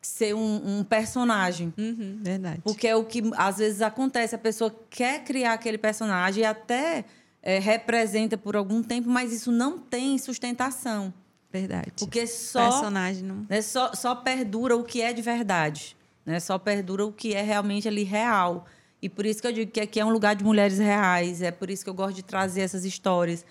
[0.00, 1.74] ser um, um personagem.
[1.76, 2.62] Uhum, verdade.
[2.64, 7.04] Porque é o que às vezes acontece, a pessoa quer criar aquele personagem e até
[7.42, 11.12] é, representa por algum tempo, mas isso não tem sustentação.
[11.60, 11.92] Verdade.
[11.98, 15.96] Porque só, personagem não né, só, só perdura o que é de verdade.
[16.24, 16.40] Né?
[16.40, 18.66] Só perdura o que é realmente ali real.
[19.00, 21.42] E por isso que eu digo que aqui é um lugar de mulheres reais.
[21.42, 23.44] É por isso que eu gosto de trazer essas histórias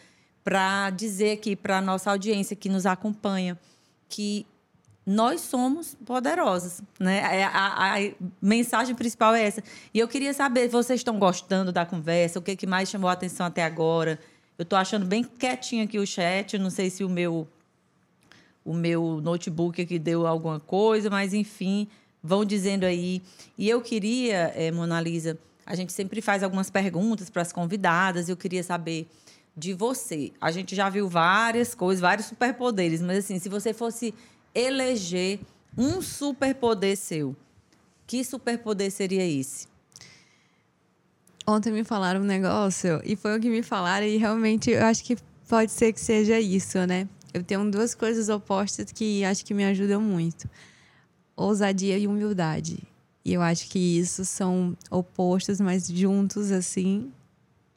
[0.43, 3.58] para dizer aqui para a nossa audiência que nos acompanha
[4.08, 4.45] que
[5.06, 7.39] nós somos poderosas, né?
[7.41, 9.64] É, A, a mensagem principal é essa.
[9.93, 12.39] E eu queria saber, vocês estão gostando da conversa?
[12.39, 14.20] O que, que mais chamou a atenção até agora?
[14.58, 16.58] Eu estou achando bem quietinho aqui o chat.
[16.58, 17.47] Não sei se o meu
[18.66, 21.88] o meu notebook aqui deu alguma coisa, mas enfim,
[22.22, 23.22] vão dizendo aí.
[23.55, 28.28] E eu queria, eh, Mona Lisa, a gente sempre faz algumas perguntas para as convidadas,
[28.28, 29.07] eu queria saber
[29.55, 30.32] de você.
[30.41, 34.13] A gente já viu várias coisas, vários superpoderes, mas assim, se você fosse
[34.53, 35.39] eleger
[35.78, 37.36] um superpoder seu,
[38.07, 39.68] que superpoder seria esse?
[41.47, 45.03] Ontem me falaram um negócio e foi o que me falaram e realmente eu acho
[45.03, 45.16] que
[45.47, 47.07] pode ser que seja isso, né?
[47.36, 50.49] Eu tenho duas coisas opostas que acho que me ajudam muito.
[51.36, 52.81] Ousadia e humildade.
[53.25, 57.11] E eu acho que isso são opostos, mas juntos assim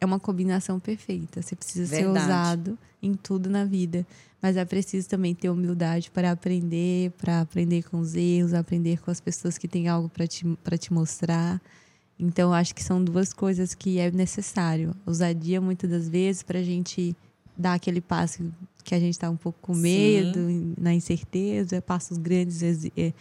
[0.01, 1.43] é uma combinação perfeita.
[1.43, 2.21] Você precisa ser Verdade.
[2.21, 4.07] ousado em tudo na vida,
[4.41, 9.11] mas é preciso também ter humildade para aprender, para aprender com os erros, aprender com
[9.11, 11.61] as pessoas que têm algo para te, para te mostrar.
[12.17, 14.95] Então, eu acho que são duas coisas que é necessário.
[15.05, 17.17] Ousadia, muitas das vezes, para a gente
[17.57, 18.53] dar aquele passo
[18.89, 19.83] que a gente está um pouco com Sim.
[19.83, 21.83] medo, na incerteza.
[21.83, 22.63] Passos grandes,
[22.97, 23.13] é,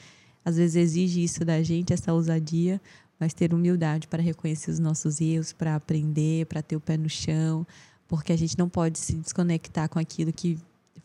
[0.45, 2.79] às vezes, exige isso da gente, essa ousadia.
[3.19, 7.09] Mas ter humildade para reconhecer os nossos erros, para aprender, para ter o pé no
[7.09, 7.67] chão.
[8.07, 10.57] Porque a gente não pode se desconectar com aquilo que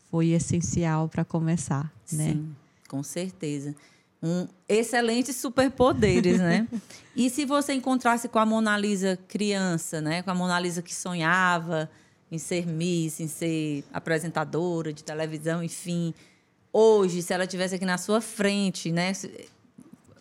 [0.09, 2.31] foi essencial para começar, né?
[2.31, 2.55] Sim,
[2.87, 3.75] com certeza.
[4.21, 6.65] Um excelentes superpoderes, né?
[7.13, 10.21] e se você encontrasse com a Mona Lisa criança, né?
[10.21, 11.89] Com a Mona Lisa que sonhava
[12.33, 16.13] em ser Miss, em ser apresentadora de televisão, enfim.
[16.71, 19.13] Hoje, se ela estivesse aqui na sua frente, né?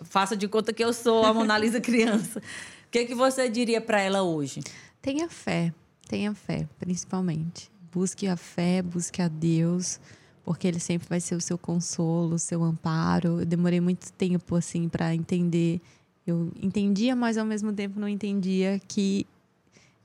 [0.03, 2.39] Faça de conta que eu sou a Mona Lisa criança.
[2.39, 4.61] O que, que você diria para ela hoje?
[5.01, 5.73] Tenha fé,
[6.07, 7.71] tenha fé, principalmente.
[7.91, 9.99] Busque a fé, busque a Deus,
[10.45, 13.41] porque Ele sempre vai ser o seu consolo, o seu amparo.
[13.41, 15.81] Eu demorei muito tempo assim para entender.
[16.27, 19.27] Eu entendia, mas ao mesmo tempo não entendia que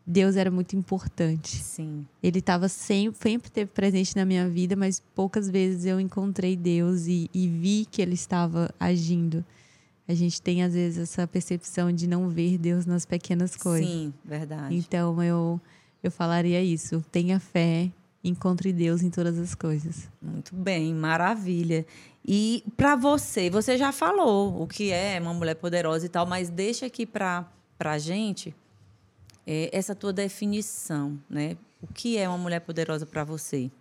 [0.09, 1.57] Deus era muito importante.
[1.57, 2.07] Sim.
[2.23, 7.07] Ele estava sempre, sempre teve presente na minha vida, mas poucas vezes eu encontrei Deus
[7.07, 9.43] e, e vi que Ele estava agindo.
[10.07, 13.85] A gente tem às vezes essa percepção de não ver Deus nas pequenas coisas.
[13.85, 14.73] Sim, verdade.
[14.73, 15.59] Então eu,
[16.01, 17.03] eu falaria isso.
[17.11, 17.91] Tenha fé,
[18.23, 20.09] encontre Deus em todas as coisas.
[20.21, 21.85] Muito bem, maravilha.
[22.25, 26.49] E para você, você já falou o que é uma mulher poderosa e tal, mas
[26.49, 27.45] deixa aqui para
[27.77, 28.55] a gente
[29.47, 31.55] é, essa tua definição, né?
[31.81, 33.71] O que é uma mulher poderosa para você?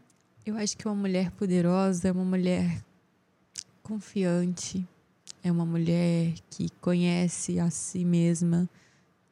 [0.44, 2.84] Eu acho que uma mulher poderosa é uma mulher
[3.82, 4.86] confiante,
[5.42, 8.68] é uma mulher que conhece a si mesma,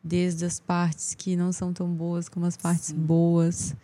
[0.03, 3.77] desde as partes que não são tão boas como as partes boas.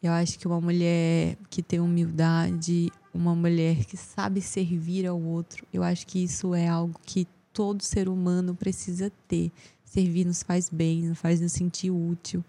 [0.00, 5.66] Eu acho que uma mulher que tem humildade, uma mulher que sabe servir ao outro,
[5.72, 9.50] eu acho que isso é algo que todo ser humano precisa ter.
[9.90, 12.44] Servir nos faz bem, nos faz nos sentir útil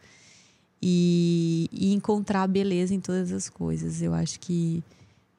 [0.79, 3.99] e, e encontrar beleza em todas as coisas.
[3.99, 4.83] Eu acho que,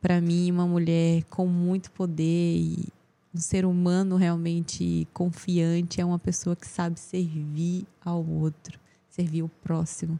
[0.00, 2.88] para mim, uma mulher com muito poder e
[3.32, 9.48] um ser humano realmente confiante é uma pessoa que sabe servir ao outro, servir o
[9.62, 10.18] próximo.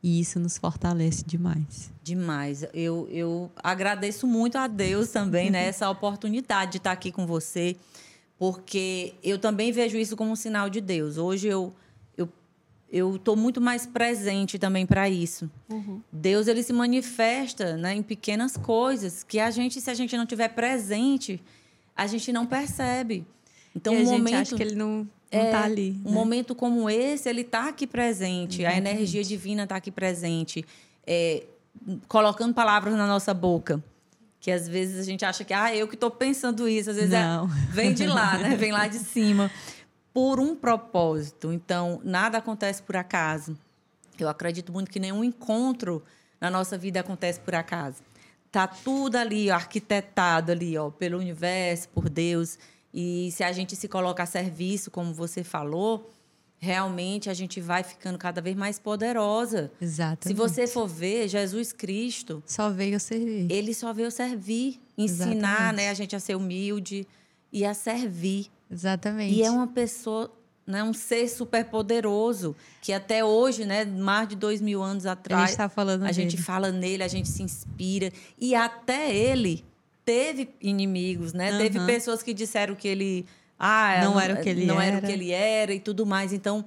[0.00, 1.90] E isso nos fortalece demais.
[2.04, 2.64] Demais.
[2.72, 5.66] Eu, eu agradeço muito a Deus também, né?
[5.66, 7.74] Essa oportunidade de estar aqui com você,
[8.38, 11.16] porque eu também vejo isso como um sinal de Deus.
[11.16, 11.74] Hoje eu,
[12.90, 15.50] eu estou muito mais presente também para isso.
[15.68, 16.00] Uhum.
[16.12, 20.24] Deus ele se manifesta né, em pequenas coisas que a gente, se a gente não
[20.24, 21.42] tiver presente,
[21.96, 23.26] a gente não percebe.
[23.74, 26.00] Então, e a um gente momento acha que ele não, não é, tá ali.
[26.04, 26.14] Um né?
[26.14, 28.64] momento como esse, ele está aqui presente.
[28.64, 28.94] A Exatamente.
[28.94, 30.64] energia divina está aqui presente.
[31.06, 31.44] É,
[32.06, 33.82] colocando palavras na nossa boca.
[34.40, 36.90] Que às vezes a gente acha que, ah, eu que estou pensando isso.
[36.90, 37.26] Às vezes é-
[37.70, 38.56] vem de lá, né?
[38.56, 39.50] Vem lá de cima.
[40.12, 41.52] Por um propósito.
[41.52, 43.56] Então, nada acontece por acaso.
[44.18, 46.02] Eu acredito muito que nenhum encontro
[46.40, 48.02] na nossa vida acontece por acaso.
[48.50, 52.58] Tá tudo ali, ó, arquitetado ali, ó, pelo universo, por Deus.
[52.94, 56.10] E se a gente se coloca a serviço, como você falou,
[56.66, 59.70] realmente a gente vai ficando cada vez mais poderosa.
[59.80, 60.26] Exatamente.
[60.28, 63.46] Se você for ver, Jesus Cristo, Só veio servir.
[63.50, 65.76] ele só veio servir, ensinar Exatamente.
[65.76, 67.06] né, a gente a ser humilde
[67.52, 68.46] e a servir.
[68.70, 69.32] Exatamente.
[69.34, 70.30] E é uma pessoa,
[70.66, 75.12] né, um ser super poderoso, que até hoje, né, mais de dois mil anos A
[75.12, 76.42] atrás, gente tá falando a gente dele.
[76.42, 78.12] fala nele, a gente se inspira.
[78.38, 79.64] E até ele
[80.04, 81.56] teve inimigos, né?
[81.58, 81.86] Teve Aham.
[81.86, 83.24] pessoas que disseram que ele
[83.58, 85.06] ah, Não era o que ele não era o era.
[85.06, 86.32] que ele era e tudo mais.
[86.32, 86.64] Então,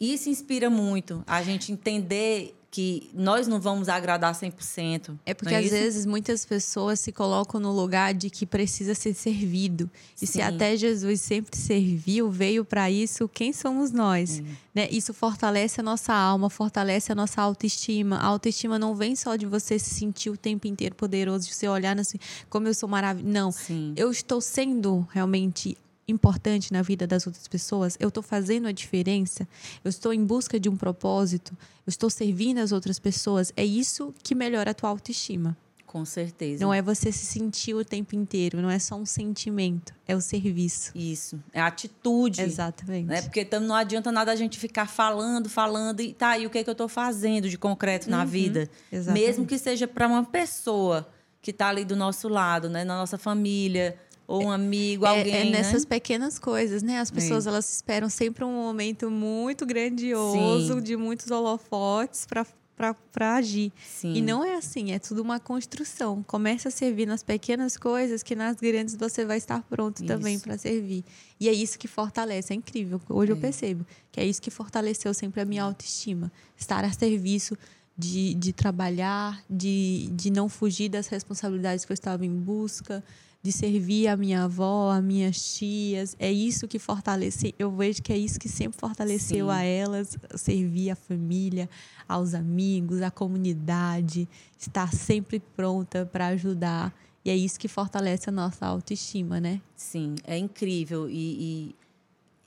[0.00, 5.18] isso inspira muito a gente entender que nós não vamos agradar 100%.
[5.26, 5.74] É porque não às isso?
[5.74, 9.90] vezes muitas pessoas se colocam no lugar de que precisa ser servido.
[10.20, 10.40] E se Sim.
[10.40, 14.42] até Jesus sempre serviu, veio para isso, quem somos nós?
[14.74, 14.88] Né?
[14.90, 18.16] Isso fortalece a nossa alma, fortalece a nossa autoestima.
[18.16, 21.68] A autoestima não vem só de você se sentir o tempo inteiro poderoso, de você
[21.68, 22.16] olhar assim,
[22.48, 23.30] como eu sou maravilhoso.
[23.30, 23.52] Não.
[23.52, 23.92] Sim.
[23.96, 25.76] Eu estou sendo realmente
[26.06, 29.46] importante na vida das outras pessoas, eu estou fazendo a diferença,
[29.84, 31.56] eu estou em busca de um propósito,
[31.86, 33.52] eu estou servindo as outras pessoas.
[33.56, 35.56] É isso que melhora a tua autoestima.
[35.92, 36.64] Com certeza.
[36.64, 40.22] Não é você se sentir o tempo inteiro, não é só um sentimento, é o
[40.22, 40.90] serviço.
[40.94, 41.38] Isso.
[41.52, 42.40] É a atitude.
[42.40, 43.04] Exatamente.
[43.08, 43.20] Né?
[43.20, 46.64] Porque não adianta nada a gente ficar falando, falando e tá, e o que, é
[46.64, 48.60] que eu estou fazendo de concreto na vida?
[48.60, 48.98] Uhum.
[48.98, 49.26] exatamente.
[49.26, 51.06] Mesmo que seja para uma pessoa
[51.42, 52.84] que está ali do nosso lado, né?
[52.84, 55.34] Na nossa família, ou um amigo, É- alguém.
[55.34, 55.88] é, nessas né?
[55.88, 56.98] pequenas coisas, né?
[56.98, 60.82] As pessoas elas esperam sempre um momento muito grandioso, Sim.
[60.82, 63.72] de muitos holofotes para agir.
[63.86, 64.14] Sim.
[64.14, 66.22] E não é assim, é tudo uma construção.
[66.26, 70.44] Comece a servir nas pequenas coisas, que nas grandes você vai estar pronto também Isso.
[70.44, 71.04] para servir.
[71.38, 73.00] E é isso que fortalece, é incrível.
[73.08, 76.32] Hoje eu percebo que é isso que fortaleceu sempre a minha autoestima.
[76.56, 77.56] Estar a serviço
[77.96, 83.04] de, de trabalhar, de, de não fugir das responsabilidades que eu estava em busca,
[83.42, 86.14] de servir a minha avó, as minhas tias.
[86.18, 87.54] É isso que fortalece.
[87.58, 89.52] Eu vejo que é isso que sempre fortaleceu Sim.
[89.52, 91.68] a elas, servir a família,
[92.08, 96.94] aos amigos, à comunidade, estar sempre pronta para ajudar.
[97.24, 99.60] E é isso que fortalece a nossa autoestima, né?
[99.76, 101.74] Sim, é incrível e, e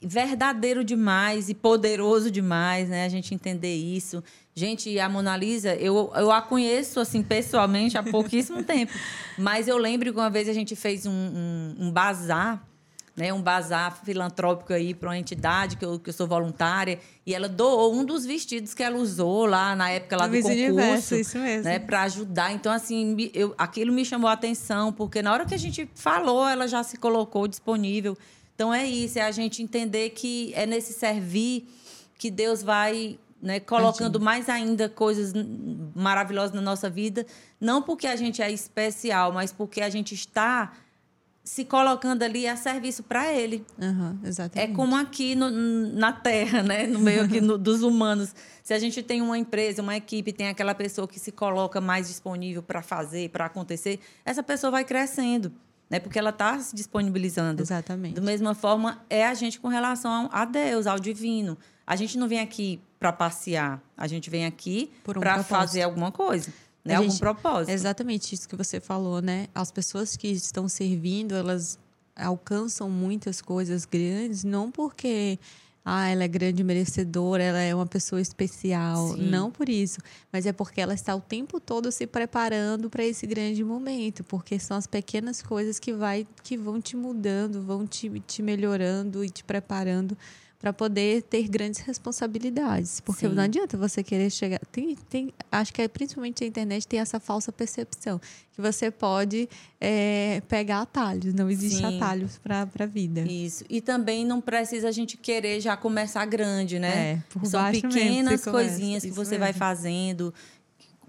[0.05, 3.05] verdadeiro demais e poderoso demais, né?
[3.05, 4.23] A gente entender isso.
[4.53, 8.93] Gente, a Mona Lisa, eu, eu a conheço, assim, pessoalmente há pouquíssimo tempo.
[9.37, 12.63] Mas eu lembro que uma vez a gente fez um, um, um bazar,
[13.15, 13.33] né?
[13.33, 16.99] Um bazar filantrópico aí para uma entidade que eu, que eu sou voluntária.
[17.25, 20.53] E ela doou um dos vestidos que ela usou lá na época lá do concurso.
[20.53, 21.63] Universo, isso mesmo.
[21.63, 22.53] Né, para ajudar.
[22.53, 26.47] Então, assim, eu, aquilo me chamou a atenção, porque na hora que a gente falou,
[26.47, 28.15] ela já se colocou disponível.
[28.55, 31.67] Então, é isso, é a gente entender que é nesse servir
[32.17, 35.33] que Deus vai né, colocando mais ainda coisas
[35.93, 37.25] maravilhosas na nossa vida,
[37.59, 40.71] não porque a gente é especial, mas porque a gente está
[41.43, 43.63] se colocando ali a serviço para Ele.
[43.79, 44.17] Aham,
[44.55, 46.87] É como aqui no- na Terra, né?
[46.87, 48.33] No meio aqui no- dos humanos.
[48.63, 52.07] Se a gente tem uma empresa, uma equipe, tem aquela pessoa que se coloca mais
[52.07, 55.51] disponível para fazer, para acontecer, essa pessoa vai crescendo,
[55.89, 55.99] né?
[55.99, 57.61] Porque ela está se disponibilizando.
[57.61, 58.15] Exatamente.
[58.15, 61.57] Da mesma forma, é a gente com relação a Deus, ao divino.
[61.85, 66.11] A gente não vem aqui para passear, a gente vem aqui um para fazer alguma
[66.11, 66.51] coisa,
[66.83, 66.95] né?
[66.95, 67.69] A Algum gente- propósito.
[67.71, 69.47] Exatamente isso que você falou, né?
[69.53, 71.77] As pessoas que estão servindo, elas
[72.15, 75.37] alcançam muitas coisas grandes, não porque
[75.87, 79.29] ah, ela é grande merecedora, ela é uma pessoa especial, Sim.
[79.29, 79.99] não por isso,
[80.33, 84.57] mas é porque ela está o tempo todo se preparando para esse grande momento, porque
[84.57, 89.29] são as pequenas coisas que vai que vão te mudando, vão te, te melhorando e
[89.29, 90.17] te preparando
[90.65, 92.99] para poder ter grandes responsabilidades.
[92.99, 93.35] Porque Sim.
[93.35, 94.59] não adianta você querer chegar.
[94.71, 98.19] Tem, tem, acho que é, principalmente a internet tem essa falsa percepção
[98.51, 99.47] que você pode
[99.79, 101.35] é, pegar atalhos.
[101.35, 101.97] Não existe Sim.
[101.97, 103.21] atalhos para a vida.
[103.21, 103.63] Isso.
[103.69, 107.21] E também não precisa a gente querer já começar grande, né?
[107.43, 109.59] É, São pequenas começa, coisinhas que você vai mesmo.
[109.59, 110.33] fazendo.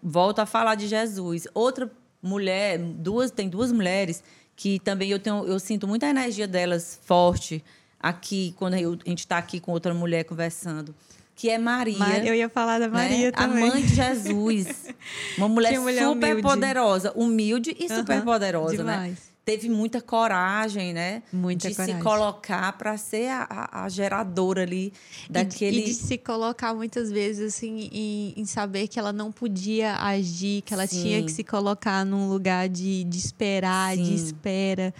[0.02, 1.48] Volto a falar de Jesus.
[1.54, 1.90] Outra
[2.22, 4.22] mulher, duas, tem duas mulheres
[4.54, 7.64] que também eu tenho, eu sinto muita energia delas forte
[8.00, 10.94] aqui quando eu- a gente está aqui com outra mulher conversando.
[11.38, 11.98] que é Maria.
[11.98, 12.94] Ma- Eu ia falar da né?
[12.94, 13.68] Maria A também.
[13.68, 14.86] mãe de Jesus.
[15.36, 16.42] Uma mulher, mulher super humilde.
[16.42, 18.92] poderosa, humilde e Aham, super poderosa, né?
[18.94, 19.36] demais.
[19.44, 21.22] Teve muita coragem, né?
[21.30, 21.96] Muita de coragem.
[21.98, 24.94] se colocar para ser a, a- a geradora ali
[25.28, 25.80] daquele.
[25.82, 30.62] E, de se colocar muitas vezes assim em, em saber que ela não podia agir,
[30.62, 31.02] que ela Sim.
[31.02, 34.14] tinha que se colocar num lugar de, de esperar, de Sim.
[34.24, 34.92] espera,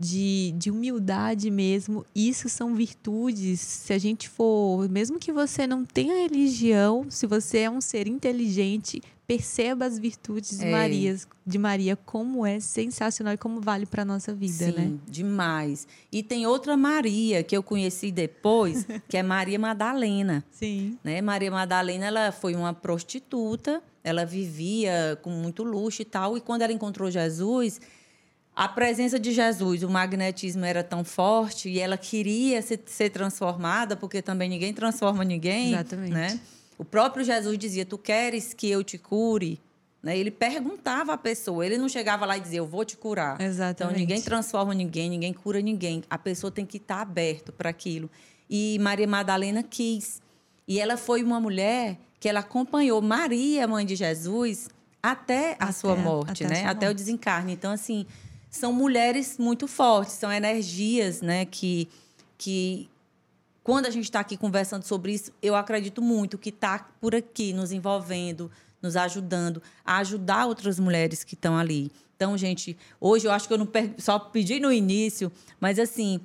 [0.00, 2.06] de, de humildade mesmo.
[2.14, 3.60] Isso são virtudes.
[3.60, 8.06] Se a gente for, mesmo que você não tenha religião, se você é um ser
[8.08, 10.72] inteligente, perceba as virtudes de É.
[10.72, 11.16] Maria,
[11.46, 14.92] de Maria como é sensacional e como vale para nossa vida, Sim, né?
[15.06, 15.86] demais.
[16.10, 20.42] E tem outra Maria que eu conheci depois, que é Maria Madalena.
[20.50, 20.98] Sim.
[21.04, 21.20] né?
[21.20, 26.62] Maria Madalena, ela foi uma prostituta, ela vivia com muito luxo e tal, e quando
[26.62, 27.78] ela encontrou Jesus,
[28.54, 33.96] a presença de Jesus, o magnetismo era tão forte e ela queria ser, ser transformada,
[33.96, 36.12] porque também ninguém transforma ninguém, Exatamente.
[36.12, 36.40] né?
[36.76, 39.58] O próprio Jesus dizia: "Tu queres que eu te cure?"
[40.02, 40.16] Né?
[40.18, 43.40] Ele perguntava à pessoa, ele não chegava lá e dizia: "Eu vou te curar".
[43.40, 43.74] Exatamente.
[43.74, 46.02] Então ninguém transforma ninguém, ninguém cura ninguém.
[46.10, 48.10] A pessoa tem que estar aberto para aquilo.
[48.48, 50.20] E Maria Madalena quis.
[50.66, 54.68] E ela foi uma mulher que ela acompanhou Maria, mãe de Jesus,
[55.02, 56.62] até a Até- sua morte, até a né?
[56.62, 56.98] sua Até o morte.
[56.98, 57.52] desencarne.
[57.52, 58.06] Então assim,
[58.50, 61.88] são mulheres muito fortes, são energias, né, que
[62.36, 62.88] que
[63.62, 67.52] quando a gente está aqui conversando sobre isso, eu acredito muito que está por aqui
[67.52, 68.50] nos envolvendo,
[68.80, 71.92] nos ajudando a ajudar outras mulheres que estão ali.
[72.16, 76.18] Então, gente, hoje eu acho que eu não per- só pedi no início, mas assim,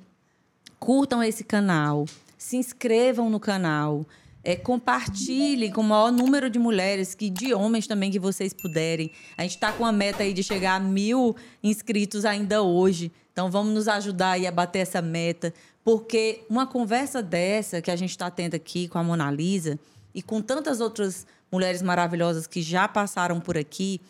[0.78, 2.06] curtam esse canal,
[2.38, 4.06] se inscrevam no canal,
[4.46, 9.10] é, compartilhem com o maior número de mulheres, que de homens também que vocês puderem.
[9.36, 13.10] A gente está com a meta aí de chegar a mil inscritos ainda hoje.
[13.32, 15.52] Então vamos nos ajudar aí a bater essa meta,
[15.82, 19.80] porque uma conversa dessa que a gente está tendo aqui com a Mona Lisa
[20.14, 24.00] e com tantas outras mulheres maravilhosas que já passaram por aqui,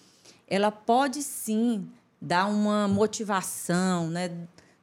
[0.47, 1.89] ela pode sim
[2.21, 4.31] dar uma motivação, né?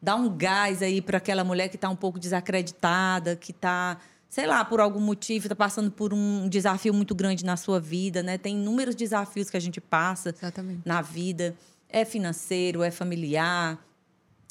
[0.01, 3.99] Dar um gás aí para aquela mulher que está um pouco desacreditada, que está,
[4.33, 8.23] sei lá, por algum motivo, está passando por um desafio muito grande na sua vida,
[8.23, 8.35] né?
[8.35, 10.81] Tem inúmeros desafios que a gente passa Exatamente.
[10.83, 11.55] na vida.
[11.87, 13.77] É financeiro, é familiar,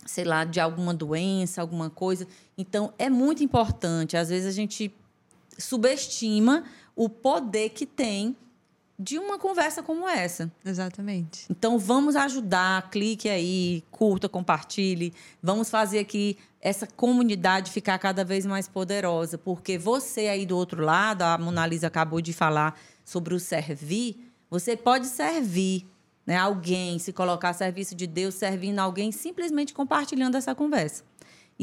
[0.07, 2.29] sei lá, de alguma doença, alguma coisa.
[2.57, 4.17] Então, é muito importante.
[4.17, 4.95] Às vezes a gente
[5.59, 6.63] subestima
[6.95, 8.37] o poder que tem
[9.03, 10.51] de uma conversa como essa.
[10.65, 11.47] Exatamente.
[11.51, 15.13] Então vamos ajudar, clique aí, curta, compartilhe.
[15.43, 20.85] Vamos fazer aqui essa comunidade ficar cada vez mais poderosa, porque você aí do outro
[20.85, 25.89] lado, a Mona Lisa acabou de falar sobre o servir, você pode servir
[26.25, 31.03] né, alguém, se colocar a serviço de Deus, servindo alguém, simplesmente compartilhando essa conversa.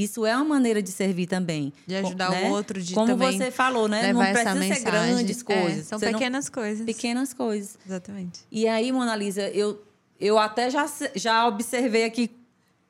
[0.02, 1.74] Isso é uma maneira de servir também.
[1.86, 2.48] De ajudar né?
[2.48, 4.14] o outro, de Como você falou, né?
[4.14, 4.84] Não precisa ser mensagem.
[4.84, 5.88] grandes É, coisas.
[5.88, 6.86] são Você não- pequenas coisas.
[6.86, 7.78] Pequenas coisas.
[7.86, 8.40] Exatamente.
[8.52, 9.84] E aí, Mona Lisa, eu,
[10.20, 12.32] eu até já, já observei aqui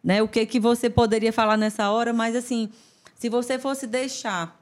[0.04, 2.70] né, o que, que você poderia falar nessa hora, mas assim,
[3.18, 4.58] se você fosse deixar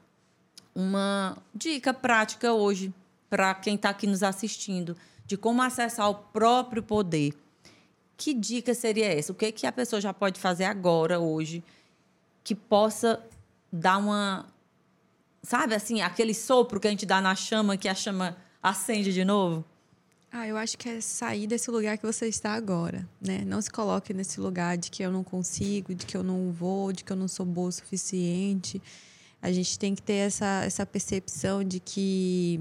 [0.74, 2.92] uma dica prática hoje
[3.28, 4.96] para quem está aqui nos assistindo
[5.26, 7.34] de como acessar o próprio poder,
[8.16, 9.32] que dica seria essa?
[9.32, 11.62] O que, que a pessoa já pode fazer agora, hoje,
[12.48, 13.22] que possa
[13.70, 14.46] dar uma.
[15.42, 19.22] Sabe assim, aquele sopro que a gente dá na chama, que a chama acende de
[19.22, 19.62] novo?
[20.32, 23.44] Ah, eu acho que é sair desse lugar que você está agora, né?
[23.46, 26.90] Não se coloque nesse lugar de que eu não consigo, de que eu não vou,
[26.90, 28.80] de que eu não sou boa o suficiente.
[29.42, 32.60] A gente tem que ter essa, essa percepção de que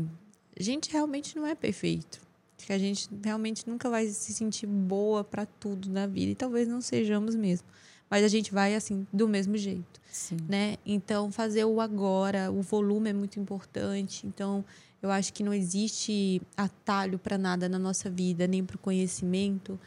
[0.59, 2.19] a gente realmente não é perfeito.
[2.57, 6.33] Que a gente realmente nunca vai se sentir boa para tudo na vida.
[6.33, 7.65] E talvez não sejamos mesmo.
[8.09, 10.37] Mas a gente vai, assim, do mesmo jeito Sim.
[10.47, 10.77] né?
[10.85, 14.25] Então, fazer o agora, o volume é muito importante.
[14.25, 14.63] Então,
[15.01, 19.79] eu acho que não existe atalho para nada na nossa vida, nem para o conhecimento,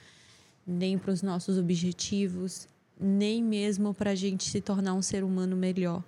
[0.66, 2.68] nem para os nossos objetivos,
[2.98, 6.02] nem mesmo para a gente se tornar um ser humano melhor.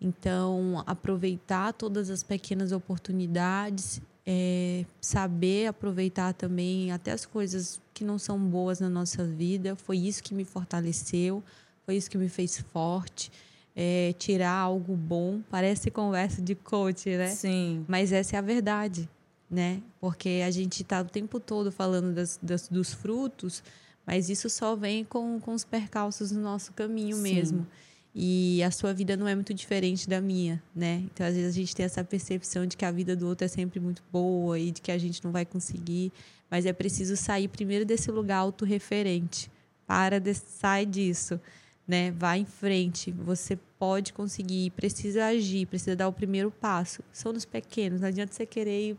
[0.00, 8.18] Então, aproveitar todas as pequenas oportunidades, é, saber aproveitar também até as coisas que não
[8.18, 9.74] são boas na nossa vida.
[9.76, 11.42] Foi isso que me fortaleceu,
[11.84, 13.30] foi isso que me fez forte.
[13.74, 17.28] É, tirar algo bom, parece conversa de coach, né?
[17.28, 17.84] Sim.
[17.88, 19.08] Mas essa é a verdade,
[19.50, 19.80] né?
[19.98, 23.62] Porque a gente está o tempo todo falando das, das- dos frutos,
[24.06, 27.22] mas isso só vem com, com os percalços no nosso caminho Sim.
[27.22, 27.66] mesmo.
[28.14, 31.02] E a sua vida não é muito diferente da minha, né?
[31.12, 33.48] Então, às vezes, a gente tem essa percepção de que a vida do outro é
[33.48, 36.12] sempre muito boa e de que a gente não vai conseguir.
[36.50, 39.50] Mas é preciso sair primeiro desse lugar autorreferente.
[39.86, 41.40] Para, de, sai disso.
[41.86, 42.10] né?
[42.12, 47.02] Vai em frente, você pode conseguir, precisa agir, precisa dar o primeiro passo.
[47.12, 48.96] São nos pequenos, não adianta você querer ir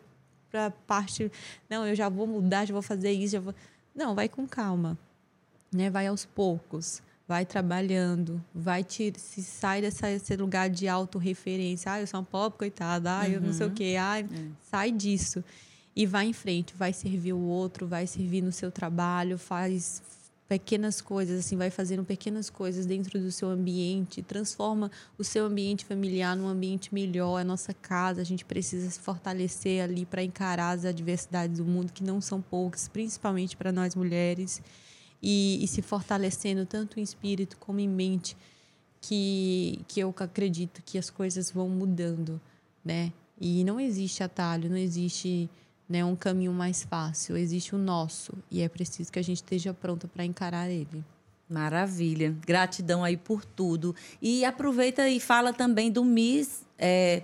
[0.51, 1.31] para parte,
[1.69, 3.55] não, eu já vou mudar, já vou fazer isso, já vou.
[3.95, 4.97] Não, vai com calma,
[5.71, 5.89] né?
[5.89, 11.91] Vai aos poucos, vai trabalhando, vai te, se sai dessa, desse lugar de autorreferência.
[11.91, 14.23] Ah, eu sou uma pobre coitada, ah, eu não sei o quê, ah,
[14.69, 15.43] sai disso.
[15.95, 20.01] E vai em frente, vai servir o outro, vai servir no seu trabalho, faz
[20.47, 25.85] pequenas coisas, assim, vai fazendo pequenas coisas dentro do seu ambiente, transforma o seu ambiente
[25.85, 30.71] familiar num ambiente melhor, a nossa casa, a gente precisa se fortalecer ali para encarar
[30.71, 34.61] as adversidades do mundo, que não são poucas, principalmente para nós mulheres,
[35.23, 38.35] e, e se fortalecendo tanto em espírito como em mente,
[38.99, 42.39] que, que eu acredito que as coisas vão mudando,
[42.83, 43.13] né?
[43.39, 45.49] E não existe atalho, não existe
[45.87, 49.73] né, um caminho mais fácil, existe o nosso e é preciso que a gente esteja
[49.73, 51.03] pronta para encarar ele.
[51.49, 52.35] Maravilha.
[52.45, 53.95] Gratidão aí por tudo.
[54.21, 57.23] E aproveita e fala também do Miss é,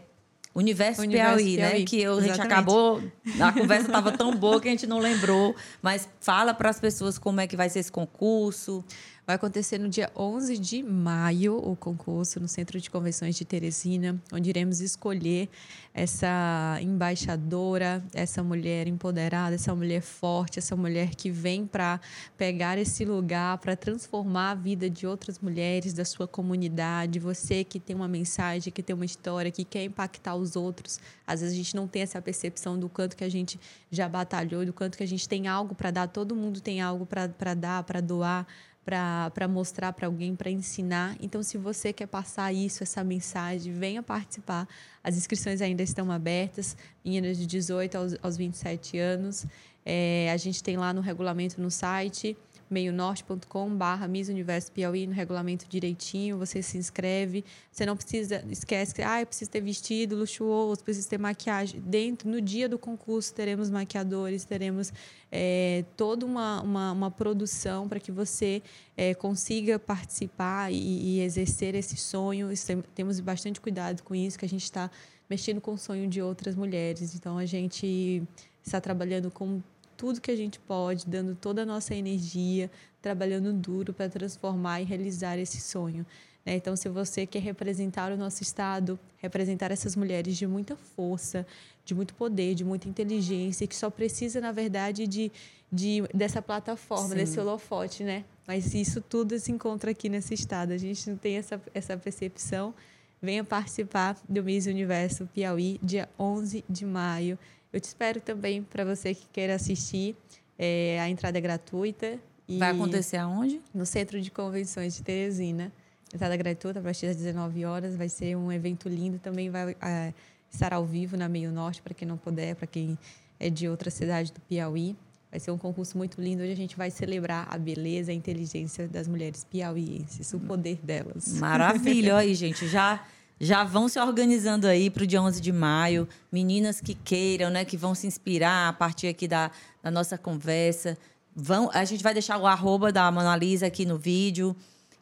[0.56, 1.70] Universo, Universo Piauí, né?
[1.70, 3.02] Piauí, Que eu- a gente acabou.
[3.40, 5.56] A conversa estava tão boa que a gente não lembrou.
[5.82, 8.84] Mas fala para as pessoas como é que vai ser esse concurso.
[9.30, 14.20] Vai acontecer no dia 11 de maio o concurso no Centro de Convenções de Teresina,
[14.34, 15.48] onde iremos escolher
[15.94, 22.02] essa embaixadora, essa mulher empoderada, essa mulher forte, essa mulher que vem para
[22.40, 27.20] pegar esse lugar, para transformar a vida de outras mulheres da sua comunidade.
[27.20, 31.00] Você que tem uma mensagem, que tem uma história, que quer impactar os outros.
[31.28, 33.60] Às vezes a gente não tem essa percepção do quanto que a gente
[33.92, 36.08] já batalhou, do quanto que a gente tem algo para dar.
[36.08, 38.48] Todo mundo tem algo para dar, para doar
[38.86, 41.16] para mostrar para alguém, para ensinar.
[41.22, 44.68] Então, se você quer passar isso, essa mensagem, venha participar.
[45.04, 49.46] As inscrições ainda estão abertas, meninas de 18 aos, aos 27 anos.
[49.86, 52.36] É, a gente tem lá no regulamento no site
[52.70, 58.94] meionorte.com barra Miss Universo Piauí no regulamento direitinho, você se inscreve, você não precisa, esquece
[58.94, 61.82] que, ah, eu preciso ter vestido luxuoso, preciso ter maquiagem.
[61.82, 64.94] Dentro, no dia do concurso, teremos maquiadores, teremos
[65.32, 68.62] é, toda uma, uma, uma produção para que você
[68.96, 72.50] é, consiga participar e, e exercer esse sonho.
[72.94, 74.90] Temos bastante cuidado com isso, que a gente está
[75.30, 77.16] mexendo com o sonho de outras mulheres.
[77.16, 78.24] Então, a gente
[78.64, 79.62] está trabalhando com
[80.00, 82.72] tudo que a gente pode, dando toda a nossa energia,
[83.02, 86.06] trabalhando duro para transformar e realizar esse sonho.
[86.46, 86.56] né?
[86.56, 91.46] Então, se você quer representar o nosso Estado, representar essas mulheres de muita força,
[91.84, 95.30] de muito poder, de muita inteligência, que só precisa, na verdade, de,
[95.70, 97.16] de dessa plataforma, Sim.
[97.16, 98.24] desse holofote, né?
[98.48, 100.72] Mas isso tudo se encontra aqui nesse Estado.
[100.72, 102.74] A gente não tem essa, essa percepção.
[103.22, 107.38] Venha participar do Miss Universo Piauí, dia 11 de maio.
[107.72, 110.16] Eu te espero também para você que queira assistir.
[110.58, 112.20] É, a entrada é gratuita.
[112.58, 113.62] Vai acontecer aonde?
[113.74, 115.72] no Centro de Convenções de Teresina.
[116.14, 117.96] Entrada gratuita a partir das 19 horas.
[117.96, 119.20] Vai ser um evento lindo.
[119.20, 120.14] Também vai é,
[120.52, 122.98] estar ao vivo na Meio Norte, para quem não puder, para quem
[123.40, 124.96] é de outra cidade do Piauí.
[125.30, 126.42] Vai ser um concurso muito lindo.
[126.42, 130.80] Hoje a gente vai celebrar a beleza e a inteligência das mulheres piauienses, o poder
[130.82, 131.34] delas.
[131.34, 132.68] Maravilha, aí, gente.
[132.68, 133.06] Já,
[133.40, 136.08] já vão se organizando aí para o dia 11 de maio.
[136.32, 137.64] Meninas que queiram, né?
[137.64, 139.50] Que vão se inspirar a partir aqui da,
[139.82, 140.98] da nossa conversa.
[141.34, 144.56] Vão, a gente vai deixar o arroba da Mona Lisa aqui no vídeo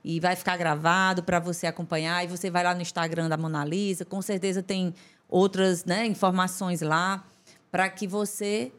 [0.03, 2.23] e vai ficar gravado para você acompanhar.
[2.23, 4.05] E você vai lá no Instagram da Mona Lisa.
[4.05, 4.93] Com certeza tem
[5.27, 7.25] outras né, informações lá
[7.71, 8.71] para que você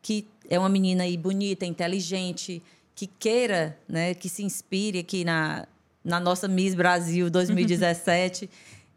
[0.00, 2.62] que é uma menina aí bonita, inteligente,
[2.94, 5.66] que queira, né, que se inspire aqui na,
[6.04, 8.48] na nossa Miss Brasil 2017,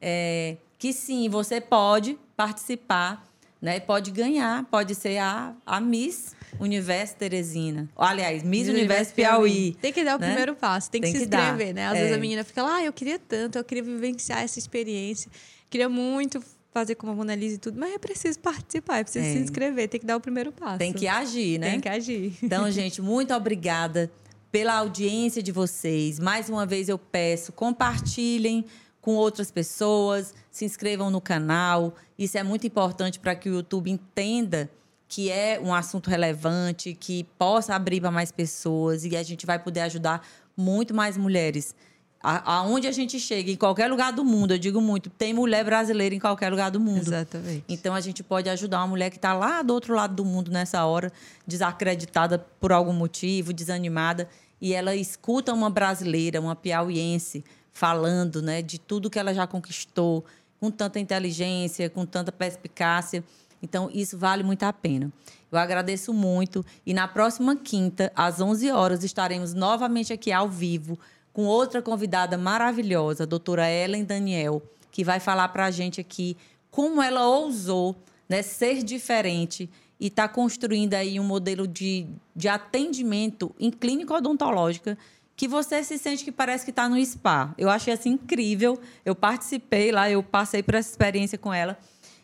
[0.02, 3.26] é, que sim, você pode participar,
[3.62, 7.88] né, pode ganhar, pode ser a, a Miss Universo Teresina.
[7.96, 9.76] Aliás, Miss, Universo Piauí.
[9.82, 10.28] Tem que dar o né?
[10.28, 11.52] primeiro passo, tem que Tem se que dar.
[11.52, 11.88] inscrever, né?
[11.88, 12.02] Às É.
[12.02, 15.30] vezes a menina fica lá, ah, eu queria tanto, eu queria vivenciar essa experiência,
[15.70, 19.26] queria muito fazer como a Mona Lisa e tudo, mas é preciso participar, é preciso
[19.26, 19.34] É.
[19.34, 20.78] se inscrever, tem que dar o primeiro passo.
[20.80, 21.72] Tem que agir, né?
[21.72, 22.34] Tem que agir.
[22.42, 24.10] Então, gente, muito obrigada
[24.52, 26.18] pela audiência de vocês.
[26.20, 28.66] Mais uma vez eu peço, compartilhem
[29.02, 31.94] com outras pessoas, se inscrevam no canal.
[32.18, 34.70] Isso é muito importante para que o YouTube entenda
[35.08, 39.60] que é um assunto relevante, que possa abrir para mais pessoas e a gente vai
[39.60, 40.26] poder ajudar
[40.56, 41.76] muito mais mulheres.
[42.24, 45.66] A- Aonde a gente chega, em qualquer lugar do mundo, eu digo muito, tem mulher
[45.66, 47.00] brasileira em qualquer lugar do mundo.
[47.08, 47.66] Exatamente.
[47.68, 50.52] Então a gente pode ajudar uma mulher que está lá do outro lado do mundo
[50.52, 51.12] nessa hora,
[51.48, 54.30] desacreditada por algum motivo, desanimada,
[54.62, 60.26] e ela escuta uma brasileira, uma piauiense, falando né, de tudo que ela já conquistou,
[60.60, 63.24] com tanta inteligência, com tanta perspicácia.
[63.62, 65.12] Então isso vale muito a pena.
[65.52, 70.98] Eu agradeço muito e na próxima quinta, às 11 horas, estaremos novamente aqui ao vivo
[71.34, 74.62] com outra convidada maravilhosa, a doutora Ellen Daniel,
[74.92, 76.36] que vai falar para a gente aqui
[76.70, 77.96] como ela ousou
[78.28, 79.70] né, ser diferente
[80.00, 84.98] e está construindo aí um modelo de, de atendimento em clínica odontológica
[85.42, 87.52] que você se sente que parece que está no spa.
[87.58, 88.80] Eu achei assim incrível.
[89.04, 91.80] Eu participei lá, eu passei por essa experiência com ela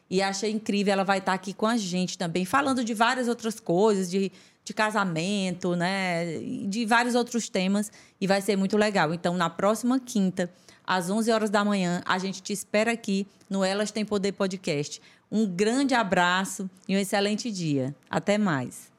[0.08, 0.94] e achei incrível.
[0.94, 4.32] Ela vai estar tá aqui com a gente também, falando de várias outras coisas, de,
[4.64, 6.38] de casamento, né,
[6.68, 7.92] de vários outros temas
[8.22, 9.12] e vai ser muito legal.
[9.12, 10.48] Então, na próxima quinta,
[10.86, 15.02] às 11 horas da manhã, a gente te espera aqui no Elas Tem Poder Podcast.
[15.32, 17.96] Um grande abraço e um excelente dia.
[18.12, 18.96] Até mais.